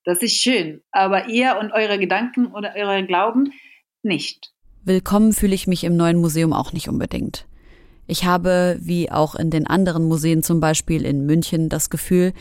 Das 0.04 0.22
ist 0.22 0.36
schön. 0.36 0.82
Aber 0.92 1.28
ihr 1.28 1.58
und 1.60 1.72
eure 1.72 1.98
Gedanken 1.98 2.46
oder 2.52 2.74
eure 2.76 3.04
Glauben 3.04 3.52
nicht. 4.02 4.52
Willkommen 4.84 5.32
fühle 5.32 5.54
ich 5.54 5.66
mich 5.66 5.82
im 5.82 5.96
neuen 5.96 6.20
Museum 6.20 6.52
auch 6.52 6.72
nicht 6.72 6.88
unbedingt. 6.88 7.46
Ich 8.06 8.24
habe, 8.24 8.78
wie 8.80 9.10
auch 9.10 9.34
in 9.34 9.50
den 9.50 9.66
anderen 9.66 10.04
Museen 10.04 10.42
zum 10.42 10.60
Beispiel 10.60 11.04
in 11.04 11.24
München, 11.24 11.68
das 11.68 11.88
Gefühl, 11.88 12.32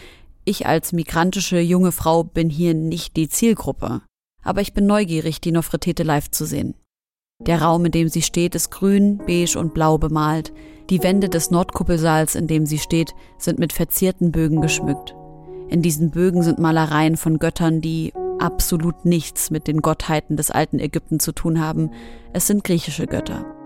ich 0.43 0.65
als 0.65 0.91
migrantische 0.91 1.59
junge 1.59 1.91
Frau 1.91 2.23
bin 2.23 2.49
hier 2.49 2.73
nicht 2.73 3.15
die 3.15 3.29
Zielgruppe. 3.29 4.01
Aber 4.43 4.61
ich 4.61 4.73
bin 4.73 4.87
neugierig, 4.87 5.39
die 5.39 5.51
Nofretete 5.51 6.03
live 6.03 6.31
zu 6.31 6.45
sehen. 6.45 6.73
Der 7.39 7.61
Raum, 7.61 7.85
in 7.85 7.91
dem 7.91 8.07
sie 8.07 8.21
steht, 8.21 8.55
ist 8.55 8.71
grün, 8.71 9.19
beige 9.25 9.57
und 9.57 9.73
blau 9.73 9.97
bemalt. 9.97 10.51
Die 10.89 11.01
Wände 11.03 11.29
des 11.29 11.51
Nordkuppelsaals, 11.51 12.35
in 12.35 12.47
dem 12.47 12.65
sie 12.65 12.79
steht, 12.79 13.13
sind 13.37 13.59
mit 13.59 13.73
verzierten 13.73 14.31
Bögen 14.31 14.61
geschmückt. 14.61 15.15
In 15.69 15.81
diesen 15.81 16.11
Bögen 16.11 16.43
sind 16.43 16.59
Malereien 16.59 17.17
von 17.17 17.39
Göttern, 17.39 17.81
die 17.81 18.13
absolut 18.39 19.05
nichts 19.05 19.51
mit 19.51 19.67
den 19.67 19.81
Gottheiten 19.81 20.37
des 20.37 20.51
alten 20.51 20.79
Ägypten 20.79 21.19
zu 21.19 21.31
tun 21.31 21.61
haben. 21.61 21.91
Es 22.33 22.47
sind 22.47 22.63
griechische 22.63 23.07
Götter. 23.07 23.60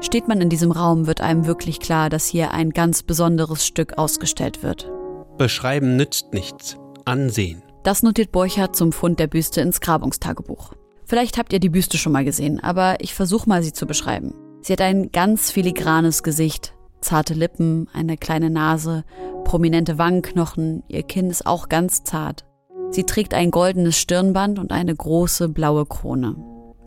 Steht 0.00 0.28
man 0.28 0.40
in 0.40 0.48
diesem 0.48 0.72
Raum, 0.72 1.06
wird 1.06 1.20
einem 1.20 1.46
wirklich 1.46 1.78
klar, 1.78 2.08
dass 2.08 2.26
hier 2.26 2.52
ein 2.52 2.70
ganz 2.70 3.02
besonderes 3.02 3.66
Stück 3.66 3.98
ausgestellt 3.98 4.62
wird. 4.62 4.90
Beschreiben 5.36 5.96
nützt 5.96 6.32
nichts. 6.32 6.78
Ansehen. 7.04 7.62
Das 7.82 8.02
notiert 8.02 8.32
Borchardt 8.32 8.76
zum 8.76 8.92
Fund 8.92 9.18
der 9.18 9.26
Büste 9.26 9.60
ins 9.60 9.80
Grabungstagebuch. 9.80 10.72
Vielleicht 11.04 11.38
habt 11.38 11.52
ihr 11.52 11.60
die 11.60 11.70
Büste 11.70 11.98
schon 11.98 12.12
mal 12.12 12.24
gesehen, 12.24 12.60
aber 12.62 12.96
ich 13.00 13.14
versuche 13.14 13.48
mal, 13.48 13.62
sie 13.62 13.72
zu 13.72 13.86
beschreiben. 13.86 14.34
Sie 14.62 14.72
hat 14.72 14.80
ein 14.80 15.10
ganz 15.12 15.50
filigranes 15.50 16.22
Gesicht, 16.22 16.74
zarte 17.00 17.34
Lippen, 17.34 17.88
eine 17.92 18.16
kleine 18.16 18.50
Nase, 18.50 19.04
prominente 19.44 19.98
Wangenknochen, 19.98 20.82
ihr 20.88 21.02
Kinn 21.02 21.30
ist 21.30 21.46
auch 21.46 21.68
ganz 21.68 22.04
zart. 22.04 22.44
Sie 22.90 23.04
trägt 23.04 23.34
ein 23.34 23.50
goldenes 23.50 23.96
Stirnband 23.98 24.58
und 24.58 24.72
eine 24.72 24.94
große 24.94 25.48
blaue 25.48 25.86
Krone. 25.86 26.36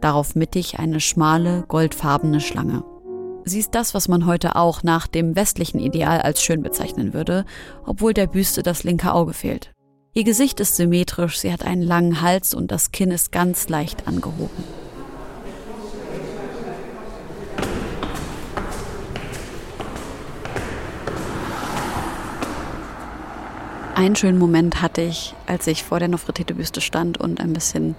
darauf 0.02 0.36
mittig 0.36 0.80
eine 0.80 1.00
schmale, 1.00 1.64
goldfarbene 1.70 2.42
Schlange. 2.42 2.84
Sie 3.46 3.60
ist 3.60 3.76
das, 3.76 3.94
was 3.94 4.08
man 4.08 4.26
heute 4.26 4.56
auch 4.56 4.84
nach 4.84 5.06
dem 5.06 5.36
westlichen 5.36 5.80
Ideal 5.80 6.22
als 6.22 6.42
schön 6.42 6.64
bezeichnen 6.64 7.14
würde, 7.14 7.46
obwohl 7.86 8.14
der 8.14 8.28
Büste 8.28 8.64
das 8.64 8.84
linke 8.84 9.14
Auge 9.14 9.34
fehlt. 9.34 9.72
Ihr 10.14 10.24
Gesicht 10.24 10.62
ist 10.62 10.78
symmetrisch, 10.78 11.40
sie 11.40 11.52
hat 11.52 11.66
einen 11.66 11.82
langen 11.82 12.22
Hals 12.22 12.54
und 12.54 12.72
das 12.72 12.92
Kinn 12.92 13.12
ist 13.12 13.34
ganz 13.34 13.68
leicht 13.68 14.08
angehoben. 14.08 14.64
Einen 23.96 24.16
schönen 24.16 24.40
Moment 24.40 24.82
hatte 24.82 25.02
ich, 25.02 25.36
als 25.48 25.68
ich 25.68 25.84
vor 25.84 26.00
der 26.00 26.08
Nofretete-Büste 26.08 26.80
stand 26.80 27.20
und 27.20 27.42
ein 27.42 27.54
bisschen 27.54 27.96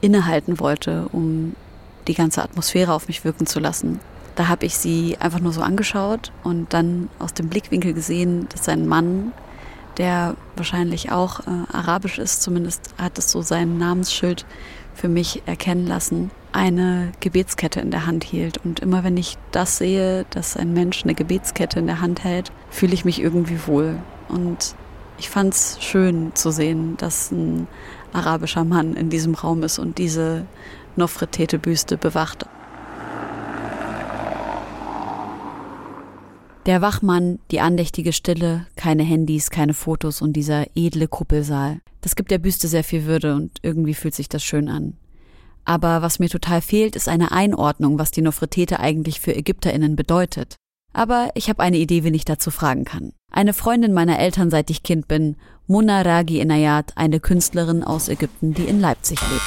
innehalten 0.00 0.60
wollte, 0.60 1.08
um 1.10 1.56
die 2.06 2.14
ganze 2.14 2.42
Atmosphäre 2.42 2.92
auf 2.92 3.08
mich 3.08 3.24
wirken 3.24 3.46
zu 3.46 3.58
lassen. 3.58 3.98
Da 4.36 4.48
habe 4.48 4.66
ich 4.66 4.76
sie 4.76 5.16
einfach 5.18 5.40
nur 5.40 5.52
so 5.52 5.62
angeschaut 5.62 6.30
und 6.44 6.72
dann 6.72 7.08
aus 7.18 7.32
dem 7.32 7.48
Blickwinkel 7.48 7.94
gesehen, 7.94 8.46
dass 8.50 8.68
ein 8.68 8.86
Mann, 8.86 9.32
der 9.96 10.36
wahrscheinlich 10.56 11.10
auch 11.10 11.40
äh, 11.40 11.72
arabisch 11.72 12.18
ist, 12.18 12.42
zumindest 12.42 12.94
hat 12.98 13.18
es 13.18 13.32
so 13.32 13.40
sein 13.40 13.78
Namensschild 13.78 14.44
für 14.94 15.08
mich 15.08 15.42
erkennen 15.46 15.86
lassen, 15.86 16.30
eine 16.52 17.12
Gebetskette 17.20 17.80
in 17.80 17.90
der 17.90 18.06
Hand 18.06 18.24
hielt. 18.24 18.58
Und 18.58 18.80
immer 18.80 19.04
wenn 19.04 19.16
ich 19.16 19.36
das 19.52 19.78
sehe, 19.78 20.26
dass 20.30 20.56
ein 20.56 20.72
Mensch 20.74 21.04
eine 21.04 21.14
Gebetskette 21.14 21.78
in 21.78 21.86
der 21.86 22.00
Hand 22.00 22.22
hält, 22.24 22.52
fühle 22.70 22.94
ich 22.94 23.04
mich 23.04 23.20
irgendwie 23.20 23.66
wohl. 23.66 23.96
Und 24.28 24.74
ich 25.18 25.30
fand 25.30 25.54
es 25.54 25.78
schön 25.80 26.34
zu 26.34 26.50
sehen, 26.50 26.96
dass 26.98 27.30
ein 27.30 27.68
arabischer 28.12 28.64
Mann 28.64 28.94
in 28.94 29.08
diesem 29.10 29.34
Raum 29.34 29.62
ist 29.62 29.78
und 29.78 29.98
diese 29.98 30.44
Nofretete-Büste 30.96 31.96
bewacht. 31.96 32.46
Der 36.66 36.82
Wachmann, 36.82 37.38
die 37.52 37.60
andächtige 37.60 38.12
Stille, 38.12 38.66
keine 38.74 39.04
Handys, 39.04 39.50
keine 39.50 39.72
Fotos 39.72 40.20
und 40.20 40.32
dieser 40.32 40.66
edle 40.74 41.06
Kuppelsaal. 41.06 41.78
Das 42.00 42.16
gibt 42.16 42.32
der 42.32 42.38
Büste 42.38 42.66
sehr 42.66 42.82
viel 42.82 43.04
Würde 43.04 43.36
und 43.36 43.52
irgendwie 43.62 43.94
fühlt 43.94 44.16
sich 44.16 44.28
das 44.28 44.42
schön 44.42 44.68
an. 44.68 44.94
Aber 45.64 46.02
was 46.02 46.18
mir 46.18 46.28
total 46.28 46.60
fehlt, 46.60 46.96
ist 46.96 47.08
eine 47.08 47.30
Einordnung, 47.30 48.00
was 48.00 48.10
die 48.10 48.20
Nofretete 48.20 48.80
eigentlich 48.80 49.20
für 49.20 49.32
ÄgypterInnen 49.32 49.94
bedeutet. 49.94 50.56
Aber 50.92 51.30
ich 51.34 51.48
habe 51.48 51.62
eine 51.62 51.76
Idee, 51.76 52.02
wen 52.02 52.14
ich 52.14 52.24
dazu 52.24 52.50
fragen 52.50 52.84
kann. 52.84 53.12
Eine 53.30 53.54
Freundin 53.54 53.92
meiner 53.92 54.18
Eltern, 54.18 54.50
seit 54.50 54.68
ich 54.68 54.82
Kind 54.82 55.06
bin, 55.06 55.36
Mona 55.68 56.02
Ragi 56.02 56.40
Inayat, 56.40 56.94
eine 56.96 57.20
Künstlerin 57.20 57.84
aus 57.84 58.08
Ägypten, 58.08 58.54
die 58.54 58.64
in 58.64 58.80
Leipzig 58.80 59.20
lebt. 59.20 59.42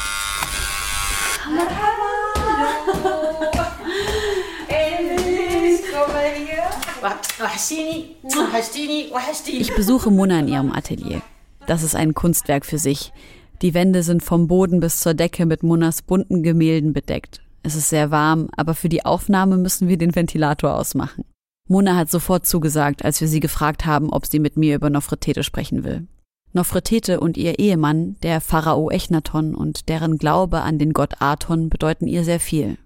Ich 9.45 9.75
besuche 9.75 10.11
Mona 10.11 10.39
in 10.39 10.47
ihrem 10.47 10.71
Atelier. 10.71 11.21
Das 11.67 11.83
ist 11.83 11.95
ein 11.95 12.13
Kunstwerk 12.13 12.65
für 12.65 12.77
sich. 12.77 13.13
Die 13.61 13.73
Wände 13.73 14.03
sind 14.03 14.23
vom 14.23 14.47
Boden 14.47 14.79
bis 14.79 14.99
zur 14.99 15.13
Decke 15.13 15.45
mit 15.45 15.63
Monas 15.63 16.01
bunten 16.01 16.43
Gemälden 16.43 16.93
bedeckt. 16.93 17.41
Es 17.61 17.75
ist 17.75 17.89
sehr 17.89 18.09
warm, 18.09 18.49
aber 18.55 18.73
für 18.73 18.89
die 18.89 19.05
Aufnahme 19.05 19.57
müssen 19.57 19.87
wir 19.87 19.97
den 19.97 20.15
Ventilator 20.15 20.75
ausmachen. 20.75 21.25
Mona 21.67 21.95
hat 21.95 22.09
sofort 22.09 22.47
zugesagt, 22.47 23.05
als 23.05 23.21
wir 23.21 23.27
sie 23.27 23.41
gefragt 23.41 23.85
haben, 23.85 24.11
ob 24.11 24.25
sie 24.25 24.39
mit 24.39 24.57
mir 24.57 24.75
über 24.75 24.89
Nofretete 24.89 25.43
sprechen 25.43 25.83
will. 25.83 26.07
Nofretete 26.53 27.19
und 27.19 27.37
ihr 27.37 27.59
Ehemann, 27.59 28.15
der 28.23 28.41
Pharao 28.41 28.89
Echnaton 28.89 29.53
und 29.53 29.87
deren 29.87 30.17
Glaube 30.17 30.61
an 30.61 30.79
den 30.79 30.93
Gott 30.93 31.21
Aton 31.21 31.69
bedeuten 31.69 32.07
ihr 32.07 32.23
sehr 32.23 32.39
viel. 32.39 32.77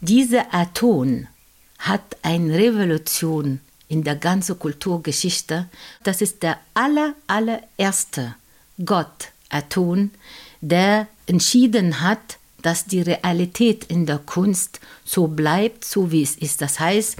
Diese 0.00 0.54
Aton 0.54 1.26
hat 1.80 2.16
eine 2.22 2.56
Revolution 2.56 3.60
in 3.88 4.04
der 4.04 4.16
ganzen 4.16 4.58
Kulturgeschichte. 4.58 5.66
Das 6.04 6.22
ist 6.22 6.42
der 6.42 6.58
aller, 6.74 7.14
allererste 7.26 8.36
Gott, 8.84 9.28
Aton, 9.48 10.10
der 10.60 11.08
entschieden 11.26 12.00
hat, 12.00 12.38
dass 12.62 12.84
die 12.84 13.00
Realität 13.00 13.84
in 13.84 14.06
der 14.06 14.18
Kunst 14.18 14.80
so 15.04 15.26
bleibt, 15.26 15.84
so 15.84 16.12
wie 16.12 16.22
es 16.22 16.36
ist. 16.36 16.60
Das 16.60 16.78
heißt, 16.78 17.16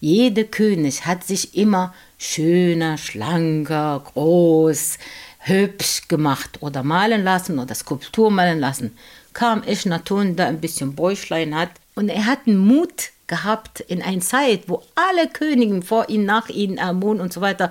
jeder 0.00 0.44
König 0.44 1.06
hat 1.06 1.24
sich 1.24 1.56
immer 1.56 1.94
schöner, 2.18 2.98
schlanker, 2.98 4.02
groß, 4.12 4.98
hübsch 5.40 6.08
gemacht 6.08 6.58
oder 6.60 6.82
malen 6.82 7.22
lassen 7.22 7.58
oder 7.58 7.74
Skulptur 7.74 8.30
malen 8.30 8.60
lassen. 8.60 8.96
Kam 9.34 9.62
Echnaton, 9.62 10.36
der 10.36 10.46
ein 10.46 10.60
bisschen 10.60 10.94
Bäuchlein 10.94 11.54
hat. 11.54 11.70
Und 11.94 12.08
er 12.08 12.26
hat 12.26 12.46
einen 12.46 12.58
Mut 12.58 13.10
gehabt 13.28 13.80
in 13.80 14.02
einer 14.02 14.20
Zeit, 14.20 14.64
wo 14.68 14.82
alle 14.94 15.28
Königen 15.28 15.82
vor 15.82 16.08
ihm, 16.08 16.24
nach 16.24 16.48
ihm, 16.48 16.78
Amon 16.78 17.20
und 17.20 17.32
so 17.32 17.40
weiter, 17.40 17.70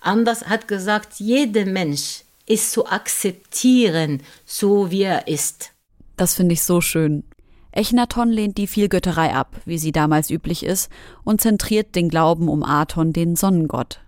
anders 0.00 0.46
hat 0.46 0.68
gesagt, 0.68 1.14
jeder 1.18 1.64
Mensch 1.64 2.22
ist 2.46 2.72
zu 2.72 2.86
akzeptieren, 2.86 4.22
so 4.44 4.90
wie 4.90 5.02
er 5.02 5.26
ist. 5.28 5.72
Das 6.16 6.34
finde 6.34 6.54
ich 6.54 6.62
so 6.62 6.80
schön. 6.80 7.24
Echnaton 7.72 8.30
lehnt 8.30 8.56
die 8.56 8.66
Vielgötterei 8.66 9.34
ab, 9.34 9.56
wie 9.66 9.78
sie 9.78 9.92
damals 9.92 10.30
üblich 10.30 10.64
ist, 10.64 10.90
und 11.24 11.40
zentriert 11.40 11.94
den 11.94 12.08
Glauben 12.08 12.48
um 12.48 12.62
Aton, 12.62 13.12
den 13.12 13.36
Sonnengott. 13.36 14.00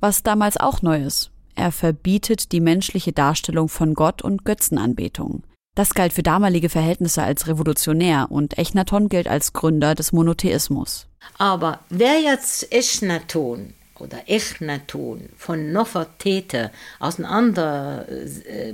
Was 0.00 0.22
damals 0.22 0.58
auch 0.58 0.82
neu 0.82 1.02
ist. 1.02 1.30
Er 1.54 1.72
verbietet 1.72 2.52
die 2.52 2.60
menschliche 2.60 3.12
Darstellung 3.12 3.68
von 3.68 3.94
Gott 3.94 4.22
und 4.22 4.44
Götzenanbetung. 4.44 5.44
Das 5.74 5.94
galt 5.94 6.12
für 6.12 6.22
damalige 6.22 6.68
Verhältnisse 6.68 7.22
als 7.22 7.48
revolutionär 7.48 8.26
und 8.30 8.58
Echnaton 8.58 9.08
gilt 9.08 9.26
als 9.26 9.52
Gründer 9.52 9.94
des 9.96 10.12
Monotheismus. 10.12 11.06
Aber 11.36 11.80
wer 11.88 12.20
jetzt 12.20 12.72
Echnaton 12.72 13.74
oder 13.98 14.18
Echnaton 14.26 15.28
von 15.36 15.72
Nofertete 15.72 16.70
auseinander 17.00 18.06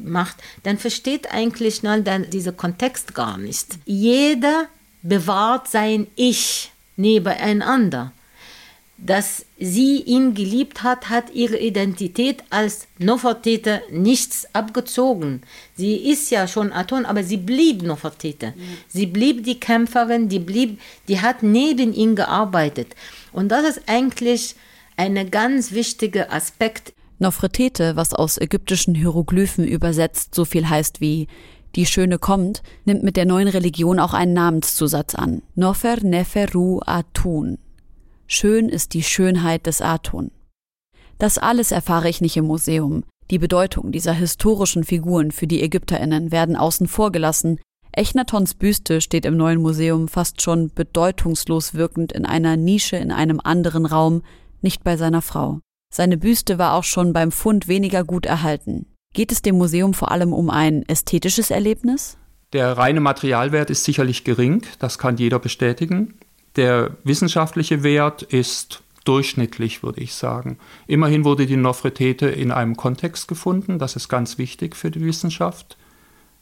macht, 0.02 0.36
dann 0.62 0.76
versteht 0.76 1.32
eigentlich 1.32 1.80
dann 1.82 2.28
dieser 2.30 2.52
Kontext 2.52 3.14
gar 3.14 3.38
nicht. 3.38 3.78
Jeder 3.86 4.66
bewahrt 5.02 5.68
sein 5.68 6.06
Ich 6.16 6.70
nebeneinander 6.96 8.12
dass 9.04 9.46
sie 9.58 10.02
ihn 10.02 10.34
geliebt 10.34 10.82
hat, 10.82 11.08
hat 11.08 11.32
ihre 11.32 11.58
Identität 11.58 12.44
als 12.50 12.86
Nofertete 12.98 13.82
nichts 13.90 14.46
abgezogen. 14.52 15.42
Sie 15.74 15.96
ist 15.96 16.30
ja 16.30 16.46
schon 16.46 16.72
Aton, 16.72 17.06
aber 17.06 17.24
sie 17.24 17.38
blieb 17.38 17.82
Nofertete. 17.82 18.48
Mhm. 18.48 18.76
Sie 18.88 19.06
blieb 19.06 19.44
die 19.44 19.58
Kämpferin, 19.58 20.28
die 20.28 20.38
blieb, 20.38 20.80
die 21.08 21.20
hat 21.20 21.42
neben 21.42 21.94
ihm 21.94 22.14
gearbeitet. 22.14 22.94
Und 23.32 23.48
das 23.48 23.76
ist 23.76 23.82
eigentlich 23.86 24.54
ein 24.96 25.30
ganz 25.30 25.72
wichtiger 25.72 26.30
Aspekt. 26.32 26.92
Nofretete, 27.18 27.96
was 27.96 28.12
aus 28.12 28.38
ägyptischen 28.38 28.94
Hieroglyphen 28.94 29.66
übersetzt 29.66 30.34
so 30.34 30.44
viel 30.44 30.68
heißt 30.68 31.00
wie 31.00 31.26
die 31.76 31.86
Schöne 31.86 32.18
kommt, 32.18 32.62
nimmt 32.84 33.02
mit 33.02 33.16
der 33.16 33.24
neuen 33.24 33.48
Religion 33.48 33.98
auch 33.98 34.12
einen 34.12 34.32
Namenszusatz 34.32 35.14
an. 35.14 35.42
Nofer 35.54 35.96
Neferu 36.02 36.80
Atun. 36.84 37.58
Schön 38.32 38.68
ist 38.68 38.94
die 38.94 39.02
Schönheit 39.02 39.66
des 39.66 39.82
Aton. 39.82 40.30
Das 41.18 41.36
alles 41.36 41.72
erfahre 41.72 42.08
ich 42.08 42.20
nicht 42.20 42.36
im 42.36 42.44
Museum. 42.46 43.02
Die 43.28 43.40
Bedeutung 43.40 43.90
dieser 43.90 44.12
historischen 44.12 44.84
Figuren 44.84 45.32
für 45.32 45.48
die 45.48 45.60
Ägypterinnen 45.60 46.30
werden 46.30 46.54
außen 46.54 46.86
vor 46.86 47.10
gelassen. 47.10 47.58
Echnatons 47.90 48.54
Büste 48.54 49.00
steht 49.00 49.24
im 49.24 49.36
neuen 49.36 49.60
Museum 49.60 50.06
fast 50.06 50.42
schon 50.42 50.70
bedeutungslos 50.72 51.74
wirkend 51.74 52.12
in 52.12 52.24
einer 52.24 52.56
Nische 52.56 52.96
in 52.96 53.10
einem 53.10 53.40
anderen 53.42 53.84
Raum, 53.84 54.22
nicht 54.62 54.84
bei 54.84 54.96
seiner 54.96 55.22
Frau. 55.22 55.58
Seine 55.92 56.16
Büste 56.16 56.56
war 56.56 56.74
auch 56.74 56.84
schon 56.84 57.12
beim 57.12 57.32
Fund 57.32 57.66
weniger 57.66 58.04
gut 58.04 58.26
erhalten. 58.26 58.86
Geht 59.12 59.32
es 59.32 59.42
dem 59.42 59.58
Museum 59.58 59.92
vor 59.92 60.12
allem 60.12 60.32
um 60.32 60.50
ein 60.50 60.88
ästhetisches 60.88 61.50
Erlebnis? 61.50 62.16
Der 62.52 62.78
reine 62.78 63.00
Materialwert 63.00 63.70
ist 63.70 63.82
sicherlich 63.82 64.22
gering, 64.22 64.62
das 64.78 64.98
kann 64.98 65.16
jeder 65.16 65.40
bestätigen. 65.40 66.14
Der 66.56 66.96
wissenschaftliche 67.04 67.82
Wert 67.82 68.22
ist 68.22 68.82
durchschnittlich, 69.04 69.82
würde 69.82 70.00
ich 70.00 70.14
sagen. 70.14 70.58
Immerhin 70.86 71.24
wurde 71.24 71.46
die 71.46 71.56
Nofretete 71.56 72.26
in 72.28 72.50
einem 72.50 72.76
Kontext 72.76 73.28
gefunden, 73.28 73.78
das 73.78 73.96
ist 73.96 74.08
ganz 74.08 74.38
wichtig 74.38 74.76
für 74.76 74.90
die 74.90 75.04
Wissenschaft, 75.04 75.76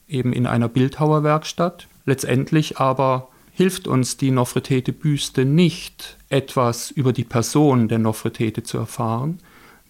eben 0.08 0.32
in 0.32 0.46
einer 0.46 0.68
Bildhauerwerkstatt. 0.68 1.86
Letztendlich 2.04 2.78
aber 2.78 3.28
hilft 3.52 3.88
uns 3.88 4.16
die 4.16 4.30
Nofretete-Büste 4.30 5.44
nicht, 5.44 6.16
etwas 6.28 6.90
über 6.90 7.12
die 7.12 7.24
Person 7.24 7.88
der 7.88 7.98
Nofretete 7.98 8.62
zu 8.62 8.78
erfahren. 8.78 9.38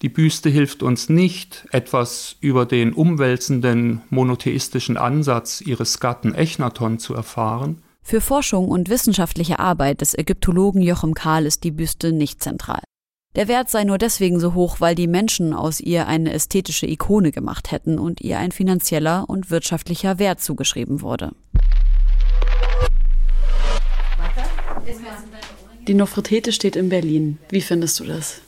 Die 0.02 0.08
Büste 0.08 0.48
hilft 0.48 0.82
uns 0.82 1.08
nicht, 1.08 1.66
etwas 1.72 2.36
über 2.40 2.66
den 2.66 2.92
umwälzenden 2.92 4.02
monotheistischen 4.10 4.96
Ansatz 4.96 5.60
ihres 5.60 6.00
Gatten 6.00 6.34
Echnaton 6.34 6.98
zu 6.98 7.14
erfahren. 7.14 7.82
Für 8.08 8.22
Forschung 8.22 8.68
und 8.68 8.88
wissenschaftliche 8.88 9.58
Arbeit 9.58 10.00
des 10.00 10.16
Ägyptologen 10.16 10.80
Jochem 10.80 11.12
Kahl 11.12 11.44
ist 11.44 11.62
die 11.62 11.70
Büste 11.70 12.10
nicht 12.10 12.42
zentral. 12.42 12.80
Der 13.36 13.48
Wert 13.48 13.68
sei 13.68 13.84
nur 13.84 13.98
deswegen 13.98 14.40
so 14.40 14.54
hoch, 14.54 14.80
weil 14.80 14.94
die 14.94 15.06
Menschen 15.06 15.52
aus 15.52 15.78
ihr 15.78 16.06
eine 16.06 16.32
ästhetische 16.32 16.86
Ikone 16.86 17.32
gemacht 17.32 17.70
hätten 17.70 17.98
und 17.98 18.22
ihr 18.22 18.38
ein 18.38 18.50
finanzieller 18.50 19.28
und 19.28 19.50
wirtschaftlicher 19.50 20.18
Wert 20.18 20.40
zugeschrieben 20.40 21.02
wurde. 21.02 21.32
Die 25.86 25.92
Nofretete 25.92 26.52
steht 26.52 26.76
in 26.76 26.88
Berlin. 26.88 27.36
Wie 27.50 27.60
findest 27.60 28.00
du 28.00 28.04
das? 28.04 28.40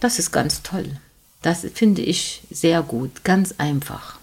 Das 0.00 0.18
ist 0.18 0.32
ganz 0.32 0.64
toll. 0.64 0.98
Das 1.42 1.64
finde 1.74 2.02
ich 2.02 2.42
sehr 2.50 2.82
gut, 2.82 3.22
ganz 3.22 3.54
einfach. 3.58 4.18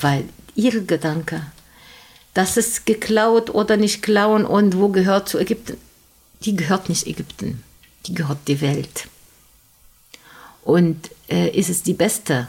Weil 0.00 0.24
ihre 0.54 0.84
Gedanke, 0.84 1.42
das 2.36 2.58
ist 2.58 2.84
geklaut 2.84 3.54
oder 3.54 3.78
nicht 3.78 4.02
klauen 4.02 4.44
und 4.44 4.76
wo 4.76 4.88
gehört 4.88 5.26
zu 5.26 5.38
Ägypten, 5.38 5.78
die 6.42 6.54
gehört 6.54 6.90
nicht 6.90 7.06
Ägypten, 7.06 7.62
die 8.04 8.14
gehört 8.14 8.46
die 8.46 8.60
Welt. 8.60 9.08
Und 10.62 11.10
äh, 11.30 11.48
ist 11.48 11.70
es 11.70 11.82
die 11.82 11.94
beste 11.94 12.46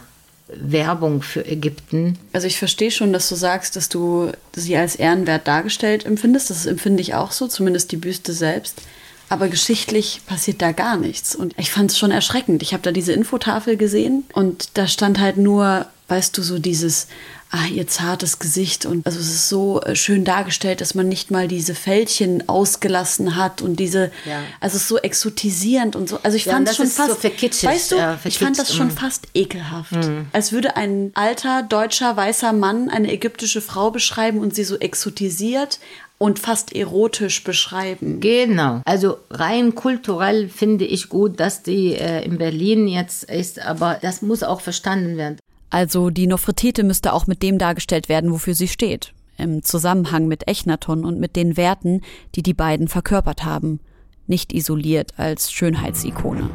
Werbung 0.49 1.21
für 1.21 1.45
Ägypten. 1.45 2.17
Also 2.33 2.47
ich 2.47 2.57
verstehe 2.57 2.91
schon, 2.91 3.13
dass 3.13 3.29
du 3.29 3.35
sagst, 3.35 3.77
dass 3.77 3.87
du 3.87 4.31
sie 4.53 4.75
als 4.75 4.95
ehrenwert 4.95 5.47
dargestellt 5.47 6.05
empfindest. 6.05 6.49
Das 6.49 6.65
empfinde 6.65 7.01
ich 7.01 7.13
auch 7.13 7.31
so, 7.31 7.47
zumindest 7.47 7.91
die 7.93 7.97
Büste 7.97 8.33
selbst. 8.33 8.81
Aber 9.29 9.47
geschichtlich 9.47 10.21
passiert 10.25 10.61
da 10.61 10.73
gar 10.73 10.97
nichts. 10.97 11.33
Und 11.35 11.53
ich 11.57 11.71
fand 11.71 11.91
es 11.91 11.97
schon 11.97 12.11
erschreckend. 12.11 12.61
Ich 12.61 12.73
habe 12.73 12.83
da 12.83 12.91
diese 12.91 13.13
Infotafel 13.13 13.77
gesehen 13.77 14.25
und 14.33 14.69
da 14.73 14.87
stand 14.87 15.19
halt 15.19 15.37
nur, 15.37 15.85
weißt 16.07 16.37
du, 16.37 16.41
so 16.41 16.59
dieses, 16.59 17.07
ah, 17.51 17.67
ihr 17.71 17.87
zartes 17.87 18.39
Gesicht. 18.39 18.85
Und 18.85 19.05
also 19.05 19.19
es 19.19 19.27
ist 19.27 19.49
so 19.49 19.81
äh, 19.81 19.95
schön 19.95 20.23
dargestellt, 20.23 20.81
dass 20.81 20.95
man 20.95 21.07
nicht 21.07 21.31
mal 21.31 21.47
diese 21.47 21.75
Fältchen 21.75 22.47
ausgelassen 22.49 23.35
hat 23.35 23.61
und 23.61 23.79
diese, 23.79 24.11
ja. 24.25 24.41
also 24.59 24.75
es 24.75 24.83
ist 24.83 24.87
so 24.87 24.97
exotisierend 24.97 25.95
und 25.95 26.09
so. 26.09 26.19
Also 26.23 26.37
ich 26.37 26.45
ja, 26.45 26.53
fand 26.53 26.69
es 26.69 26.77
schon 26.77 26.87
fast, 26.87 27.21
so 27.21 27.67
weißt 27.67 27.91
du, 27.91 27.95
ja, 27.95 28.19
ich 28.23 28.39
fand 28.39 28.57
das 28.59 28.73
schon 28.73 28.91
fast 28.91 29.27
ekelhaft. 29.33 29.91
Mhm. 29.91 30.27
Als 30.33 30.51
würde 30.51 30.75
ein 30.75 31.11
alter, 31.13 31.63
deutscher, 31.63 32.15
weißer 32.15 32.53
Mann 32.53 32.89
eine 32.89 33.11
ägyptische 33.11 33.61
Frau 33.61 33.91
beschreiben 33.91 34.39
und 34.39 34.55
sie 34.55 34.63
so 34.63 34.77
exotisiert 34.77 35.79
und 36.17 36.39
fast 36.39 36.75
erotisch 36.75 37.43
beschreiben. 37.43 38.19
Genau. 38.19 38.81
Also 38.85 39.19
rein 39.29 39.75
kulturell 39.75 40.49
finde 40.49 40.85
ich 40.85 41.09
gut, 41.09 41.39
dass 41.39 41.61
die 41.61 41.93
äh, 41.93 42.25
in 42.25 42.37
Berlin 42.37 42.87
jetzt 42.87 43.25
ist, 43.25 43.59
aber 43.59 43.99
das 44.01 44.21
muss 44.21 44.43
auch 44.43 44.61
verstanden 44.61 45.17
werden. 45.17 45.37
Also 45.69 46.09
die 46.09 46.27
Nofretete 46.27 46.83
müsste 46.83 47.13
auch 47.13 47.27
mit 47.27 47.43
dem 47.43 47.57
dargestellt 47.57 48.09
werden, 48.09 48.31
wofür 48.31 48.55
sie 48.55 48.67
steht. 48.67 49.13
Im 49.37 49.63
Zusammenhang 49.63 50.27
mit 50.27 50.47
Echnaton 50.47 51.05
und 51.05 51.19
mit 51.19 51.35
den 51.35 51.57
Werten, 51.57 52.01
die 52.35 52.41
die 52.41 52.53
beiden 52.53 52.87
verkörpert 52.87 53.43
haben. 53.43 53.79
Nicht 54.25 54.53
isoliert 54.53 55.13
als 55.17 55.51
Schönheitsikone. 55.51 56.49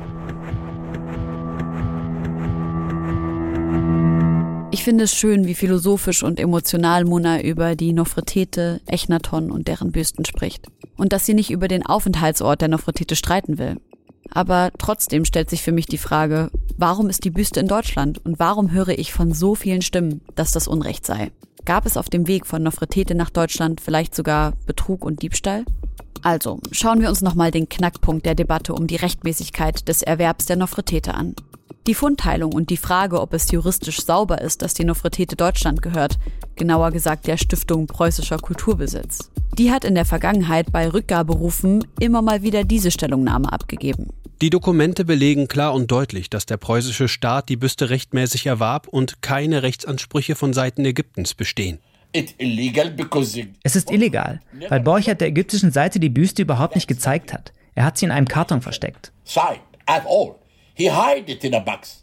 Ich 4.72 4.84
finde 4.84 5.04
es 5.04 5.14
schön, 5.14 5.46
wie 5.46 5.54
philosophisch 5.54 6.22
und 6.22 6.40
emotional 6.40 7.04
Mona 7.04 7.42
über 7.42 7.76
die 7.76 7.92
Nofretete, 7.92 8.80
Echnaton 8.86 9.50
und 9.50 9.68
deren 9.68 9.92
Büsten 9.92 10.24
spricht. 10.24 10.66
Und 10.96 11.12
dass 11.12 11.26
sie 11.26 11.34
nicht 11.34 11.50
über 11.50 11.68
den 11.68 11.84
Aufenthaltsort 11.84 12.62
der 12.62 12.68
Nofretete 12.68 13.14
streiten 13.14 13.58
will. 13.58 13.76
Aber 14.34 14.70
trotzdem 14.78 15.24
stellt 15.24 15.50
sich 15.50 15.62
für 15.62 15.72
mich 15.72 15.86
die 15.86 15.98
Frage, 15.98 16.50
warum 16.76 17.10
ist 17.10 17.24
die 17.24 17.30
Büste 17.30 17.60
in 17.60 17.68
Deutschland 17.68 18.24
und 18.24 18.38
warum 18.38 18.72
höre 18.72 18.98
ich 18.98 19.12
von 19.12 19.32
so 19.32 19.54
vielen 19.54 19.82
Stimmen, 19.82 20.22
dass 20.34 20.52
das 20.52 20.68
Unrecht 20.68 21.06
sei? 21.06 21.30
Gab 21.64 21.86
es 21.86 21.96
auf 21.96 22.08
dem 22.08 22.26
Weg 22.26 22.46
von 22.46 22.62
Nofretete 22.62 23.14
nach 23.14 23.30
Deutschland 23.30 23.80
vielleicht 23.80 24.14
sogar 24.14 24.54
Betrug 24.66 25.04
und 25.04 25.22
Diebstahl? 25.22 25.64
Also, 26.22 26.60
schauen 26.70 27.00
wir 27.00 27.08
uns 27.08 27.20
nochmal 27.20 27.50
den 27.50 27.68
Knackpunkt 27.68 28.26
der 28.26 28.34
Debatte 28.34 28.74
um 28.74 28.86
die 28.86 28.96
Rechtmäßigkeit 28.96 29.86
des 29.88 30.02
Erwerbs 30.02 30.46
der 30.46 30.56
Nofretete 30.56 31.14
an. 31.14 31.34
Die 31.88 31.94
Fundteilung 31.94 32.52
und 32.52 32.70
die 32.70 32.76
Frage, 32.76 33.20
ob 33.20 33.34
es 33.34 33.50
juristisch 33.50 34.04
sauber 34.04 34.40
ist, 34.40 34.62
dass 34.62 34.72
die 34.72 34.84
Nofretete 34.84 35.34
Deutschland 35.34 35.82
gehört, 35.82 36.18
genauer 36.54 36.92
gesagt 36.92 37.26
der 37.26 37.36
Stiftung 37.36 37.88
Preußischer 37.88 38.38
Kulturbesitz. 38.38 39.30
Die 39.58 39.72
hat 39.72 39.84
in 39.84 39.96
der 39.96 40.04
Vergangenheit 40.04 40.70
bei 40.70 40.88
Rückgaberufen 40.88 41.84
immer 41.98 42.22
mal 42.22 42.42
wieder 42.42 42.62
diese 42.62 42.92
Stellungnahme 42.92 43.52
abgegeben. 43.52 44.10
Die 44.42 44.50
Dokumente 44.50 45.04
belegen 45.04 45.46
klar 45.46 45.72
und 45.72 45.92
deutlich, 45.92 46.28
dass 46.28 46.46
der 46.46 46.56
preußische 46.56 47.06
Staat 47.06 47.48
die 47.48 47.54
Büste 47.56 47.90
rechtmäßig 47.90 48.46
erwarb 48.46 48.88
und 48.88 49.22
keine 49.22 49.62
Rechtsansprüche 49.62 50.34
von 50.34 50.52
Seiten 50.52 50.84
Ägyptens 50.84 51.34
bestehen. 51.34 51.78
Es 52.12 53.76
ist 53.76 53.92
illegal, 53.92 54.40
weil 54.68 54.80
Borchert 54.80 55.20
der 55.20 55.28
ägyptischen 55.28 55.70
Seite 55.70 56.00
die 56.00 56.08
Büste 56.08 56.42
überhaupt 56.42 56.74
nicht 56.74 56.88
gezeigt 56.88 57.32
hat. 57.32 57.52
Er 57.76 57.84
hat 57.84 57.98
sie 57.98 58.06
in 58.06 58.10
einem 58.10 58.26
Karton 58.26 58.62
versteckt. 58.62 59.12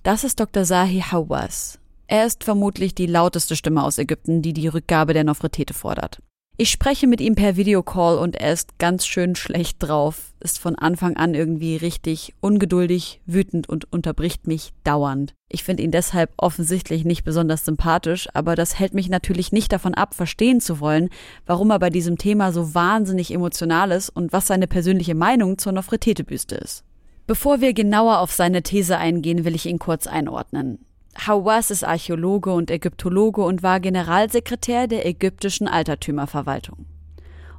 Das 0.04 0.24
ist 0.24 0.40
Dr. 0.40 0.64
Zahi 0.64 1.02
Hawass. 1.02 1.78
Er 2.08 2.26
ist 2.26 2.46
vermutlich 2.46 2.96
die 2.96 3.08
lauteste 3.08 3.58
Stimme 3.58 3.84
aus 3.84 3.98
Ägypten, 3.98 4.42
die 4.42 4.54
die 4.54 4.70
Rückgabe 4.70 5.14
der 5.14 5.26
Nofretete 5.26 5.74
fordert. 5.74 6.22
Ich 6.62 6.72
spreche 6.72 7.08
mit 7.08 7.22
ihm 7.22 7.36
per 7.36 7.56
Videocall 7.56 8.18
und 8.18 8.36
er 8.36 8.52
ist 8.52 8.80
ganz 8.80 9.08
schön 9.08 9.38
schlecht 9.38 9.78
drauf, 9.80 10.34
ist 10.42 10.60
von 10.60 10.76
Anfang 10.76 11.16
an 11.16 11.34
irgendwie 11.34 11.78
richtig 11.78 12.34
ungeduldig, 12.42 13.22
wütend 13.26 13.70
und 13.70 13.90
unterbricht 13.94 14.46
mich 14.46 14.74
dauernd. 14.84 15.36
Ich 15.48 15.64
finde 15.64 15.84
ihn 15.84 15.92
deshalb 15.92 16.34
offensichtlich 16.36 17.06
nicht 17.06 17.24
besonders 17.24 17.64
sympathisch, 17.64 18.28
aber 18.34 18.56
das 18.56 18.78
hält 18.78 18.94
mich 18.94 19.08
natürlich 19.08 19.54
nicht 19.54 19.72
davon 19.72 19.94
ab, 19.94 20.14
verstehen 20.14 20.60
zu 20.60 20.82
wollen, 20.82 21.08
warum 21.46 21.70
er 21.70 21.80
bei 21.80 21.90
diesem 21.90 22.18
Thema 22.18 22.52
so 22.52 22.74
wahnsinnig 22.76 23.34
emotional 23.34 23.92
ist 23.92 24.10
und 24.10 24.34
was 24.34 24.48
seine 24.48 24.68
persönliche 24.68 25.16
Meinung 25.16 25.60
zur 25.60 25.72
Nofretete-Büste 25.72 26.56
ist. 26.56 26.84
Bevor 27.26 27.62
wir 27.62 27.72
genauer 27.72 28.20
auf 28.20 28.34
seine 28.34 28.64
These 28.64 28.98
eingehen, 28.98 29.46
will 29.46 29.56
ich 29.56 29.66
ihn 29.66 29.80
kurz 29.80 30.08
einordnen. 30.08 30.86
Hawass 31.28 31.72
ist 31.72 31.84
Archäologe 31.84 32.52
und 32.52 32.72
Ägyptologe 32.72 33.42
und 33.42 33.64
war 33.64 33.80
Generalsekretär 33.80 34.88
der 34.88 35.06
ägyptischen 35.06 35.68
Altertümerverwaltung. 35.68 36.86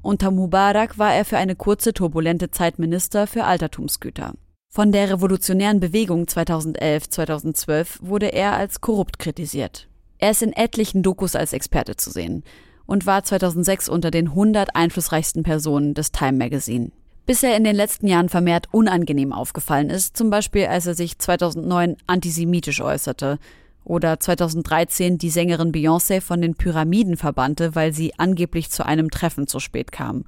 Unter 0.02 0.30
Mubarak 0.30 0.98
war 0.98 1.14
er 1.14 1.24
für 1.24 1.36
eine 1.36 1.56
kurze 1.56 1.92
turbulente 1.92 2.50
Zeit 2.50 2.78
Minister 2.78 3.26
für 3.26 3.44
Altertumsgüter. 3.44 4.34
Von 4.68 4.92
der 4.92 5.10
revolutionären 5.10 5.80
Bewegung 5.80 6.24
2011-2012 6.24 7.98
wurde 8.00 8.32
er 8.32 8.54
als 8.54 8.80
korrupt 8.80 9.18
kritisiert. 9.18 9.88
Er 10.18 10.30
ist 10.30 10.42
in 10.42 10.52
etlichen 10.52 11.02
Dokus 11.02 11.34
als 11.34 11.52
Experte 11.52 11.96
zu 11.96 12.10
sehen 12.10 12.44
und 12.86 13.04
war 13.04 13.24
2006 13.24 13.88
unter 13.88 14.10
den 14.10 14.28
100 14.28 14.76
einflussreichsten 14.76 15.42
Personen 15.42 15.94
des 15.94 16.12
Time 16.12 16.38
Magazine 16.38 16.92
bis 17.26 17.42
er 17.42 17.56
in 17.56 17.64
den 17.64 17.76
letzten 17.76 18.06
Jahren 18.06 18.28
vermehrt 18.28 18.68
unangenehm 18.72 19.32
aufgefallen 19.32 19.90
ist, 19.90 20.16
zum 20.16 20.30
Beispiel 20.30 20.66
als 20.66 20.86
er 20.86 20.94
sich 20.94 21.18
2009 21.18 21.96
antisemitisch 22.06 22.80
äußerte 22.80 23.38
oder 23.84 24.20
2013 24.20 25.18
die 25.18 25.30
Sängerin 25.30 25.72
Beyoncé 25.72 26.20
von 26.20 26.40
den 26.40 26.54
Pyramiden 26.54 27.16
verbannte, 27.16 27.74
weil 27.74 27.92
sie 27.92 28.18
angeblich 28.18 28.70
zu 28.70 28.84
einem 28.84 29.10
Treffen 29.10 29.46
zu 29.46 29.60
spät 29.60 29.92
kam, 29.92 30.24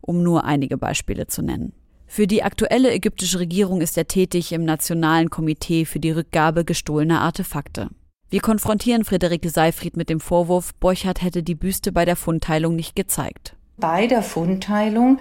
um 0.00 0.22
nur 0.22 0.44
einige 0.44 0.76
Beispiele 0.76 1.26
zu 1.26 1.42
nennen. 1.42 1.72
Für 2.06 2.26
die 2.26 2.42
aktuelle 2.42 2.92
ägyptische 2.92 3.40
Regierung 3.40 3.80
ist 3.80 3.96
er 3.98 4.06
tätig 4.06 4.52
im 4.52 4.64
Nationalen 4.64 5.30
Komitee 5.30 5.84
für 5.84 6.00
die 6.00 6.12
Rückgabe 6.12 6.64
gestohlener 6.64 7.20
Artefakte. 7.20 7.88
Wir 8.30 8.40
konfrontieren 8.40 9.04
Friederike 9.04 9.48
Seifried 9.48 9.96
mit 9.96 10.08
dem 10.08 10.20
Vorwurf, 10.20 10.74
Borchardt 10.74 11.22
hätte 11.22 11.42
die 11.42 11.54
Büste 11.54 11.92
bei 11.92 12.04
der 12.04 12.16
Fundteilung 12.16 12.74
nicht 12.76 12.96
gezeigt. 12.96 13.56
Bei 13.76 14.06
der 14.06 14.22
Fundteilung 14.22 15.18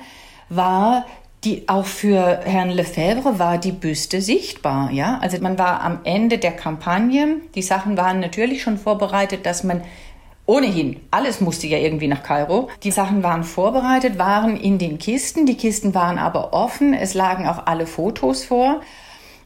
war 0.56 1.06
die 1.44 1.68
auch 1.68 1.86
für 1.86 2.39
Herrn 2.46 2.70
Lefebvre 2.70 3.38
war 3.38 3.58
die 3.58 3.74
Büste 3.74 4.22
sichtbar, 4.22 4.92
ja. 4.92 5.20
Also 5.22 5.38
man 5.42 5.58
war 5.58 5.82
am 5.82 6.00
Ende 6.06 6.38
der 6.38 6.54
Kampagne. 6.54 7.42
Die 7.56 7.62
Sachen 7.62 7.98
waren 7.98 8.20
natürlich 8.20 8.62
schon 8.62 8.78
vorbereitet, 8.78 9.46
dass 9.46 9.63
man 9.63 9.82
ohnehin 10.46 11.00
alles 11.12 11.42
musste 11.42 11.68
ja 11.68 11.78
irgendwie 11.78 12.08
nach 12.08 12.24
Kairo. 12.24 12.70
Die 12.84 12.92
Sachen 12.92 13.24
waren 13.24 13.44
vorbereitet, 13.44 14.18
waren 14.18 14.58
in 14.58 14.78
den 14.78 14.98
Kisten. 15.00 15.46
Die 15.46 15.56
Kisten 15.56 15.94
waren 15.94 16.18
aber 16.18 16.54
offen. 16.54 16.94
Es 16.94 17.13
lagen 17.13 17.48
auch 17.48 17.66
alle 17.66 17.88
Fotos 17.88 18.44
vor. 18.44 18.82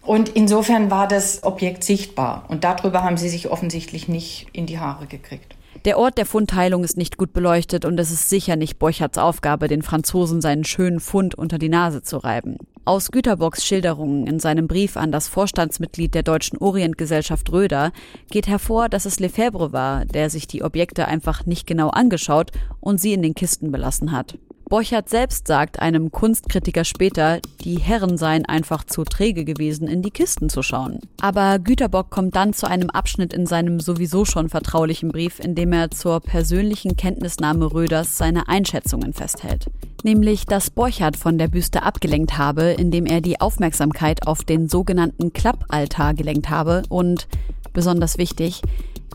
Und 0.01 0.29
insofern 0.29 0.89
war 0.89 1.07
das 1.07 1.43
Objekt 1.43 1.83
sichtbar. 1.83 2.45
Und 2.47 2.63
darüber 2.63 3.03
haben 3.03 3.17
sie 3.17 3.29
sich 3.29 3.49
offensichtlich 3.49 4.07
nicht 4.07 4.47
in 4.53 4.65
die 4.65 4.79
Haare 4.79 5.05
gekriegt. 5.05 5.56
Der 5.87 5.97
Ort 5.97 6.17
der 6.17 6.25
Fundteilung 6.25 6.83
ist 6.83 6.97
nicht 6.97 7.15
gut 7.15 7.31
beleuchtet 7.31 7.85
und 7.85 7.97
es 7.97 8.11
ist 8.11 8.29
sicher 8.29 8.57
nicht 8.57 8.77
Borchards 8.77 9.17
Aufgabe, 9.17 9.69
den 9.69 9.83
Franzosen 9.83 10.41
seinen 10.41 10.65
schönen 10.65 10.99
Fund 10.99 11.33
unter 11.33 11.59
die 11.59 11.69
Nase 11.69 12.03
zu 12.03 12.17
reiben. 12.17 12.57
Aus 12.83 13.09
Güterbocks 13.09 13.65
Schilderungen 13.65 14.27
in 14.27 14.41
seinem 14.41 14.67
Brief 14.67 14.97
an 14.97 15.13
das 15.13 15.29
Vorstandsmitglied 15.29 16.13
der 16.13 16.23
Deutschen 16.23 16.57
Orientgesellschaft 16.57 17.49
Röder 17.53 17.93
geht 18.29 18.47
hervor, 18.47 18.89
dass 18.89 19.05
es 19.05 19.21
Lefebvre 19.21 19.71
war, 19.71 20.03
der 20.03 20.29
sich 20.29 20.45
die 20.45 20.61
Objekte 20.61 21.07
einfach 21.07 21.45
nicht 21.45 21.65
genau 21.65 21.87
angeschaut 21.87 22.51
und 22.81 22.99
sie 22.99 23.13
in 23.13 23.21
den 23.21 23.33
Kisten 23.33 23.71
belassen 23.71 24.11
hat. 24.11 24.37
Borchardt 24.69 25.07
selbst 25.07 25.47
sagt 25.47 25.79
einem 25.79 26.11
Kunstkritiker 26.11 26.83
später, 26.83 27.39
die 27.61 27.79
Herren 27.79 28.17
seien 28.17 28.45
einfach 28.45 28.83
zu 28.83 29.05
träge 29.05 29.45
gewesen, 29.45 29.87
in 29.87 30.01
die 30.01 30.11
Kisten 30.11 30.49
zu 30.49 30.61
schauen. 30.61 30.99
Aber 31.21 31.57
Güterbock 31.57 32.09
kommt 32.09 32.35
dann 32.35 32.51
zu 32.51 32.67
einem 32.67 32.89
Abschnitt 32.89 33.33
in 33.33 33.45
seinem 33.45 33.79
sowieso 33.79 34.25
schon 34.25 34.49
vertraulichen 34.49 35.09
Brief, 35.09 35.39
in 35.39 35.55
dem 35.55 35.71
er 35.71 35.91
zur 35.91 36.19
persönlichen 36.19 36.97
Kenntnisnahme 36.97 37.71
Röders 37.71 38.17
seine 38.17 38.49
Einschätzungen 38.49 39.13
festhält. 39.13 39.67
Nämlich, 40.03 40.45
dass 40.45 40.69
Borchardt 40.69 41.15
von 41.15 41.37
der 41.37 41.47
Büste 41.47 41.83
abgelenkt 41.83 42.37
habe, 42.37 42.63
indem 42.63 43.05
er 43.05 43.21
die 43.21 43.39
Aufmerksamkeit 43.39 44.27
auf 44.27 44.43
den 44.43 44.67
sogenannten 44.67 45.31
Klappaltar 45.31 46.13
gelenkt 46.13 46.49
habe 46.49 46.83
und, 46.89 47.29
besonders 47.71 48.17
wichtig, 48.17 48.61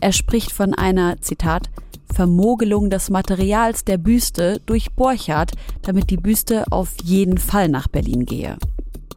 Er 0.01 0.11
spricht 0.11 0.51
von 0.51 0.73
einer, 0.73 1.21
Zitat, 1.21 1.69
Vermogelung 2.13 2.89
des 2.89 3.09
Materials 3.09 3.85
der 3.85 3.97
Büste 3.97 4.61
durch 4.65 4.91
Borchardt, 4.91 5.53
damit 5.81 6.09
die 6.09 6.17
Büste 6.17 6.65
auf 6.71 6.89
jeden 7.03 7.37
Fall 7.37 7.69
nach 7.69 7.87
Berlin 7.87 8.25
gehe. 8.25 8.57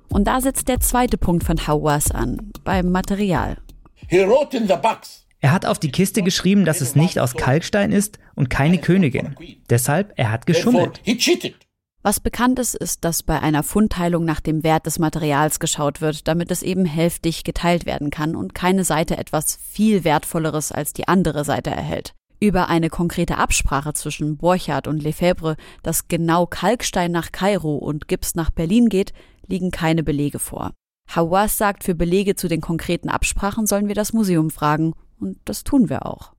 Und 0.09 0.27
da 0.27 0.41
setzt 0.41 0.69
der 0.69 0.81
zweite 0.81 1.19
Punkt 1.19 1.45
von 1.45 1.67
Hawass 1.67 2.11
an, 2.11 2.53
beim 2.65 2.91
Material. 2.91 3.59
Er 5.41 5.53
hat 5.53 5.67
auf 5.67 5.79
die 5.79 5.93
Kiste 5.93 6.23
geschrieben, 6.23 6.65
dass 6.65 6.81
es 6.81 6.97
nicht 6.97 7.19
aus 7.19 7.35
Kalkstein 7.35 7.93
ist 7.93 8.19
und 8.35 8.49
keine 8.49 8.79
Königin. 8.79 9.37
Deshalb, 9.69 10.13
er 10.17 10.33
hat 10.33 10.47
geschummelt. 10.47 11.01
Was 12.07 12.21
bekannt 12.21 12.61
ist, 12.61 12.77
ist, 12.77 13.05
dass 13.05 13.25
bei 13.25 13.41
einer 13.43 13.65
Fundteilung 13.65 14.25
nach 14.25 14.39
dem 14.39 14.63
Wert 14.63 14.87
des 14.87 15.01
Materials 15.01 15.59
geschaut 15.59 16.01
wird, 16.01 16.29
damit 16.29 16.53
es 16.53 16.63
eben 16.63 16.85
hälftig 16.85 17.43
geteilt 17.43 17.85
werden 17.85 18.11
kann 18.11 18.37
und 18.37 18.55
keine 18.55 18.85
Seite 18.85 19.17
etwas 19.17 19.59
viel 19.61 20.05
Wertvolleres 20.05 20.71
als 20.71 20.93
die 20.93 21.09
andere 21.09 21.45
Seite 21.45 21.71
erhält. 21.71 22.15
Über 22.39 22.69
eine 22.69 22.91
konkrete 22.91 23.39
Absprache 23.39 23.93
zwischen 23.93 24.37
Borchardt 24.37 24.87
und 24.87 25.03
Lefebvre, 25.03 25.57
dass 25.83 26.07
genau 26.07 26.47
Kalkstein 26.47 27.11
nach 27.11 27.33
Kairo 27.33 27.75
und 27.75 28.07
Gips 28.07 28.37
nach 28.37 28.53
Berlin 28.53 28.89
geht, 28.89 29.13
liegen 29.49 29.73
keine 29.73 30.05
Belege 30.05 30.39
vor. 30.39 30.71
Hawass 31.11 31.59
sagt, 31.59 31.83
für 31.83 31.97
Belege 31.97 32.37
zu 32.37 32.47
den 32.47 32.61
konkreten 32.61 33.09
Absprachen 33.09 33.67
sollen 33.67 33.89
wir 33.89 33.97
das 33.97 34.13
Museum 34.13 34.51
fragen, 34.51 34.93
und 35.19 35.39
das 35.45 35.65
tun 35.65 35.89
wir 35.89 36.07
auch. 36.07 36.36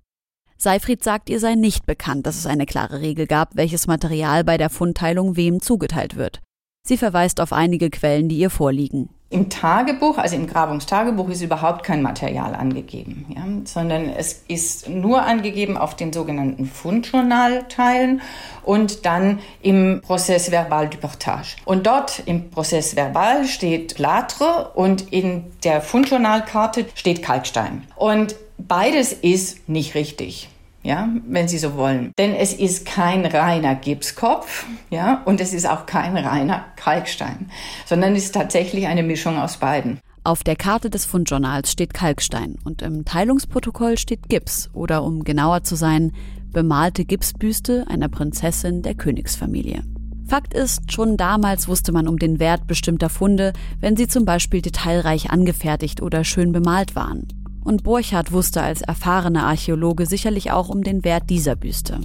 Seifried 0.57 1.03
sagt, 1.03 1.29
ihr 1.29 1.39
sei 1.39 1.55
nicht 1.55 1.85
bekannt, 1.85 2.25
dass 2.25 2.37
es 2.37 2.47
eine 2.47 2.65
klare 2.65 3.01
Regel 3.01 3.27
gab, 3.27 3.55
welches 3.55 3.85
Material 3.85 4.43
bei 4.43 4.57
der 4.57 4.69
Fundteilung 4.69 5.35
wem 5.35 5.61
zugeteilt 5.61 6.15
wird. 6.15 6.41
Sie 6.87 6.97
verweist 6.97 7.41
auf 7.41 7.53
einige 7.53 7.89
Quellen, 7.89 8.29
die 8.29 8.37
ihr 8.37 8.49
vorliegen. 8.49 9.09
Im 9.29 9.49
Tagebuch, 9.49 10.17
also 10.17 10.37
im 10.37 10.47
Grabungstagebuch, 10.47 11.27
ist 11.27 11.41
überhaupt 11.41 11.83
kein 11.83 12.01
Material 12.01 12.55
angegeben, 12.55 13.25
ja, 13.35 13.43
sondern 13.65 14.07
es 14.07 14.45
ist 14.47 14.87
nur 14.87 15.21
angegeben 15.21 15.75
auf 15.75 15.97
den 15.97 16.13
sogenannten 16.13 16.65
Fundjournalteilen 16.65 18.21
und 18.63 19.05
dann 19.05 19.39
im 19.61 19.99
Prozess 20.01 20.49
Verbal 20.49 20.87
du 20.87 20.97
Partage. 20.97 21.57
Und 21.65 21.87
dort 21.87 22.23
im 22.25 22.49
Prozess 22.49 22.95
Verbal 22.95 23.45
steht 23.45 23.95
Plâtre 23.95 24.71
und 24.75 25.11
in 25.11 25.43
der 25.65 25.81
Fundjournalkarte 25.81 26.85
steht 26.95 27.21
Kalkstein. 27.21 27.83
Und 27.97 28.33
beides 28.57 29.13
ist 29.13 29.67
nicht 29.69 29.95
richtig 29.95 30.49
ja, 30.87 31.09
wenn 31.27 31.49
Sie 31.49 31.57
so 31.57 31.75
wollen. 31.75 32.13
Denn 32.17 32.33
es 32.33 32.53
ist 32.53 32.85
kein 32.85 33.25
reiner 33.25 33.75
Gipskopf, 33.75 34.65
ja, 34.89 35.21
und 35.25 35.41
es 35.41 35.53
ist 35.53 35.67
auch 35.69 35.85
kein 35.85 36.15
reiner 36.15 36.65
Kalkstein, 36.77 37.51
sondern 37.85 38.15
es 38.15 38.25
ist 38.25 38.35
tatsächlich 38.35 38.87
eine 38.87 39.03
Mischung 39.03 39.37
aus 39.37 39.57
beiden. 39.57 39.99
Auf 40.23 40.43
der 40.43 40.55
Karte 40.55 40.89
des 40.89 41.05
Fundjournals 41.05 41.71
steht 41.71 41.93
Kalkstein 41.93 42.55
und 42.63 42.81
im 42.81 43.05
Teilungsprotokoll 43.05 43.97
steht 43.97 44.29
Gips 44.29 44.69
oder 44.73 45.03
um 45.03 45.23
genauer 45.23 45.63
zu 45.63 45.75
sein, 45.75 46.13
bemalte 46.51 47.05
Gipsbüste 47.05 47.85
einer 47.89 48.07
Prinzessin 48.09 48.81
der 48.81 48.95
Königsfamilie. 48.95 49.83
Fakt 50.25 50.53
ist, 50.53 50.91
schon 50.91 51.15
damals 51.15 51.67
wusste 51.67 51.93
man 51.93 52.07
um 52.07 52.17
den 52.17 52.39
Wert 52.39 52.67
bestimmter 52.67 53.09
Funde, 53.09 53.53
wenn 53.79 53.95
sie 53.95 54.07
zum 54.07 54.25
Beispiel 54.25 54.61
detailreich 54.61 55.31
angefertigt 55.31 56.01
oder 56.01 56.25
schön 56.25 56.51
bemalt 56.51 56.95
waren. 56.95 57.27
Und 57.67 57.83
Borchardt 57.83 58.31
wusste 58.31 58.61
als 58.61 58.81
erfahrener 58.81 59.45
Archäologe 59.45 60.05
sicherlich 60.05 60.51
auch 60.51 60.69
um 60.69 60.85
den 60.85 61.03
Wert 61.03 61.29
dieser 61.29 61.57
Büste. 61.57 61.99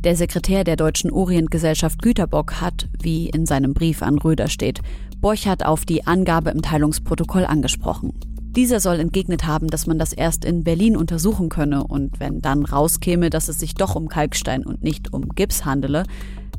Der 0.00 0.16
Sekretär 0.16 0.64
der 0.64 0.74
Deutschen 0.74 1.12
Orientgesellschaft 1.12 2.02
Güterbock 2.02 2.60
hat, 2.60 2.88
wie 3.00 3.30
in 3.30 3.46
seinem 3.46 3.72
Brief 3.72 4.02
an 4.02 4.18
Röder 4.18 4.48
steht, 4.48 4.80
Borchardt 5.20 5.64
auf 5.64 5.84
die 5.84 6.08
Angabe 6.08 6.50
im 6.50 6.60
Teilungsprotokoll 6.60 7.44
angesprochen. 7.44 8.14
Dieser 8.56 8.80
soll 8.80 8.98
entgegnet 8.98 9.46
haben, 9.46 9.68
dass 9.68 9.86
man 9.86 10.00
das 10.00 10.12
erst 10.12 10.44
in 10.44 10.64
Berlin 10.64 10.96
untersuchen 10.96 11.50
könne 11.50 11.84
und 11.84 12.18
wenn 12.18 12.42
dann 12.42 12.64
rauskäme, 12.64 13.30
dass 13.30 13.48
es 13.48 13.60
sich 13.60 13.74
doch 13.74 13.94
um 13.94 14.08
Kalkstein 14.08 14.66
und 14.66 14.82
nicht 14.82 15.12
um 15.12 15.28
Gips 15.28 15.64
handele, 15.64 16.02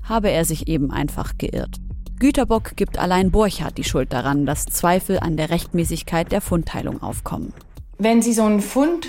habe 0.04 0.32
er 0.32 0.46
sich 0.46 0.70
eben 0.70 0.90
einfach 0.90 1.38
geirrt. 1.38 1.82
Güterbock 2.18 2.78
gibt 2.78 2.98
allein 2.98 3.30
Borchardt 3.30 3.78
die 3.78 3.84
Schuld 3.84 4.14
daran, 4.14 4.46
dass 4.46 4.68
Zweifel 4.68 5.20
an 5.20 5.36
der 5.36 5.50
Rechtmäßigkeit 5.50 6.32
der 6.32 6.40
Fundteilung 6.40 7.04
aufkommen. 7.04 7.52
Wenn 7.98 8.22
Sie 8.22 8.34
so 8.34 8.44
einen 8.44 8.62
Fund 8.62 9.08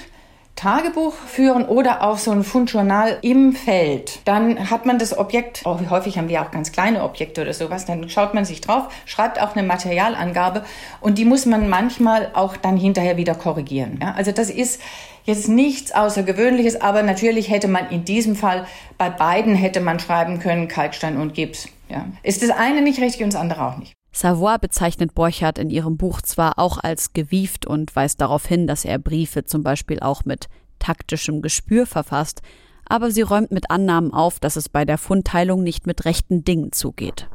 Tagebuch 0.59 1.13
führen 1.15 1.67
oder 1.67 2.03
auch 2.03 2.19
so 2.19 2.33
ein 2.33 2.43
Fundjournal 2.43 3.19
im 3.23 3.53
Feld, 3.53 4.19
dann 4.25 4.71
hat 4.71 4.87
man 4.87 4.99
das 4.99 5.17
Objekt, 5.17 5.63
oh, 5.65 5.79
häufig 5.89 6.19
haben 6.19 6.29
wir 6.29 6.43
auch 6.43 6.51
ganz 6.51 6.73
kleine 6.73 7.05
Objekte 7.05 7.43
oder 7.43 7.53
sowas, 7.53 7.85
dann 7.85 8.09
schaut 8.09 8.35
man 8.35 8.45
sich 8.45 8.61
drauf, 8.61 8.89
schreibt 9.05 9.41
auch 9.41 9.55
eine 9.55 9.65
Materialangabe 9.65 10.65
und 11.01 11.17
die 11.17 11.25
muss 11.25 11.47
man 11.47 11.69
manchmal 11.69 12.31
auch 12.35 12.57
dann 12.57 12.77
hinterher 12.77 13.17
wieder 13.17 13.37
korrigieren. 13.37 14.01
Ja? 14.03 14.15
Also 14.17 14.33
das 14.33 14.51
ist 14.51 14.81
jetzt 15.23 15.49
nichts 15.49 15.93
Außergewöhnliches, 15.93 16.81
aber 16.81 17.05
natürlich 17.05 17.51
hätte 17.51 17.69
man 17.69 17.89
in 17.91 18.05
diesem 18.05 18.35
Fall 18.35 18.67
bei 18.97 19.11
beiden 19.11 19.55
hätte 19.55 19.79
man 19.79 20.01
schreiben 20.01 20.41
können 20.41 20.67
Kalkstein 20.67 21.19
und 21.19 21.35
Gips. 21.35 21.69
Ja? 21.89 22.07
Ist 22.25 22.43
das 22.43 22.51
eine 22.51 22.83
nicht 22.83 23.01
richtig 23.01 23.23
und 23.23 23.33
das 23.33 23.41
andere 23.41 23.65
auch 23.65 23.77
nicht. 23.77 23.98
Savoy 24.13 24.59
bezeichnet 24.59 25.15
Borchardt 25.15 25.59
in 25.59 25.71
ihrem 25.71 25.97
Buch 25.97 26.23
zwar 26.23 26.59
auch 26.59 26.79
als 26.79 27.13
gewieft 27.13 27.67
und 27.67 27.95
weist 27.95 28.21
darauf 28.21 28.47
hin, 28.47 28.67
dass 28.67 28.85
er 28.85 28.99
Briefe 28.99 29.45
zum 29.45 29.63
Beispiel 29.63 30.01
auch 30.01 30.25
mit 30.25 30.49
taktischem 30.79 31.43
Gespür 31.43 31.87
verfasst, 31.87 32.43
aber 32.89 33.11
sie 33.11 33.23
räumt 33.23 33.51
mit 33.51 33.71
Annahmen 33.71 34.13
auf, 34.13 34.41
dass 34.41 34.57
es 34.57 34.69
bei 34.69 34.85
der 34.85 34.99
Fundteilung 34.99 35.63
nicht 35.63 35.87
mit 35.87 36.05
rechten 36.05 36.45
Dingen 36.45 36.73
zugeht. 36.73 37.29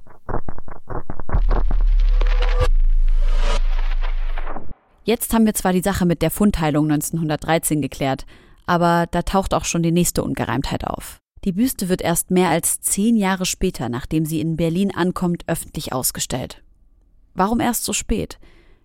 Jetzt 5.05 5.33
haben 5.33 5.45
wir 5.45 5.53
zwar 5.53 5.73
die 5.73 5.81
Sache 5.81 6.05
mit 6.05 6.21
der 6.21 6.31
Fundteilung 6.31 6.89
1913 6.89 7.81
geklärt, 7.81 8.25
aber 8.65 9.05
da 9.11 9.21
taucht 9.21 9.53
auch 9.53 9.65
schon 9.65 9.83
die 9.83 9.91
nächste 9.91 10.23
Ungereimtheit 10.23 10.87
auf. 10.87 11.22
Die 11.45 11.51
Büste 11.51 11.89
wird 11.89 12.01
erst 12.01 12.31
mehr 12.31 12.49
als 12.49 12.79
zehn 12.79 13.17
Jahre 13.17 13.45
später, 13.45 13.89
nachdem 13.89 14.25
sie 14.25 14.39
in 14.39 14.55
Berlin 14.55 14.95
ankommt, 14.95 15.43
öffentlich 15.47 15.91
ausgestellt. 15.91 16.63
Warum 17.33 17.59
erst 17.59 17.83
so 17.83 17.91
spät? 17.91 18.39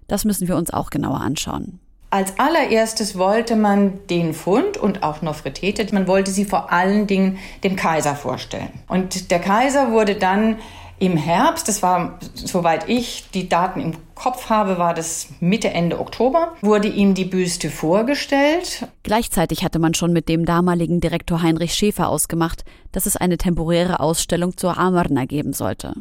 Das 0.08 0.24
müssen 0.24 0.48
wir 0.48 0.56
uns 0.56 0.72
auch 0.72 0.90
genauer 0.90 1.20
anschauen. 1.20 1.78
Als 2.10 2.38
allererstes 2.38 3.18
wollte 3.18 3.54
man 3.54 4.00
den 4.08 4.32
Fund 4.32 4.78
und 4.78 5.02
auch 5.02 5.20
Nofretete, 5.20 5.94
man 5.94 6.08
wollte 6.08 6.30
sie 6.30 6.46
vor 6.46 6.72
allen 6.72 7.06
Dingen 7.06 7.38
dem 7.62 7.76
Kaiser 7.76 8.16
vorstellen. 8.16 8.70
Und 8.88 9.30
der 9.30 9.40
Kaiser 9.40 9.92
wurde 9.92 10.14
dann 10.14 10.56
im 10.98 11.16
Herbst, 11.16 11.68
das 11.68 11.82
war, 11.82 12.18
soweit 12.34 12.88
ich 12.88 13.30
die 13.32 13.48
Daten 13.48 13.80
im 13.80 13.94
Kopf 14.14 14.50
habe, 14.50 14.78
war 14.78 14.94
das 14.94 15.28
Mitte, 15.40 15.70
Ende 15.70 16.00
Oktober, 16.00 16.54
wurde 16.60 16.88
ihm 16.88 17.14
die 17.14 17.24
Büste 17.24 17.70
vorgestellt. 17.70 18.88
Gleichzeitig 19.04 19.62
hatte 19.62 19.78
man 19.78 19.94
schon 19.94 20.12
mit 20.12 20.28
dem 20.28 20.44
damaligen 20.44 21.00
Direktor 21.00 21.42
Heinrich 21.42 21.74
Schäfer 21.74 22.08
ausgemacht, 22.08 22.64
dass 22.92 23.06
es 23.06 23.16
eine 23.16 23.38
temporäre 23.38 24.00
Ausstellung 24.00 24.56
zur 24.56 24.76
Amarna 24.76 25.24
geben 25.24 25.52
sollte. 25.52 25.94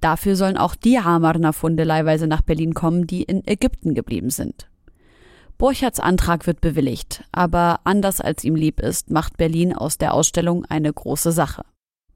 Dafür 0.00 0.34
sollen 0.34 0.56
auch 0.56 0.74
die 0.74 0.98
Amarna-Funde 0.98 1.84
leihweise 1.84 2.26
nach 2.26 2.42
Berlin 2.42 2.74
kommen, 2.74 3.06
die 3.06 3.22
in 3.22 3.46
Ägypten 3.46 3.94
geblieben 3.94 4.30
sind. 4.30 4.66
Borchards 5.58 6.00
Antrag 6.00 6.48
wird 6.48 6.60
bewilligt, 6.60 7.22
aber 7.30 7.78
anders 7.84 8.20
als 8.20 8.42
ihm 8.42 8.56
lieb 8.56 8.80
ist, 8.80 9.10
macht 9.10 9.36
Berlin 9.36 9.72
aus 9.72 9.96
der 9.96 10.12
Ausstellung 10.12 10.64
eine 10.64 10.92
große 10.92 11.30
Sache. 11.30 11.62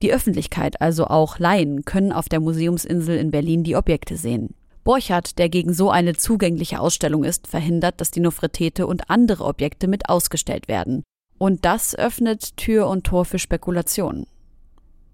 Die 0.02 0.12
Öffentlichkeit, 0.12 0.80
also 0.80 1.06
auch 1.06 1.38
Laien, 1.38 1.84
können 1.84 2.12
auf 2.12 2.28
der 2.28 2.40
Museumsinsel 2.40 3.16
in 3.16 3.30
Berlin 3.30 3.64
die 3.64 3.76
Objekte 3.76 4.16
sehen. 4.16 4.54
Borchardt, 4.84 5.38
der 5.38 5.48
gegen 5.48 5.72
so 5.72 5.90
eine 5.90 6.14
zugängliche 6.14 6.78
Ausstellung 6.78 7.24
ist, 7.24 7.46
verhindert, 7.46 8.00
dass 8.00 8.10
die 8.10 8.20
Nofretete 8.20 8.86
und 8.86 9.10
andere 9.10 9.44
Objekte 9.44 9.88
mit 9.88 10.08
ausgestellt 10.08 10.68
werden. 10.68 11.02
Und 11.38 11.64
das 11.64 11.94
öffnet 11.94 12.56
Tür 12.56 12.88
und 12.88 13.04
Tor 13.04 13.24
für 13.24 13.38
Spekulationen. 13.38 14.26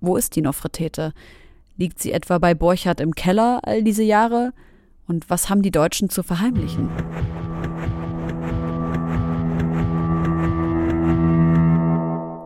Wo 0.00 0.16
ist 0.16 0.36
die 0.36 0.42
Nofretete? 0.42 1.12
Liegt 1.76 2.00
sie 2.00 2.12
etwa 2.12 2.38
bei 2.38 2.54
Borchardt 2.54 3.00
im 3.00 3.14
Keller 3.14 3.60
all 3.62 3.82
diese 3.82 4.02
Jahre? 4.02 4.52
Und 5.06 5.30
was 5.30 5.48
haben 5.48 5.62
die 5.62 5.70
Deutschen 5.70 6.10
zu 6.10 6.22
verheimlichen? 6.22 6.90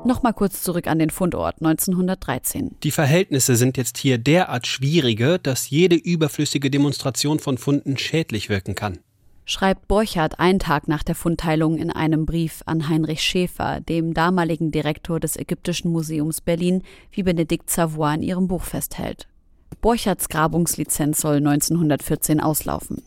Nochmal 0.07 0.35
kurz 0.35 0.63
zurück 0.63 0.87
an 0.87 1.01
den 1.01 1.11
Fundort 1.11 1.57
1913. 1.61 2.77
Die 2.85 2.93
Verhältnisse 2.93 3.57
sind 3.57 3.77
jetzt 3.77 3.99
hier 3.99 4.19
derart 4.19 4.69
schwierige, 4.69 5.41
dass 5.41 5.69
jede 5.69 5.97
überflüssige 5.97 6.71
Demonstration 6.71 7.41
von 7.41 7.59
Funden 7.59 7.99
schädlich 7.99 8.49
wirken 8.49 8.77
kann. 8.77 9.01
Schreibt 9.47 9.89
Borchardt 9.89 10.39
einen 10.39 10.61
Tag 10.61 10.87
nach 10.87 11.03
der 11.03 11.17
Fundteilung 11.17 11.77
in 11.77 11.91
einem 11.91 12.25
Brief 12.25 12.63
an 12.67 12.89
Heinrich 12.89 13.21
Schäfer, 13.21 13.81
dem 13.81 14.15
damaligen 14.15 14.71
Direktor 14.71 15.19
des 15.19 15.37
Ägyptischen 15.37 15.91
Museums 15.91 16.41
Berlin, 16.41 16.85
wie 17.11 17.25
Benedikt 17.25 17.69
Savoy 17.69 18.15
in 18.15 18.23
ihrem 18.23 18.47
Buch 18.47 18.63
festhält. 18.63 19.27
Borchardts 19.81 20.29
Grabungslizenz 20.29 21.21
soll 21.21 21.39
1914 21.39 22.39
auslaufen. 22.39 23.03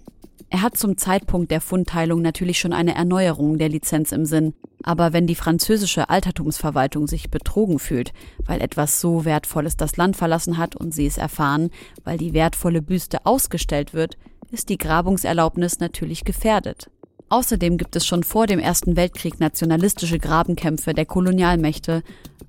Er 0.52 0.64
hat 0.64 0.78
zum 0.78 0.98
Zeitpunkt 0.98 1.52
der 1.52 1.62
Fundteilung 1.62 2.24
natürlich 2.24 2.58
schon 2.58 2.74
eine 2.74 2.96
Erneuerung 2.96 3.60
der 3.60 3.70
Lizenz 3.70 4.12
im 4.12 4.26
Sinn, 4.26 4.56
aber 4.82 5.14
wenn 5.14 5.28
die 5.28 5.36
französische 5.36 6.10
Altertumsverwaltung 6.10 7.06
sich 7.08 7.30
betrogen 7.30 7.78
fühlt, 7.78 8.14
weil 8.46 8.60
etwas 8.62 9.00
so 9.00 9.26
Wertvolles 9.26 9.78
das 9.78 9.96
Land 9.98 10.18
verlassen 10.18 10.58
hat 10.58 10.76
und 10.76 10.92
sie 10.92 11.06
es 11.06 11.20
erfahren, 11.20 11.70
weil 12.04 12.18
die 12.18 12.34
wertvolle 12.34 12.82
Büste 12.82 13.26
ausgestellt 13.26 13.94
wird, 13.94 14.18
ist 14.50 14.70
die 14.70 14.80
Grabungserlaubnis 14.80 15.80
natürlich 15.80 16.26
gefährdet. 16.26 16.90
Außerdem 17.30 17.78
gibt 17.78 17.96
es 17.96 18.08
schon 18.08 18.24
vor 18.24 18.48
dem 18.48 18.58
Ersten 18.58 18.96
Weltkrieg 18.96 19.40
nationalistische 19.40 20.18
Grabenkämpfe 20.18 20.96
der 20.96 21.06
Kolonialmächte, 21.06 22.02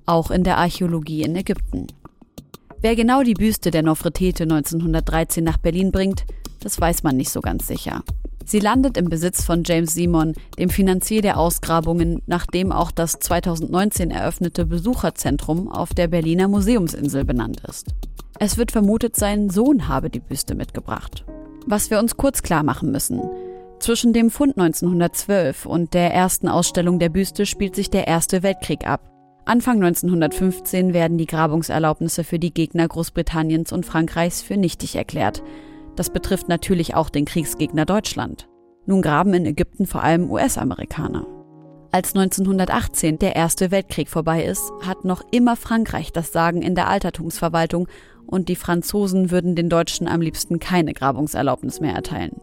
auch 0.07 0.31
in 0.31 0.43
der 0.43 0.57
Archäologie 0.57 1.21
in 1.21 1.35
Ägypten. 1.35 1.85
Wer 2.83 2.95
genau 2.95 3.21
die 3.21 3.35
Büste 3.35 3.69
der 3.69 3.83
Nofretete 3.83 4.43
1913 4.43 5.43
nach 5.43 5.57
Berlin 5.57 5.91
bringt, 5.91 6.25
das 6.61 6.81
weiß 6.81 7.03
man 7.03 7.15
nicht 7.15 7.29
so 7.29 7.39
ganz 7.39 7.67
sicher. 7.67 8.03
Sie 8.43 8.59
landet 8.59 8.97
im 8.97 9.05
Besitz 9.05 9.45
von 9.45 9.63
James 9.63 9.93
Simon, 9.93 10.33
dem 10.57 10.69
Finanzier 10.69 11.21
der 11.21 11.37
Ausgrabungen, 11.37 12.23
nachdem 12.25 12.71
auch 12.71 12.89
das 12.89 13.19
2019 13.19 14.09
eröffnete 14.09 14.65
Besucherzentrum 14.65 15.71
auf 15.71 15.93
der 15.93 16.07
Berliner 16.07 16.47
Museumsinsel 16.47 17.23
benannt 17.23 17.61
ist. 17.69 17.85
Es 18.39 18.57
wird 18.57 18.71
vermutet, 18.71 19.15
sein 19.15 19.51
Sohn 19.51 19.87
habe 19.87 20.09
die 20.09 20.19
Büste 20.19 20.55
mitgebracht. 20.55 21.23
Was 21.67 21.91
wir 21.91 21.99
uns 21.99 22.17
kurz 22.17 22.41
klar 22.41 22.63
machen 22.63 22.91
müssen. 22.91 23.21
Zwischen 23.79 24.11
dem 24.11 24.31
Fund 24.31 24.57
1912 24.57 25.67
und 25.67 25.93
der 25.93 26.11
ersten 26.15 26.47
Ausstellung 26.47 26.97
der 26.97 27.09
Büste 27.09 27.45
spielt 27.45 27.75
sich 27.75 27.91
der 27.91 28.07
Erste 28.07 28.41
Weltkrieg 28.41 28.87
ab. 28.87 29.10
Anfang 29.43 29.83
1915 29.83 30.93
werden 30.93 31.17
die 31.17 31.25
Grabungserlaubnisse 31.25 32.23
für 32.23 32.37
die 32.37 32.53
Gegner 32.53 32.87
Großbritanniens 32.87 33.71
und 33.71 33.85
Frankreichs 33.85 34.41
für 34.43 34.55
nichtig 34.55 34.95
erklärt. 34.95 35.41
Das 35.95 36.11
betrifft 36.11 36.47
natürlich 36.47 36.93
auch 36.95 37.09
den 37.09 37.25
Kriegsgegner 37.25 37.85
Deutschland. 37.85 38.47
Nun 38.85 39.01
graben 39.01 39.33
in 39.33 39.45
Ägypten 39.45 39.87
vor 39.87 40.03
allem 40.03 40.29
US-Amerikaner. 40.29 41.25
Als 41.91 42.15
1918 42.15 43.19
der 43.19 43.35
Erste 43.35 43.71
Weltkrieg 43.71 44.09
vorbei 44.09 44.45
ist, 44.45 44.71
hat 44.83 45.05
noch 45.05 45.23
immer 45.31 45.55
Frankreich 45.55 46.13
das 46.13 46.31
Sagen 46.31 46.61
in 46.61 46.75
der 46.75 46.87
Altertumsverwaltung 46.87 47.87
und 48.25 48.47
die 48.47 48.55
Franzosen 48.55 49.31
würden 49.31 49.55
den 49.55 49.69
Deutschen 49.69 50.07
am 50.07 50.21
liebsten 50.21 50.59
keine 50.59 50.93
Grabungserlaubnis 50.93 51.81
mehr 51.81 51.93
erteilen. 51.93 52.39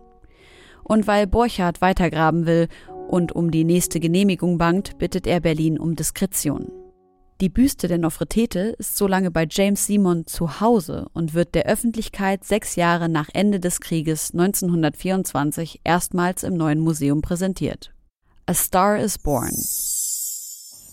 Und 0.83 1.07
weil 1.07 1.27
Borchardt 1.27 1.81
weitergraben 1.81 2.45
will 2.45 2.69
und 3.09 3.33
um 3.33 3.51
die 3.51 3.65
nächste 3.65 4.01
Genehmigung 4.01 4.59
bangt, 4.59 4.99
bittet 4.99 5.27
er 5.27 5.41
Berlin 5.41 5.79
um 5.79 5.97
Diskretion. 5.97 6.71
Die 7.41 7.49
Büste 7.49 7.87
der 7.87 7.99
Nofretete 7.99 8.75
ist 8.79 8.97
so 8.97 9.07
lange 9.07 9.31
bei 9.31 9.47
James 9.49 9.87
Simon 9.87 10.27
zu 10.27 10.61
Hause 10.61 11.07
und 11.13 11.35
wird 11.35 11.55
der 11.55 11.67
Öffentlichkeit 11.67 12.43
sechs 12.43 12.75
Jahre 12.75 13.09
nach 13.09 13.29
Ende 13.33 13.61
des 13.61 13.81
Krieges 13.81 14.33
1924 14.33 15.83
erstmals 15.85 16.43
im 16.43 16.55
neuen 16.55 16.81
Museum 16.81 17.23
präsentiert. 17.23 17.93
A 18.47 18.55
Star 18.55 18.99
is 18.99 19.19
Born. 19.19 19.53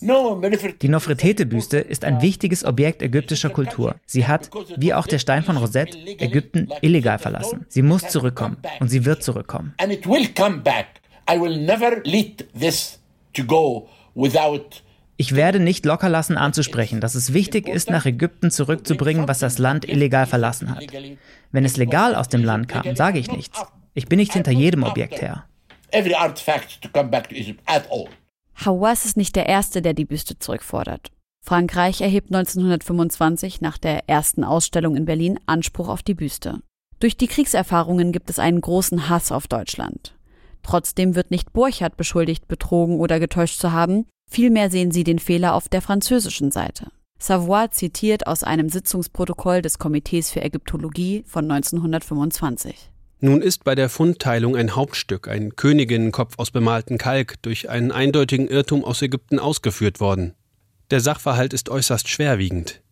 Die 0.00 0.88
Nofretete-Büste 0.88 1.78
ist 1.78 2.04
ein 2.04 2.22
wichtiges 2.22 2.64
Objekt 2.64 3.02
ägyptischer 3.02 3.50
Kultur. 3.50 3.96
Sie 4.06 4.28
hat, 4.28 4.48
wie 4.76 4.94
auch 4.94 5.08
der 5.08 5.18
Stein 5.18 5.42
von 5.42 5.56
Rosette, 5.56 5.98
Ägypten 5.98 6.68
illegal 6.80 7.18
verlassen. 7.18 7.66
Sie 7.68 7.82
muss 7.82 8.06
zurückkommen 8.06 8.58
und 8.78 8.88
sie 8.88 9.04
wird 9.04 9.24
zurückkommen. 9.24 9.74
Ich 15.18 15.34
werde 15.34 15.60
nicht 15.60 15.86
locker 15.86 16.08
lassen 16.08 16.36
anzusprechen, 16.36 17.00
dass 17.00 17.14
es 17.14 17.32
wichtig 17.32 17.68
ist, 17.68 17.90
nach 17.90 18.04
Ägypten 18.04 18.50
zurückzubringen, 18.50 19.26
was 19.26 19.38
das 19.38 19.58
Land 19.58 19.88
illegal 19.88 20.26
verlassen 20.26 20.74
hat. 20.74 20.84
Wenn 21.52 21.64
es 21.64 21.78
legal 21.78 22.14
aus 22.14 22.28
dem 22.28 22.44
Land 22.44 22.68
kam, 22.68 22.94
sage 22.94 23.18
ich 23.18 23.30
nichts. 23.30 23.64
Ich 23.94 24.06
bin 24.06 24.18
nicht 24.18 24.34
hinter 24.34 24.52
jedem 24.52 24.82
Objekt 24.82 25.22
her. 25.22 25.44
Hawass 28.54 29.06
ist 29.06 29.16
nicht 29.16 29.36
der 29.36 29.46
Erste, 29.46 29.80
der 29.80 29.94
die 29.94 30.04
Büste 30.04 30.38
zurückfordert. 30.38 31.10
Frankreich 31.42 32.00
erhebt 32.00 32.34
1925 32.34 33.60
nach 33.60 33.78
der 33.78 34.08
ersten 34.08 34.44
Ausstellung 34.44 34.96
in 34.96 35.04
Berlin 35.04 35.38
Anspruch 35.46 35.88
auf 35.88 36.02
die 36.02 36.14
Büste. 36.14 36.60
Durch 36.98 37.16
die 37.16 37.28
Kriegserfahrungen 37.28 38.12
gibt 38.12 38.30
es 38.30 38.38
einen 38.38 38.60
großen 38.60 39.08
Hass 39.08 39.30
auf 39.30 39.46
Deutschland. 39.46 40.14
Trotzdem 40.62 41.14
wird 41.14 41.30
nicht 41.30 41.52
Burchardt 41.52 41.96
beschuldigt, 41.96 42.48
betrogen 42.48 42.98
oder 42.98 43.20
getäuscht 43.20 43.60
zu 43.60 43.72
haben, 43.72 44.06
vielmehr 44.28 44.70
sehen 44.70 44.90
sie 44.90 45.04
den 45.04 45.18
Fehler 45.18 45.54
auf 45.54 45.68
der 45.68 45.82
französischen 45.82 46.50
Seite. 46.50 46.88
Savoy 47.18 47.70
zitiert 47.70 48.26
aus 48.26 48.42
einem 48.42 48.68
Sitzungsprotokoll 48.68 49.62
des 49.62 49.78
Komitees 49.78 50.30
für 50.30 50.42
Ägyptologie 50.42 51.24
von 51.26 51.50
1925. 51.50 52.90
Nun 53.20 53.40
ist 53.40 53.64
bei 53.64 53.74
der 53.74 53.88
Fundteilung 53.88 54.56
ein 54.56 54.76
Hauptstück, 54.76 55.26
ein 55.26 55.56
Königinnenkopf 55.56 56.34
aus 56.38 56.50
bemalten 56.50 56.98
Kalk, 56.98 57.40
durch 57.40 57.70
einen 57.70 57.90
eindeutigen 57.90 58.46
Irrtum 58.46 58.84
aus 58.84 59.00
Ägypten 59.00 59.38
ausgeführt 59.38 60.00
worden. 60.00 60.34
Der 60.90 61.00
Sachverhalt 61.00 61.54
ist 61.54 61.70
äußerst 61.70 62.08
schwerwiegend. 62.08 62.82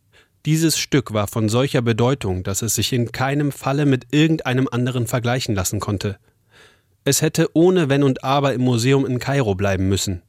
Dieses 0.47 0.79
Stück 0.79 1.13
war 1.13 1.27
von 1.27 1.49
solcher 1.51 1.83
Bedeutung, 1.83 2.43
dass 2.43 2.63
es 2.63 2.75
sich 2.75 2.93
in 2.93 3.13
keinem 3.13 3.53
Falle 3.53 3.85
mit 3.85 4.07
irgendeinem 4.13 4.69
anderen 4.71 5.07
vergleichen 5.07 5.55
lassen 5.55 5.79
konnte. 5.81 6.19
Es 7.05 7.21
hätte 7.21 7.51
ohne 7.53 7.91
Wenn 7.91 8.03
und 8.03 8.25
Aber 8.25 8.55
im 8.55 8.63
Museum 8.63 9.05
in 9.05 9.19
Kairo 9.19 9.55
bleiben 9.55 9.89
müssen. 9.89 10.23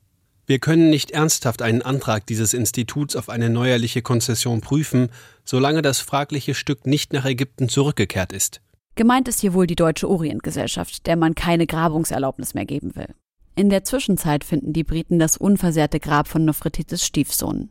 Wir 0.47 0.59
können 0.59 0.89
nicht 0.89 1.11
ernsthaft 1.11 1.61
einen 1.61 1.81
Antrag 1.81 2.27
dieses 2.27 2.53
Instituts 2.53 3.15
auf 3.15 3.29
eine 3.29 3.49
neuerliche 3.49 4.03
Konzession 4.03 4.61
prüfen, 4.61 5.09
solange 5.43 5.81
das 5.81 5.99
fragliche 5.99 6.53
Stück 6.53 6.85
nicht 6.85 7.13
nach 7.13 7.25
Ägypten 7.25 7.67
zurückgekehrt 7.67 8.31
ist. 8.31 8.61
Gemeint 8.95 9.27
ist 9.27 9.41
hier 9.41 9.53
wohl 9.53 9.67
die 9.67 9.75
Deutsche 9.75 10.09
Orientgesellschaft, 10.09 11.07
der 11.07 11.15
man 11.15 11.35
keine 11.35 11.65
Grabungserlaubnis 11.65 12.53
mehr 12.53 12.65
geben 12.65 12.95
will. 12.95 13.13
In 13.55 13.69
der 13.69 13.83
Zwischenzeit 13.83 14.43
finden 14.43 14.71
die 14.71 14.83
Briten 14.83 15.17
das 15.17 15.35
unversehrte 15.37 15.99
Grab 15.99 16.27
von 16.27 16.45
Nofretites 16.45 17.05
Stiefsohn, 17.05 17.69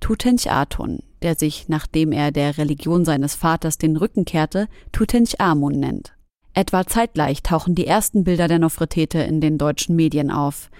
Tutanchaton, 0.00 1.00
der 1.22 1.34
sich, 1.34 1.68
nachdem 1.68 2.12
er 2.12 2.32
der 2.32 2.58
Religion 2.58 3.04
seines 3.04 3.34
Vaters 3.34 3.78
den 3.78 3.96
Rücken 3.96 4.24
kehrte, 4.24 4.68
Tutanchamun 4.92 5.78
nennt. 5.78 6.14
Etwa 6.54 6.86
zeitgleich 6.86 7.42
tauchen 7.42 7.74
die 7.74 7.86
ersten 7.86 8.24
Bilder 8.24 8.48
der 8.48 8.60
Nofretete 8.60 9.18
in 9.18 9.40
den 9.40 9.58
deutschen 9.58 9.96
Medien 9.96 10.30
auf. 10.30 10.70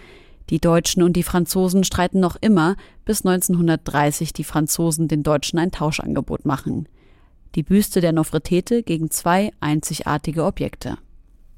Die 0.50 0.60
Deutschen 0.60 1.02
und 1.02 1.14
die 1.14 1.22
Franzosen 1.22 1.84
streiten 1.84 2.20
noch 2.20 2.36
immer, 2.40 2.76
bis 3.04 3.24
1930 3.24 4.32
die 4.32 4.44
Franzosen 4.44 5.08
den 5.08 5.22
Deutschen 5.22 5.58
ein 5.58 5.72
Tauschangebot 5.72 6.44
machen 6.44 6.86
die 7.54 7.62
Büste 7.62 8.00
der 8.00 8.12
Nofretete 8.12 8.82
gegen 8.82 9.10
zwei 9.10 9.52
einzigartige 9.60 10.44
Objekte. 10.44 10.98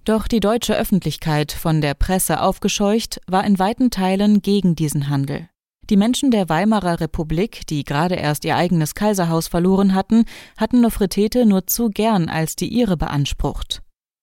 Doch 0.04 0.28
die 0.28 0.40
deutsche 0.40 0.76
Öffentlichkeit, 0.76 1.52
von 1.52 1.80
der 1.80 1.94
Presse 1.94 2.40
aufgescheucht, 2.40 3.20
war 3.26 3.44
in 3.44 3.58
weiten 3.58 3.90
Teilen 3.90 4.40
gegen 4.40 4.76
diesen 4.76 5.08
Handel. 5.08 5.48
Die 5.90 5.96
Menschen 5.96 6.30
der 6.30 6.48
Weimarer 6.48 7.00
Republik, 7.00 7.66
die 7.66 7.84
gerade 7.84 8.16
erst 8.16 8.44
ihr 8.44 8.56
eigenes 8.56 8.94
Kaiserhaus 8.94 9.48
verloren 9.48 9.94
hatten, 9.94 10.24
hatten 10.56 10.80
Nofretete 10.80 11.46
nur 11.46 11.66
zu 11.66 11.90
gern 11.90 12.28
als 12.28 12.56
die 12.56 12.68
ihre 12.68 12.96
beansprucht. 12.96 13.82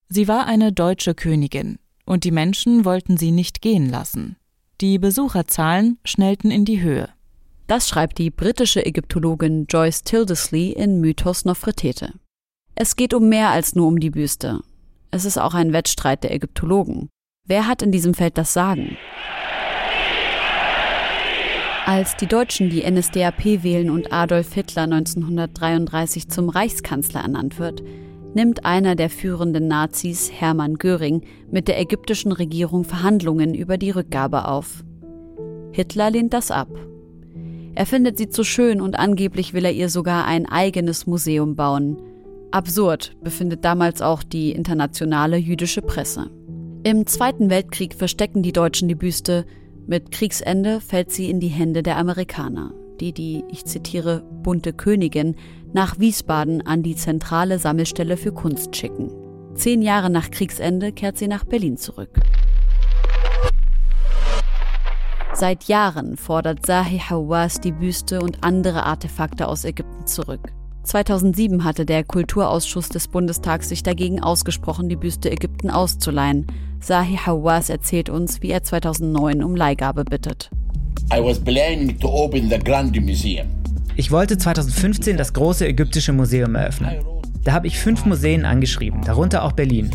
Sie 0.09 0.27
war 0.27 0.45
eine 0.45 0.71
deutsche 0.71 1.15
Königin, 1.15 1.79
und 2.05 2.23
die 2.23 2.31
Menschen 2.31 2.85
wollten 2.85 3.17
sie 3.17 3.31
nicht 3.31 3.61
gehen 3.61 3.89
lassen. 3.89 4.35
Die 4.83 4.99
Besucherzahlen 4.99 5.97
schnellten 6.03 6.51
in 6.51 6.65
die 6.65 6.81
Höhe. 6.81 7.07
Das 7.67 7.87
schreibt 7.87 8.17
die 8.17 8.29
britische 8.29 8.85
Ägyptologin 8.85 9.65
Joyce 9.69 10.03
Tildesley 10.03 10.71
in 10.73 10.99
Mythos 10.99 11.45
Nofretete. 11.45 12.11
Es 12.75 12.97
geht 12.97 13.13
um 13.13 13.29
mehr 13.29 13.51
als 13.51 13.75
nur 13.75 13.87
um 13.87 14.01
die 14.01 14.09
Büste. 14.09 14.59
Es 15.09 15.23
ist 15.23 15.37
auch 15.37 15.53
ein 15.53 15.71
Wettstreit 15.71 16.25
der 16.25 16.33
Ägyptologen. 16.33 17.07
Wer 17.47 17.65
hat 17.65 17.81
in 17.81 17.93
diesem 17.93 18.13
Feld 18.13 18.37
das 18.37 18.51
Sagen? 18.51 18.97
Als 21.85 22.17
die 22.17 22.27
Deutschen 22.27 22.69
die 22.69 22.83
NSDAP 22.83 23.63
wählen 23.63 23.89
und 23.89 24.11
Adolf 24.11 24.53
Hitler 24.53 24.83
1933 24.83 26.27
zum 26.27 26.49
Reichskanzler 26.49 27.21
ernannt 27.21 27.57
wird, 27.57 27.81
nimmt 28.35 28.65
einer 28.65 28.95
der 28.95 29.09
führenden 29.09 29.67
Nazis, 29.67 30.31
Hermann 30.31 30.75
Göring, 30.75 31.21
mit 31.51 31.67
der 31.67 31.79
ägyptischen 31.79 32.31
Regierung 32.31 32.83
Verhandlungen 32.83 33.53
über 33.53 33.77
die 33.77 33.91
Rückgabe 33.91 34.47
auf. 34.47 34.83
Hitler 35.71 36.11
lehnt 36.11 36.33
das 36.33 36.51
ab 36.51 36.69
er 37.75 37.85
findet 37.85 38.17
sie 38.17 38.29
zu 38.29 38.43
schön 38.43 38.81
und 38.81 38.97
angeblich 38.99 39.53
will 39.53 39.65
er 39.65 39.71
ihr 39.71 39.89
sogar 39.89 40.25
ein 40.25 40.45
eigenes 40.45 41.07
Museum 41.07 41.55
bauen. 41.55 41.97
Absurd, 42.51 43.15
befindet 43.23 43.65
damals 43.65 44.01
auch 44.01 44.21
die 44.21 44.51
internationale 44.51 45.37
jüdische 45.37 45.81
Presse. 45.81 46.29
Im 46.83 47.07
Zweiten 47.07 47.49
Weltkrieg 47.49 47.95
verstecken 47.95 48.43
die 48.43 48.53
Deutschen 48.53 48.87
die 48.87 48.95
Büste. 48.95 49.45
Mit 49.87 50.11
Kriegsende 50.11 50.81
fällt 50.81 51.11
sie 51.11 51.29
in 51.29 51.39
die 51.39 51.47
Hände 51.47 51.81
der 51.81 51.97
Amerikaner, 51.97 52.73
die 52.99 53.13
die, 53.13 53.43
ich 53.49 53.65
zitiere, 53.65 54.23
bunte 54.43 54.73
Königin 54.73 55.35
nach 55.73 55.99
Wiesbaden 55.99 56.65
an 56.65 56.83
die 56.83 56.95
zentrale 56.95 57.59
Sammelstelle 57.59 58.17
für 58.17 58.31
Kunst 58.31 58.75
schicken. 58.75 59.11
Zehn 59.55 59.81
Jahre 59.81 60.09
nach 60.09 60.31
Kriegsende 60.31 60.91
kehrt 60.91 61.17
sie 61.17 61.27
nach 61.27 61.43
Berlin 61.43 61.77
zurück. 61.77 62.19
Seit 65.35 65.65
Jahren 65.65 66.15
fordert 66.15 66.65
Zahi 66.65 66.99
Hawass 66.99 67.59
die 67.59 67.71
Büste 67.71 68.21
und 68.21 68.43
andere 68.43 68.83
Artefakte 68.83 69.47
aus 69.47 69.65
Ägypten 69.65 70.05
zurück. 70.05 70.53
2007 70.83 71.63
hatte 71.63 71.85
der 71.85 72.03
Kulturausschuss 72.03 72.89
des 72.89 73.07
Bundestags 73.07 73.69
sich 73.69 73.83
dagegen 73.83 74.21
ausgesprochen, 74.21 74.89
die 74.89 74.95
Büste 74.95 75.31
Ägypten 75.31 75.69
auszuleihen. 75.69 76.45
Zahi 76.81 77.15
Hawass 77.17 77.69
erzählt 77.69 78.09
uns, 78.09 78.41
wie 78.41 78.51
er 78.51 78.63
2009 78.63 79.43
um 79.43 79.55
Leihgabe 79.55 80.03
bittet. 80.03 80.51
Ich 83.95 84.11
wollte 84.11 84.37
2015 84.37 85.17
das 85.17 85.33
große 85.33 85.67
ägyptische 85.67 86.13
Museum 86.13 86.55
eröffnen. 86.55 86.95
Da 87.43 87.53
habe 87.53 87.67
ich 87.67 87.77
fünf 87.77 88.05
Museen 88.05 88.45
angeschrieben, 88.45 89.01
darunter 89.01 89.43
auch 89.43 89.51
Berlin. 89.51 89.91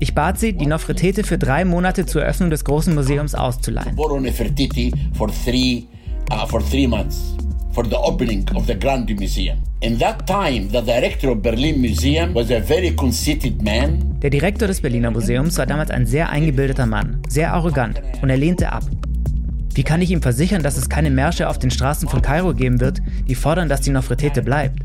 Ich 0.00 0.14
bat 0.14 0.38
sie, 0.38 0.52
die 0.52 0.66
Nofretete 0.66 1.24
für 1.24 1.38
drei 1.38 1.64
Monate 1.64 2.04
zur 2.04 2.22
Eröffnung 2.22 2.50
des 2.50 2.64
großen 2.64 2.94
Museums 2.94 3.34
auszuleihen. 3.34 3.96
for 3.96 5.30
uh, 6.30 6.46
for 7.74 7.84
the 7.84 7.96
opening 7.96 8.44
of 8.54 8.66
the 8.66 8.74
Grand 8.78 9.08
Museum. 9.18 9.58
In 9.80 9.98
that 9.98 10.26
time, 10.26 10.68
the 10.70 10.80
director 10.80 11.30
of 11.30 11.42
Berlin 11.42 11.80
Museum 11.80 12.34
was 12.34 12.50
a 12.50 12.60
very 12.60 12.94
conceited 12.94 13.62
man. 13.62 14.18
Der 14.20 14.30
Direktor 14.30 14.68
des 14.68 14.80
Berliner 14.80 15.10
Museums 15.10 15.58
war 15.58 15.66
damals 15.66 15.90
ein 15.90 16.06
sehr 16.06 16.30
eingebildeter 16.30 16.86
Mann, 16.86 17.20
sehr 17.28 17.52
arrogant 17.52 18.00
und 18.22 18.30
er 18.30 18.36
lehnte 18.36 18.70
ab. 18.72 18.84
Wie 19.74 19.82
kann 19.82 20.00
ich 20.00 20.12
ihm 20.12 20.22
versichern, 20.22 20.62
dass 20.62 20.76
es 20.76 20.88
keine 20.88 21.10
Märsche 21.10 21.48
auf 21.48 21.58
den 21.58 21.72
Straßen 21.72 22.08
von 22.08 22.22
Kairo 22.22 22.54
geben 22.54 22.78
wird, 22.78 23.00
die 23.26 23.34
fordern, 23.34 23.68
dass 23.68 23.80
die 23.80 23.90
Nofretete 23.90 24.40
bleibt? 24.40 24.78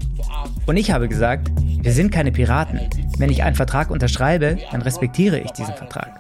Und 0.66 0.78
ich 0.78 0.90
habe 0.90 1.08
gesagt, 1.08 1.52
wir 1.58 1.92
sind 1.92 2.12
keine 2.12 2.32
Piraten. 2.32 2.80
Wenn 3.20 3.30
ich 3.30 3.44
einen 3.44 3.56
Vertrag 3.56 3.92
unterschreibe, 3.92 4.58
dann 4.72 4.82
respektiere 4.82 5.40
ich 5.40 5.52
diesen 5.52 5.76
Vertrag. 5.76 6.18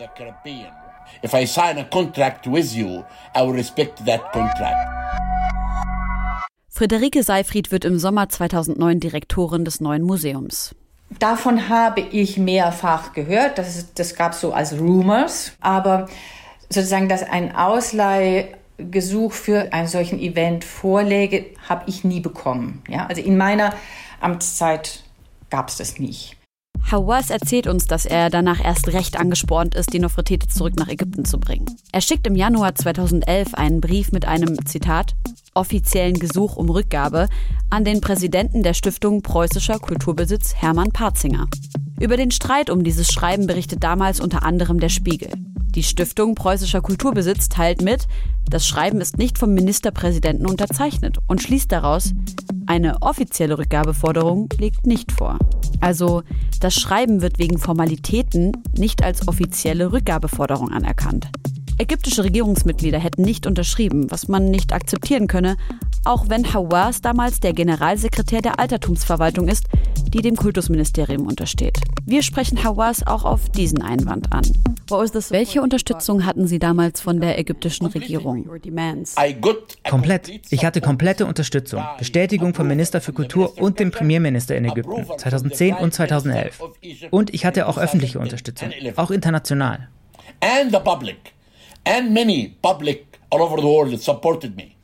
If 1.24 1.34
I 1.34 1.47
sign 1.47 1.80
a 1.80 1.84
contract 1.84 2.45
with 2.45 2.76
you, 2.76 3.03
I 3.36 3.41
will 3.41 3.55
respect 3.55 4.05
that 4.05 4.22
contract. 4.32 4.88
Friederike 6.70 7.24
Seifried 7.24 7.72
wird 7.72 7.86
im 7.86 7.97
Sommer 7.97 8.30
2009 8.30 8.99
Direktorin 8.99 9.65
des 9.65 9.82
neuen 9.82 10.03
Museums. 10.03 10.76
Davon 11.17 11.70
habe 11.70 12.01
ich 12.01 12.38
mehrfach 12.38 13.13
gehört. 13.13 13.57
Das, 13.57 13.93
das 13.95 14.13
gab 14.13 14.34
es 14.34 14.41
so 14.41 14.53
als 14.53 14.80
Rumors. 14.80 15.53
Aber 15.59 16.07
sozusagen, 16.70 17.09
dass 17.09 17.24
ein 17.24 17.51
Ausleihgesuch 18.80 19.34
für 19.34 19.73
einen 19.73 19.88
solchen 19.88 20.19
Event 20.19 20.63
vorläge, 20.63 21.45
habe 21.67 21.84
ich 21.88 22.03
nie 22.03 22.19
bekommen. 22.19 22.82
Ja? 22.88 23.07
Also 23.07 23.21
in 23.21 23.38
meiner 23.38 23.73
Amtszeit 24.21 25.03
gab 25.49 25.69
es 25.69 25.77
das 25.77 25.99
nicht. 25.99 26.38
Hawass 26.92 27.30
erzählt 27.30 27.68
uns, 27.68 27.86
dass 27.86 28.06
er 28.06 28.30
danach 28.30 28.64
erst 28.64 28.88
recht 28.90 29.20
angespornt 29.20 29.76
ist, 29.76 29.94
die 29.94 30.00
Nofretete 30.00 30.48
zurück 30.48 30.76
nach 30.76 30.88
Ägypten 30.88 31.26
zu 31.26 31.40
bringen. 31.40 31.66
Er 31.92 32.02
schickt 32.02 32.26
im 32.28 32.36
Januar 32.36 32.76
2011 32.76 33.54
einen 33.54 33.82
Brief 33.82 34.12
mit 34.12 34.26
einem, 34.26 34.66
Zitat, 34.66 35.16
offiziellen 35.54 36.20
Gesuch 36.20 36.56
um 36.56 36.70
Rückgabe 36.70 37.28
an 37.70 37.84
den 37.84 38.02
Präsidenten 38.02 38.64
der 38.64 38.74
Stiftung 38.74 39.22
Preußischer 39.22 39.80
Kulturbesitz 39.80 40.56
Hermann 40.56 40.92
Parzinger. 40.92 41.48
Über 42.00 42.18
den 42.18 42.32
Streit 42.32 42.70
um 42.70 42.84
dieses 42.84 43.12
Schreiben 43.12 43.46
berichtet 43.46 43.84
damals 43.84 44.20
unter 44.20 44.44
anderem 44.44 44.80
der 44.80 44.90
Spiegel. 44.90 45.32
Die 45.76 45.84
Stiftung 45.84 46.34
Preußischer 46.34 46.82
Kulturbesitz 46.82 47.50
teilt 47.50 47.82
mit, 47.82 48.08
das 48.50 48.66
Schreiben 48.66 49.02
ist 49.02 49.18
nicht 49.18 49.38
vom 49.38 49.54
Ministerpräsidenten 49.54 50.48
unterzeichnet 50.48 51.20
und 51.28 51.42
schließt 51.42 51.72
daraus, 51.72 52.14
eine 52.70 53.01
offizielle 53.01 53.57
Rückgabeforderung 53.57 54.47
liegt 54.59 54.86
nicht 54.86 55.11
vor. 55.11 55.39
Also 55.82 56.22
das 56.59 56.76
Schreiben 56.76 57.24
wird 57.24 57.39
wegen 57.39 57.57
Formalitäten 57.57 58.51
nicht 58.78 59.03
als 59.03 59.28
offizielle 59.28 59.91
Rückgabeforderung 59.91 60.72
anerkannt. 60.72 61.30
Ägyptische 61.82 62.25
Regierungsmitglieder 62.25 62.99
hätten 62.99 63.21
nicht 63.21 63.47
unterschrieben, 63.47 64.11
was 64.11 64.27
man 64.27 64.51
nicht 64.51 64.73
akzeptieren 64.73 65.27
könne, 65.27 65.55
auch 66.03 66.27
wenn 66.27 66.53
Hawass 66.53 66.99
damals 66.99 67.39
der 67.39 67.53
Generalsekretär 67.53 68.41
der 68.41 68.59
Altertumsverwaltung 68.59 69.47
ist, 69.47 69.63
die 70.09 70.21
dem 70.21 70.36
Kultusministerium 70.36 71.25
untersteht. 71.25 71.80
Wir 72.05 72.21
sprechen 72.21 72.61
Hawass 72.65 73.07
auch 73.07 73.23
auf 73.23 73.47
diesen 73.47 73.82
Einwand 73.82 74.34
an. 74.34 74.43
Welche 75.30 75.61
Unterstützung 75.61 76.25
hatten 76.25 76.47
Sie 76.47 76.59
damals 76.59 76.99
von 76.99 77.21
der 77.21 77.39
ägyptischen 77.39 77.88
Regierung? 77.88 78.45
Komplett. 79.89 80.32
Ich 80.49 80.65
hatte 80.65 80.82
komplette 80.82 81.25
Unterstützung. 81.27 81.82
Bestätigung 81.97 82.53
vom 82.53 82.67
Minister 82.67 82.99
für 82.99 83.13
Kultur 83.13 83.57
und 83.57 83.80
dem 83.80 83.91
Premierminister 83.91 84.57
in 84.57 84.65
Ägypten 84.65 85.05
2010 85.17 85.75
und 85.75 85.93
2011. 85.93 86.61
Und 87.09 87.34
ich 87.34 87.45
hatte 87.45 87.69
auch 87.69 87.77
öffentliche 87.77 88.19
Unterstützung, 88.19 88.69
auch 88.97 89.11
international. 89.11 89.88
And 90.41 90.71
the 90.71 90.80
public 90.80 91.39
and 91.90 92.14
many 92.14 92.56
public 92.62 93.20
all 93.32 93.42
over 93.42 93.58
the 93.58 93.68
world 93.68 93.92
that 93.92 94.02
supported 94.02 94.56
me. 94.56 94.76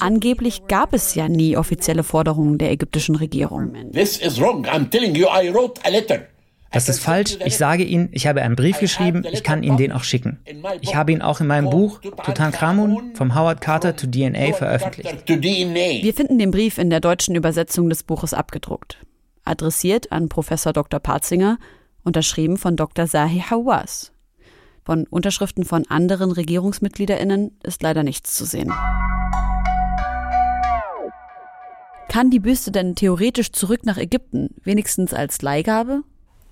Angeblich 0.00 0.66
gab 0.66 0.92
es 0.92 1.14
ja 1.14 1.28
nie 1.28 1.56
offizielle 1.56 2.02
Forderungen 2.02 2.58
der 2.58 2.72
ägyptischen 2.72 3.14
Regierung. 3.14 3.72
This 3.92 4.18
is 4.18 4.40
wrong. 4.40 4.66
I'm 4.66 4.90
telling 4.90 5.14
you, 5.14 5.26
I 5.26 5.52
wrote 5.52 5.80
a 5.84 5.90
letter. 5.90 6.26
Das 6.70 6.88
ist 6.88 7.00
falsch. 7.00 7.38
Ich 7.44 7.56
sage 7.56 7.84
Ihnen, 7.84 8.10
ich 8.12 8.26
habe 8.26 8.42
einen 8.42 8.56
Brief 8.56 8.78
geschrieben, 8.78 9.24
ich 9.30 9.42
kann 9.42 9.62
Ihnen 9.62 9.78
den 9.78 9.92
auch 9.92 10.04
schicken. 10.04 10.38
Ich 10.80 10.94
habe 10.94 11.12
ihn 11.12 11.22
auch 11.22 11.40
in 11.40 11.46
meinem 11.46 11.70
Buch 11.70 12.00
Tutankhamun 12.00 13.14
vom 13.14 13.34
Howard 13.34 13.60
Carter 13.60 13.96
to 13.96 14.06
DNA 14.06 14.52
veröffentlicht. 14.52 15.28
Wir 15.28 16.14
finden 16.14 16.38
den 16.38 16.50
Brief 16.50 16.76
in 16.76 16.90
der 16.90 17.00
deutschen 17.00 17.36
Übersetzung 17.36 17.88
des 17.88 18.02
Buches 18.02 18.34
abgedruckt. 18.34 18.98
Adressiert 19.44 20.12
an 20.12 20.28
Professor 20.28 20.74
Dr. 20.74 21.00
Parzinger, 21.00 21.58
unterschrieben 22.04 22.58
von 22.58 22.76
Dr. 22.76 23.06
Zahi 23.06 23.40
Hawass. 23.48 24.12
Von 24.88 25.06
Unterschriften 25.06 25.66
von 25.66 25.86
anderen 25.90 26.32
RegierungsmitgliederInnen 26.32 27.50
ist 27.62 27.82
leider 27.82 28.02
nichts 28.02 28.34
zu 28.34 28.46
sehen. 28.46 28.72
Kann 32.08 32.30
die 32.30 32.40
Büste 32.40 32.70
denn 32.70 32.94
theoretisch 32.94 33.52
zurück 33.52 33.84
nach 33.84 33.98
Ägypten, 33.98 34.48
wenigstens 34.64 35.12
als 35.12 35.42
Leihgabe? 35.42 36.04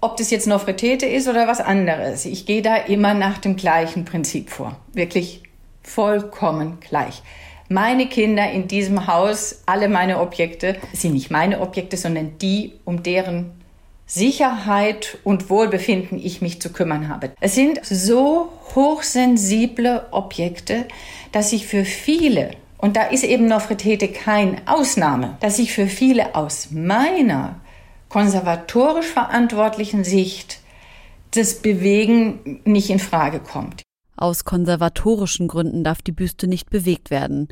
Ob 0.02 0.18
das 0.18 0.30
jetzt 0.30 0.46
Nofretete 0.46 1.06
ist 1.06 1.28
oder 1.28 1.48
was 1.48 1.62
anderes, 1.62 2.26
ich 2.26 2.44
gehe 2.44 2.60
da 2.60 2.76
immer 2.76 3.14
nach 3.14 3.38
dem 3.38 3.56
gleichen 3.56 4.04
Prinzip 4.04 4.50
vor. 4.50 4.78
Wirklich 4.92 5.42
vollkommen 5.82 6.76
gleich. 6.86 7.22
Meine 7.70 8.06
Kinder 8.06 8.50
in 8.50 8.68
diesem 8.68 9.06
Haus, 9.06 9.62
alle 9.64 9.88
meine 9.88 10.20
Objekte, 10.20 10.76
sind 10.92 11.14
nicht 11.14 11.30
meine 11.30 11.62
Objekte, 11.62 11.96
sondern 11.96 12.36
die, 12.36 12.74
um 12.84 13.02
deren 13.02 13.52
Sicherheit 14.06 15.18
und 15.24 15.50
Wohlbefinden 15.50 16.18
ich 16.18 16.40
mich 16.40 16.60
zu 16.60 16.72
kümmern 16.72 17.08
habe. 17.08 17.32
Es 17.40 17.54
sind 17.56 17.84
so 17.84 18.52
hochsensible 18.74 20.06
Objekte, 20.12 20.86
dass 21.32 21.52
ich 21.52 21.66
für 21.66 21.84
viele, 21.84 22.52
und 22.78 22.96
da 22.96 23.02
ist 23.02 23.24
eben 23.24 23.46
Nofretete 23.48 24.08
keine 24.08 24.58
Ausnahme, 24.66 25.36
dass 25.40 25.58
ich 25.58 25.72
für 25.72 25.88
viele 25.88 26.36
aus 26.36 26.70
meiner 26.70 27.60
konservatorisch 28.08 29.08
verantwortlichen 29.08 30.04
Sicht 30.04 30.60
das 31.32 31.56
Bewegen 31.56 32.60
nicht 32.64 32.90
in 32.90 33.00
Frage 33.00 33.40
kommt. 33.40 33.82
Aus 34.16 34.44
konservatorischen 34.44 35.48
Gründen 35.48 35.84
darf 35.84 36.00
die 36.00 36.12
Büste 36.12 36.46
nicht 36.46 36.70
bewegt 36.70 37.10
werden. 37.10 37.48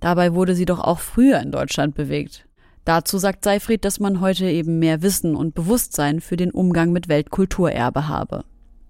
Dabei 0.00 0.34
wurde 0.34 0.54
sie 0.54 0.64
doch 0.64 0.80
auch 0.80 0.98
früher 0.98 1.38
in 1.40 1.52
Deutschland 1.52 1.94
bewegt. 1.94 2.47
Dazu 2.84 3.18
sagt 3.18 3.44
Seifried, 3.44 3.84
dass 3.84 4.00
man 4.00 4.20
heute 4.20 4.46
eben 4.46 4.78
mehr 4.78 5.02
Wissen 5.02 5.36
und 5.36 5.54
Bewusstsein 5.54 6.20
für 6.20 6.36
den 6.36 6.50
Umgang 6.50 6.92
mit 6.92 7.08
Weltkulturerbe 7.08 8.08
habe. 8.08 8.44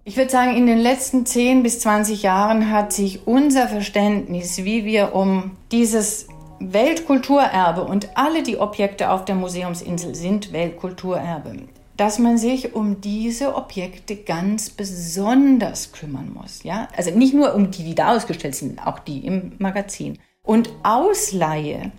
Ich 0.05 0.17
würde 0.17 0.31
sagen, 0.31 0.57
in 0.57 0.67
den 0.67 0.79
letzten 0.79 1.27
10 1.27 1.63
bis 1.63 1.81
20 1.81 2.23
Jahren 2.23 2.71
hat 2.71 2.95
sich 2.95 3.27
unser 3.27 3.69
Verständnis, 3.69 4.65
wie 4.65 4.87
wir 4.87 5.15
um 5.15 5.51
dieses 5.71 6.29
Weltkulturerbe 6.61 7.85
und 7.85 8.17
alle 8.17 8.43
die 8.43 8.59
Objekte 8.59 9.11
auf 9.11 9.25
der 9.25 9.35
Museumsinsel 9.35 10.15
sind 10.15 10.53
Weltkulturerbe, 10.53 11.57
dass 11.97 12.19
man 12.19 12.39
sich 12.39 12.75
um 12.75 13.01
diese 13.01 13.55
Objekte 13.55 14.17
ganz 14.17 14.71
besonders 14.71 15.93
kümmern 15.93 16.33
muss. 16.33 16.63
Ja? 16.63 16.89
Also 16.97 17.11
nicht 17.11 17.35
nur 17.35 17.55
um 17.55 17.71
die, 17.71 17.85
die 17.85 17.95
da 17.95 18.17
ausgestellt 18.17 18.55
sind, 18.55 18.85
auch 18.87 18.99
die 19.01 19.27
im 19.27 19.53
Magazin. 19.59 20.19
Und 20.43 20.71
Ausleihe 20.83 21.93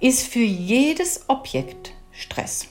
ist 0.00 0.26
für 0.26 0.40
jedes 0.40 1.24
Objekt 1.28 1.92
Stress. 2.12 2.68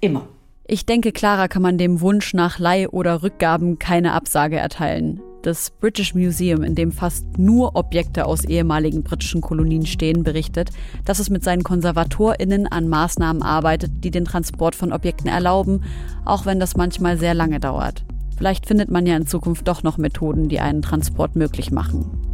Immer. 0.00 0.28
Ich 0.66 0.84
denke, 0.84 1.12
klarer 1.12 1.48
kann 1.48 1.62
man 1.62 1.78
dem 1.78 2.00
Wunsch 2.00 2.34
nach 2.34 2.58
Leih- 2.58 2.88
oder 2.88 3.22
Rückgaben 3.22 3.78
keine 3.78 4.12
Absage 4.12 4.56
erteilen. 4.56 5.20
Das 5.42 5.70
British 5.70 6.14
Museum, 6.14 6.64
in 6.64 6.74
dem 6.74 6.90
fast 6.90 7.24
nur 7.38 7.76
Objekte 7.76 8.26
aus 8.26 8.44
ehemaligen 8.44 9.04
britischen 9.04 9.40
Kolonien 9.40 9.86
stehen, 9.86 10.24
berichtet, 10.24 10.70
dass 11.04 11.20
es 11.20 11.30
mit 11.30 11.44
seinen 11.44 11.62
KonservatorInnen 11.62 12.66
an 12.66 12.88
Maßnahmen 12.88 13.42
arbeitet, 13.42 13.92
die 14.02 14.10
den 14.10 14.24
Transport 14.24 14.74
von 14.74 14.92
Objekten 14.92 15.28
erlauben, 15.28 15.84
auch 16.24 16.46
wenn 16.46 16.58
das 16.58 16.76
manchmal 16.76 17.16
sehr 17.16 17.34
lange 17.34 17.60
dauert. 17.60 18.04
Vielleicht 18.36 18.66
findet 18.66 18.90
man 18.90 19.06
ja 19.06 19.16
in 19.16 19.28
Zukunft 19.28 19.68
doch 19.68 19.84
noch 19.84 19.98
Methoden, 19.98 20.48
die 20.48 20.58
einen 20.58 20.82
Transport 20.82 21.36
möglich 21.36 21.70
machen. 21.70 22.25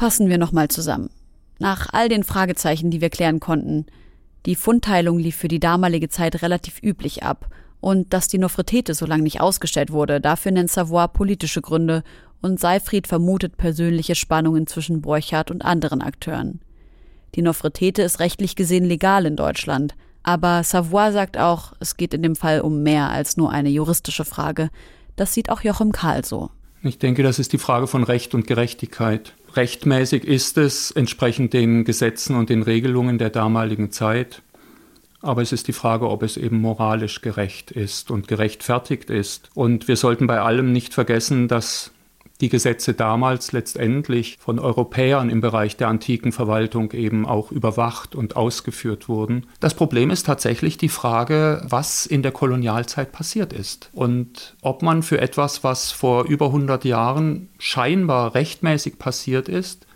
Fassen 0.00 0.30
wir 0.30 0.38
nochmal 0.38 0.68
zusammen. 0.68 1.10
Nach 1.58 1.88
all 1.92 2.08
den 2.08 2.24
Fragezeichen, 2.24 2.90
die 2.90 3.02
wir 3.02 3.10
klären 3.10 3.38
konnten, 3.38 3.84
die 4.46 4.54
Fundteilung 4.54 5.18
lief 5.18 5.36
für 5.36 5.48
die 5.48 5.60
damalige 5.60 6.08
Zeit 6.08 6.40
relativ 6.40 6.82
üblich 6.82 7.22
ab. 7.22 7.50
Und 7.80 8.14
dass 8.14 8.26
die 8.26 8.38
Nofretete 8.38 8.94
so 8.94 9.04
lange 9.04 9.24
nicht 9.24 9.42
ausgestellt 9.42 9.92
wurde, 9.92 10.18
dafür 10.18 10.52
nennt 10.52 10.70
Savoy 10.70 11.06
politische 11.06 11.60
Gründe 11.60 12.02
und 12.40 12.58
Seifried 12.58 13.08
vermutet 13.08 13.58
persönliche 13.58 14.14
Spannungen 14.14 14.66
zwischen 14.66 15.02
Borchardt 15.02 15.50
und 15.50 15.66
anderen 15.66 16.00
Akteuren. 16.00 16.62
Die 17.34 17.42
Nofretete 17.42 18.00
ist 18.00 18.20
rechtlich 18.20 18.56
gesehen 18.56 18.86
legal 18.86 19.26
in 19.26 19.36
Deutschland, 19.36 19.94
aber 20.22 20.64
Savoy 20.64 21.12
sagt 21.12 21.36
auch, 21.36 21.74
es 21.78 21.98
geht 21.98 22.14
in 22.14 22.22
dem 22.22 22.36
Fall 22.36 22.62
um 22.62 22.82
mehr 22.82 23.10
als 23.10 23.36
nur 23.36 23.50
eine 23.50 23.68
juristische 23.68 24.24
Frage. 24.24 24.70
Das 25.16 25.34
sieht 25.34 25.50
auch 25.50 25.60
Joachim 25.60 25.92
Karl 25.92 26.24
so. 26.24 26.48
Ich 26.82 26.98
denke, 26.98 27.22
das 27.22 27.38
ist 27.38 27.52
die 27.52 27.58
Frage 27.58 27.86
von 27.86 28.02
Recht 28.02 28.34
und 28.34 28.46
Gerechtigkeit. 28.46 29.34
Rechtmäßig 29.54 30.24
ist 30.24 30.58
es 30.58 30.90
entsprechend 30.90 31.52
den 31.52 31.84
Gesetzen 31.84 32.36
und 32.36 32.50
den 32.50 32.62
Regelungen 32.62 33.18
der 33.18 33.30
damaligen 33.30 33.90
Zeit. 33.90 34.42
aber 35.22 35.42
es 35.42 35.52
ist 35.52 35.68
die 35.68 35.74
Frage, 35.74 36.08
ob 36.08 36.22
es 36.22 36.38
eben 36.38 36.60
moralisch 36.60 37.20
gerecht 37.20 37.70
ist 37.70 38.10
und 38.10 38.26
gerechtfertigt 38.26 39.10
ist. 39.10 39.50
Und 39.54 39.86
wir 39.86 39.96
sollten 39.96 40.26
bei 40.26 40.40
allem 40.40 40.72
nicht 40.72 40.94
vergessen, 40.94 41.46
dass 41.46 41.92
die 42.40 42.48
Gesetze 42.48 42.94
damals 42.94 43.52
letztendlich 43.52 44.36
von 44.40 44.58
Europäern 44.58 45.30
im 45.30 45.40
Bereich 45.40 45.76
der 45.76 45.88
antiken 45.88 46.32
Verwaltung 46.32 46.92
eben 46.92 47.26
auch 47.26 47.52
überwacht 47.52 48.14
und 48.14 48.36
ausgeführt 48.36 49.08
wurden. 49.08 49.46
Das 49.60 49.74
Problem 49.74 50.10
ist 50.10 50.26
tatsächlich 50.26 50.78
die 50.78 50.88
Frage, 50.88 51.62
was 51.68 52.06
in 52.06 52.22
der 52.22 52.32
Kolonialzeit 52.32 53.12
passiert 53.12 53.52
ist 53.52 53.90
und 53.92 54.56
ob 54.62 54.82
man 54.82 55.02
für 55.02 55.20
etwas, 55.20 55.62
was 55.64 55.92
vor 55.92 56.24
über 56.24 56.46
100 56.46 56.84
Jahren 56.84 57.48
scheinbar 57.58 58.34
rechtmäßig 58.34 58.98
passiert 58.98 59.48
ist, 59.48 59.86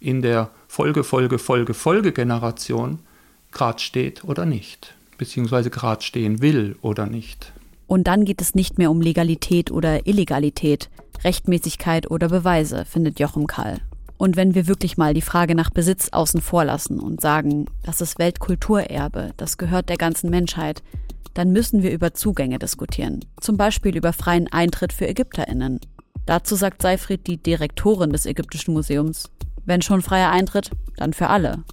in 0.00 0.22
der 0.22 0.50
Folge, 0.66 1.04
Folge, 1.04 1.38
Folge, 1.38 1.74
Folgegeneration 1.74 2.98
gerade 3.52 3.78
steht 3.78 4.24
oder 4.24 4.46
nicht, 4.46 4.94
beziehungsweise 5.18 5.70
gerade 5.70 6.02
stehen 6.02 6.42
will 6.42 6.76
oder 6.80 7.06
nicht. 7.06 7.52
Und 7.86 8.04
dann 8.04 8.24
geht 8.24 8.40
es 8.40 8.54
nicht 8.54 8.78
mehr 8.78 8.90
um 8.90 9.02
Legalität 9.02 9.70
oder 9.70 10.06
Illegalität, 10.06 10.88
Rechtmäßigkeit 11.24 12.10
oder 12.10 12.28
Beweise, 12.28 12.84
findet 12.84 13.20
Jochen 13.20 13.46
Kall. 13.46 13.78
Und 14.18 14.36
wenn 14.36 14.54
wir 14.54 14.68
wirklich 14.68 14.96
mal 14.96 15.14
die 15.14 15.22
Frage 15.22 15.54
nach 15.54 15.70
Besitz 15.70 16.10
außen 16.10 16.40
vor 16.40 16.64
lassen 16.64 17.00
und 17.00 17.20
sagen, 17.20 17.66
das 17.82 18.00
ist 18.00 18.18
Weltkulturerbe, 18.18 19.32
das 19.36 19.58
gehört 19.58 19.88
der 19.88 19.96
ganzen 19.96 20.30
Menschheit, 20.30 20.82
dann 21.34 21.50
müssen 21.50 21.82
wir 21.82 21.92
über 21.92 22.14
Zugänge 22.14 22.58
diskutieren. 22.58 23.24
Zum 23.40 23.56
Beispiel 23.56 23.96
über 23.96 24.12
freien 24.12 24.52
Eintritt 24.52 24.92
für 24.92 25.06
ÄgypterInnen. 25.06 25.80
Dazu 26.26 26.54
sagt 26.54 26.82
Seifried, 26.82 27.26
die 27.26 27.42
Direktorin 27.42 28.10
des 28.10 28.26
Ägyptischen 28.26 28.74
Museums, 28.74 29.30
wenn 29.64 29.82
schon 29.82 30.02
freier 30.02 30.30
Eintritt, 30.30 30.70
dann 30.96 31.14
für 31.14 31.28
alle. 31.28 31.64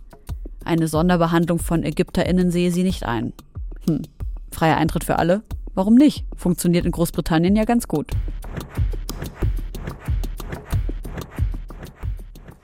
Eine 0.65 0.87
Sonderbehandlung 0.87 1.59
von 1.59 1.83
ÄgypterInnen 1.83 2.51
sehe 2.51 2.71
sie 2.71 2.83
nicht 2.83 3.05
ein. 3.05 3.33
Hm, 3.85 4.01
freier 4.51 4.77
Eintritt 4.77 5.03
für 5.03 5.19
alle? 5.19 5.43
Warum 5.75 5.95
nicht? 5.95 6.25
Funktioniert 6.35 6.85
in 6.85 6.91
Großbritannien 6.91 7.55
ja 7.55 7.65
ganz 7.65 7.87
gut. 7.87 8.07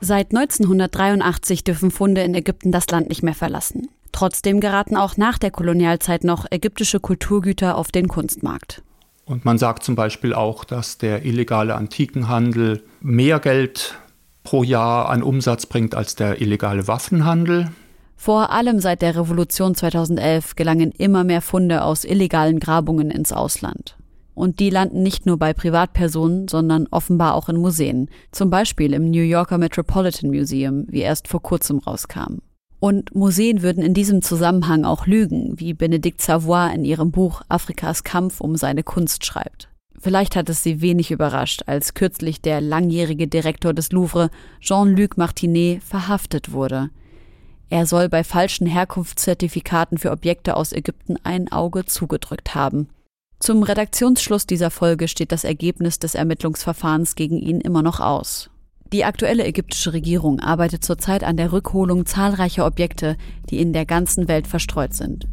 Seit 0.02 0.36
1983 0.36 1.64
dürfen 1.64 1.90
Funde 1.90 2.22
in 2.22 2.36
Ägypten 2.36 2.72
das 2.72 2.88
Land 2.88 3.10
nicht 3.10 3.24
mehr 3.24 3.34
verlassen. 3.34 3.88
Trotzdem 4.12 4.60
geraten 4.60 4.98
auch 4.98 5.18
nach 5.18 5.40
der 5.40 5.52
Kolonialzeit 5.52 6.24
noch 6.24 6.46
ägyptische 6.52 7.00
Kulturgüter 7.00 7.76
auf 7.76 7.92
den 7.92 8.08
Kunstmarkt. 8.08 8.84
Und 9.26 9.44
man 9.44 9.58
sagt 9.58 9.84
zum 9.84 9.96
Beispiel 9.96 10.36
auch, 10.36 10.64
dass 10.64 11.00
der 11.00 11.26
illegale 11.26 11.74
Antikenhandel 11.74 12.84
mehr 13.02 13.40
Geld 13.40 13.96
pro 14.44 14.64
Jahr 14.64 15.10
an 15.10 15.24
Umsatz 15.24 15.66
bringt 15.66 15.96
als 15.96 16.16
der 16.16 16.40
illegale 16.40 16.88
Waffenhandel. 16.88 17.72
Vor 18.16 18.52
allem 18.52 18.80
seit 18.80 19.02
der 19.02 19.16
Revolution 19.16 19.76
2011 19.76 20.56
gelangen 20.56 20.92
immer 20.92 21.24
mehr 21.24 21.42
Funde 21.42 21.84
aus 21.84 22.06
illegalen 22.06 22.60
Grabungen 22.60 23.12
ins 23.12 23.34
Ausland. 23.34 23.98
Und 24.36 24.60
die 24.60 24.70
landen 24.70 25.02
nicht 25.02 25.26
nur 25.26 25.38
bei 25.38 25.54
Privatpersonen, 25.54 26.48
sondern 26.48 26.88
offenbar 26.92 27.34
auch 27.34 27.50
in 27.50 27.58
Museen, 27.58 28.10
zum 28.32 28.50
Beispiel 28.50 28.94
im 28.94 29.10
New 29.10 29.24
Yorker 29.24 29.58
Metropolitan 29.58 30.30
Museum, 30.30 30.86
wie 30.88 31.00
erst 31.00 31.28
vor 31.28 31.42
kurzem 31.42 31.80
rauskam. 31.80 32.42
Und 32.80 33.16
Museen 33.16 33.62
würden 33.62 33.84
in 33.84 33.94
diesem 33.94 34.22
Zusammenhang 34.22 34.86
auch 34.86 35.08
lügen, 35.08 35.54
wie 35.58 35.74
Benedikt 35.74 36.22
Savoy 36.22 36.76
in 36.76 36.86
ihrem 36.86 37.12
Buch 37.12 37.42
Afrikas 37.50 38.04
Kampf 38.04 38.42
um 38.42 38.58
seine 38.58 38.84
Kunst 38.84 39.26
schreibt. 39.26 39.70
Vielleicht 39.98 40.36
hat 40.36 40.50
es 40.50 40.62
sie 40.62 40.82
wenig 40.82 41.10
überrascht, 41.10 41.64
als 41.66 41.94
kürzlich 41.94 42.42
der 42.42 42.62
langjährige 42.62 43.28
Direktor 43.28 43.74
des 43.74 43.92
Louvre, 43.92 44.30
Jean-Luc 44.60 45.18
Martinet, 45.18 45.82
verhaftet 45.82 46.52
wurde– 46.52 46.92
er 47.70 47.86
soll 47.86 48.10
bei 48.10 48.24
falschen 48.24 48.68
Herkunftszertifikaten 48.68 49.98
für 49.98 50.12
Objekte 50.12 50.56
aus 50.56 50.72
Ägypten 50.72 51.18
ein 51.24 51.52
Auge 51.52 51.86
zugedrückt 51.86 52.54
haben. 52.54 52.90
Zum 53.40 53.64
Redaktionsschluss 53.64 54.48
dieser 54.48 54.72
Folge 54.72 55.08
steht 55.08 55.32
das 55.32 55.44
Ergebnis 55.44 56.00
des 56.00 56.16
Ermittlungsverfahrens 56.16 57.16
gegen 57.16 57.38
ihn 57.38 57.62
immer 57.62 57.82
noch 57.82 58.00
aus. 58.00 58.50
Die 58.94 59.04
aktuelle 59.04 59.46
ägyptische 59.46 59.94
Regierung 59.94 60.40
arbeitet 60.40 60.84
zurzeit 60.84 61.24
an 61.24 61.38
der 61.38 61.52
Rückholung 61.52 62.06
zahlreicher 62.06 62.66
Objekte, 62.66 63.18
die 63.50 63.60
in 63.60 63.74
der 63.74 63.86
ganzen 63.86 64.28
Welt 64.28 64.48
verstreut 64.48 64.94
sind. 64.94 65.28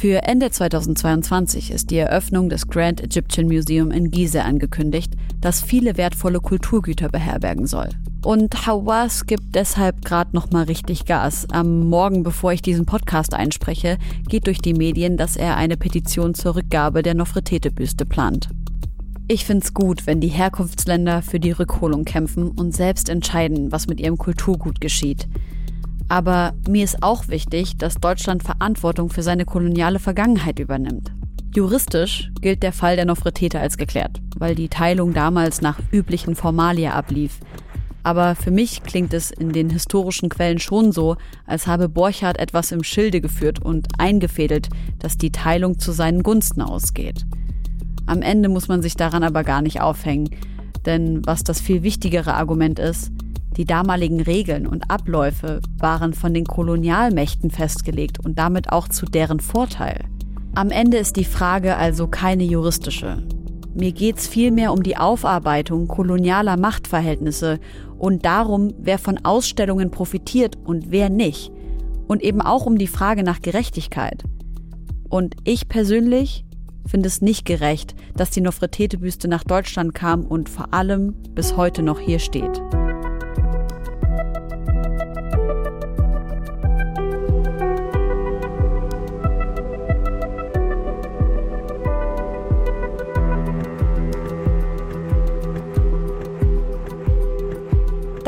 Für 0.00 0.22
Ende 0.22 0.48
2022 0.48 1.72
ist 1.72 1.90
die 1.90 1.96
Eröffnung 1.96 2.48
des 2.48 2.68
Grand 2.68 3.02
Egyptian 3.02 3.48
Museum 3.48 3.90
in 3.90 4.12
Gizeh 4.12 4.38
angekündigt, 4.38 5.14
das 5.40 5.60
viele 5.60 5.96
wertvolle 5.96 6.38
Kulturgüter 6.38 7.08
beherbergen 7.08 7.66
soll. 7.66 7.88
Und 8.22 8.64
Hawass 8.64 9.26
gibt 9.26 9.56
deshalb 9.56 10.04
gerade 10.04 10.36
noch 10.36 10.52
mal 10.52 10.66
richtig 10.66 11.04
Gas. 11.04 11.48
Am 11.50 11.88
Morgen, 11.88 12.22
bevor 12.22 12.52
ich 12.52 12.62
diesen 12.62 12.86
Podcast 12.86 13.34
einspreche, 13.34 13.98
geht 14.28 14.46
durch 14.46 14.60
die 14.60 14.72
Medien, 14.72 15.16
dass 15.16 15.34
er 15.34 15.56
eine 15.56 15.76
Petition 15.76 16.32
zur 16.34 16.54
Rückgabe 16.54 17.02
der 17.02 17.14
Nofretete-Büste 17.14 18.06
plant. 18.06 18.50
Ich 19.26 19.44
find's 19.46 19.74
gut, 19.74 20.06
wenn 20.06 20.20
die 20.20 20.28
Herkunftsländer 20.28 21.22
für 21.22 21.40
die 21.40 21.50
Rückholung 21.50 22.04
kämpfen 22.04 22.52
und 22.52 22.72
selbst 22.72 23.08
entscheiden, 23.08 23.72
was 23.72 23.88
mit 23.88 23.98
ihrem 23.98 24.16
Kulturgut 24.16 24.80
geschieht. 24.80 25.26
Aber 26.08 26.54
mir 26.68 26.84
ist 26.84 27.02
auch 27.02 27.28
wichtig, 27.28 27.76
dass 27.76 27.96
Deutschland 27.96 28.42
Verantwortung 28.42 29.10
für 29.10 29.22
seine 29.22 29.44
koloniale 29.44 29.98
Vergangenheit 29.98 30.58
übernimmt. 30.58 31.12
Juristisch 31.54 32.30
gilt 32.40 32.62
der 32.62 32.72
Fall 32.72 32.96
der 32.96 33.04
Nofretete 33.04 33.58
als 33.60 33.76
geklärt, 33.76 34.20
weil 34.36 34.54
die 34.54 34.68
Teilung 34.68 35.12
damals 35.12 35.60
nach 35.60 35.78
üblichen 35.92 36.34
Formalia 36.34 36.92
ablief. 36.92 37.40
Aber 38.02 38.36
für 38.36 38.50
mich 38.50 38.82
klingt 38.82 39.12
es 39.12 39.30
in 39.30 39.52
den 39.52 39.68
historischen 39.70 40.28
Quellen 40.28 40.58
schon 40.58 40.92
so, 40.92 41.16
als 41.46 41.66
habe 41.66 41.88
Borchardt 41.88 42.38
etwas 42.38 42.72
im 42.72 42.82
Schilde 42.84 43.20
geführt 43.20 43.60
und 43.60 43.88
eingefädelt, 43.98 44.68
dass 44.98 45.18
die 45.18 45.32
Teilung 45.32 45.78
zu 45.78 45.92
seinen 45.92 46.22
Gunsten 46.22 46.62
ausgeht. 46.62 47.26
Am 48.06 48.22
Ende 48.22 48.48
muss 48.48 48.68
man 48.68 48.80
sich 48.80 48.96
daran 48.96 49.22
aber 49.22 49.44
gar 49.44 49.60
nicht 49.60 49.80
aufhängen, 49.80 50.30
denn 50.86 51.26
was 51.26 51.44
das 51.44 51.60
viel 51.60 51.82
wichtigere 51.82 52.34
Argument 52.34 52.78
ist, 52.78 53.10
die 53.58 53.64
damaligen 53.64 54.20
Regeln 54.20 54.66
und 54.66 54.88
Abläufe 54.88 55.60
waren 55.78 56.14
von 56.14 56.32
den 56.32 56.46
Kolonialmächten 56.46 57.50
festgelegt 57.50 58.24
und 58.24 58.38
damit 58.38 58.72
auch 58.72 58.88
zu 58.88 59.04
deren 59.04 59.40
Vorteil. 59.40 60.04
Am 60.54 60.70
Ende 60.70 60.96
ist 60.96 61.16
die 61.16 61.24
Frage 61.24 61.76
also 61.76 62.06
keine 62.06 62.44
juristische. 62.44 63.22
Mir 63.74 63.92
geht 63.92 64.18
es 64.18 64.28
vielmehr 64.28 64.72
um 64.72 64.82
die 64.82 64.96
Aufarbeitung 64.96 65.88
kolonialer 65.88 66.56
Machtverhältnisse 66.56 67.58
und 67.98 68.24
darum, 68.24 68.72
wer 68.78 68.98
von 68.98 69.24
Ausstellungen 69.24 69.90
profitiert 69.90 70.56
und 70.64 70.90
wer 70.90 71.10
nicht. 71.10 71.52
Und 72.06 72.22
eben 72.22 72.40
auch 72.40 72.64
um 72.64 72.78
die 72.78 72.86
Frage 72.86 73.22
nach 73.22 73.42
Gerechtigkeit. 73.42 74.22
Und 75.10 75.34
ich 75.44 75.68
persönlich 75.68 76.44
finde 76.86 77.08
es 77.08 77.20
nicht 77.20 77.44
gerecht, 77.44 77.94
dass 78.16 78.30
die 78.30 78.40
Nofretete-Büste 78.40 79.28
nach 79.28 79.44
Deutschland 79.44 79.94
kam 79.94 80.24
und 80.24 80.48
vor 80.48 80.72
allem 80.72 81.14
bis 81.34 81.56
heute 81.56 81.82
noch 81.82 82.00
hier 82.00 82.18
steht. 82.18 82.62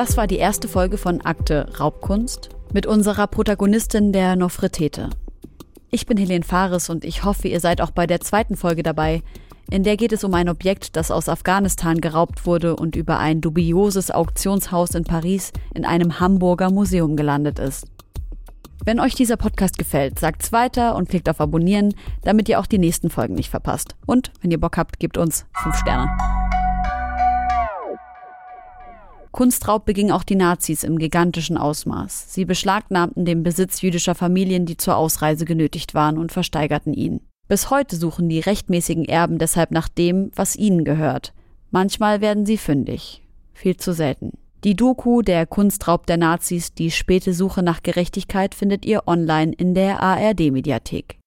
Das 0.01 0.17
war 0.17 0.27
die 0.27 0.39
erste 0.39 0.67
Folge 0.67 0.97
von 0.97 1.21
Akte 1.21 1.69
Raubkunst 1.79 2.49
mit 2.73 2.87
unserer 2.87 3.27
Protagonistin 3.27 4.15
der 4.15 4.35
Nofretete. 4.35 5.11
Ich 5.91 6.07
bin 6.07 6.17
Helene 6.17 6.43
Fares 6.43 6.89
und 6.89 7.05
ich 7.05 7.23
hoffe, 7.23 7.49
ihr 7.49 7.61
seid 7.61 7.83
auch 7.83 7.91
bei 7.91 8.07
der 8.07 8.21
zweiten 8.21 8.57
Folge 8.57 8.83
dabei. 8.83 9.23
In 9.71 9.83
der 9.83 9.99
geht 9.99 10.15
es 10.15 10.25
um 10.25 10.33
ein 10.33 10.49
Objekt, 10.49 10.97
das 10.97 11.11
aus 11.11 11.29
Afghanistan 11.29 12.01
geraubt 12.01 12.47
wurde 12.47 12.77
und 12.77 12.97
über 12.97 13.19
ein 13.19 13.43
dubioses 13.43 14.11
Auktionshaus 14.11 14.95
in 14.95 15.05
Paris 15.05 15.53
in 15.75 15.85
einem 15.85 16.19
Hamburger 16.19 16.71
Museum 16.71 17.15
gelandet 17.15 17.59
ist. 17.59 17.87
Wenn 18.83 19.01
euch 19.01 19.15
dieser 19.15 19.37
Podcast 19.37 19.77
gefällt, 19.77 20.19
sagt's 20.19 20.51
weiter 20.51 20.97
und 20.97 21.11
klickt 21.11 21.29
auf 21.29 21.43
Abonnieren, 21.43 21.93
damit 22.23 22.49
ihr 22.49 22.59
auch 22.59 22.67
die 22.67 22.79
nächsten 22.79 23.11
Folgen 23.11 23.35
nicht 23.35 23.51
verpasst. 23.51 23.97
Und 24.07 24.33
wenn 24.41 24.51
ihr 24.51 24.61
Bock 24.61 24.79
habt, 24.79 24.99
gebt 24.99 25.19
uns 25.19 25.45
5 25.63 25.77
Sterne. 25.77 26.09
Kunstraub 29.33 29.85
beging 29.85 30.11
auch 30.11 30.25
die 30.25 30.35
Nazis 30.35 30.83
im 30.83 30.99
gigantischen 30.99 31.57
Ausmaß. 31.57 32.33
Sie 32.35 32.45
beschlagnahmten 32.45 33.25
den 33.25 33.43
Besitz 33.43 33.81
jüdischer 33.81 34.15
Familien, 34.15 34.67
die 34.67 34.77
zur 34.77 34.97
Ausreise 34.97 35.45
genötigt 35.45 35.95
waren, 35.95 36.19
und 36.19 36.33
versteigerten 36.33 36.93
ihn. 36.93 37.21
Bis 37.49 37.71
heute 37.71 37.97
suchen 37.97 38.29
die 38.29 38.41
rechtmäßigen 38.41 39.05
Erben 39.05 39.39
deshalb 39.39 39.71
nach 39.71 39.89
dem, 39.89 40.31
was 40.35 40.57
ihnen 40.57 40.85
gehört. 40.85 41.33
Manchmal 41.71 42.21
werden 42.21 42.47
sie 42.47 42.57
fündig. 42.57 43.23
Viel 43.55 43.77
zu 43.77 43.93
selten. 43.93 44.33
Die 44.65 44.77
Doku 44.77 45.23
Der 45.23 45.47
Kunstraub 45.47 46.07
der 46.07 46.17
Nazis, 46.17 46.75
die 46.75 46.91
späte 46.91 47.33
Suche 47.33 47.63
nach 47.63 47.83
Gerechtigkeit 47.83 48.55
findet 48.55 48.85
ihr 48.85 49.07
online 49.07 49.53
in 49.53 49.75
der 49.75 50.03
ARD-Mediathek. 50.03 51.19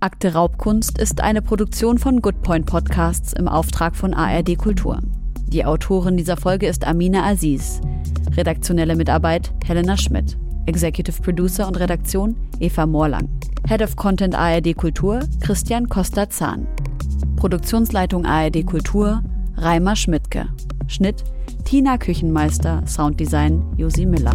Akte 0.00 0.34
Raubkunst 0.34 0.98
ist 0.98 1.20
eine 1.20 1.42
Produktion 1.42 1.98
von 1.98 2.20
Goodpoint 2.20 2.66
Podcasts 2.66 3.32
im 3.32 3.48
Auftrag 3.48 3.96
von 3.96 4.14
ARD 4.14 4.56
Kultur. 4.58 5.00
Die 5.52 5.64
Autorin 5.64 6.18
dieser 6.18 6.36
Folge 6.36 6.66
ist 6.66 6.86
Amina 6.86 7.24
Aziz. 7.24 7.80
Redaktionelle 8.36 8.94
Mitarbeit 8.94 9.50
Helena 9.64 9.96
Schmidt. 9.96 10.36
Executive 10.66 11.22
Producer 11.22 11.66
und 11.66 11.80
Redaktion 11.80 12.36
Eva 12.60 12.84
Morlang. 12.84 13.30
Head 13.66 13.80
of 13.80 13.96
Content 13.96 14.34
ARD 14.34 14.76
Kultur 14.76 15.20
Christian 15.40 15.88
Costa-Zahn. 15.88 16.66
Produktionsleitung 17.36 18.26
ARD 18.26 18.66
Kultur 18.66 19.22
Reimer 19.56 19.96
Schmidtke. 19.96 20.48
Schnitt 20.86 21.24
Tina 21.64 21.96
Küchenmeister, 21.96 22.82
Sounddesign 22.86 23.62
Josi 23.78 24.04
Miller. 24.04 24.34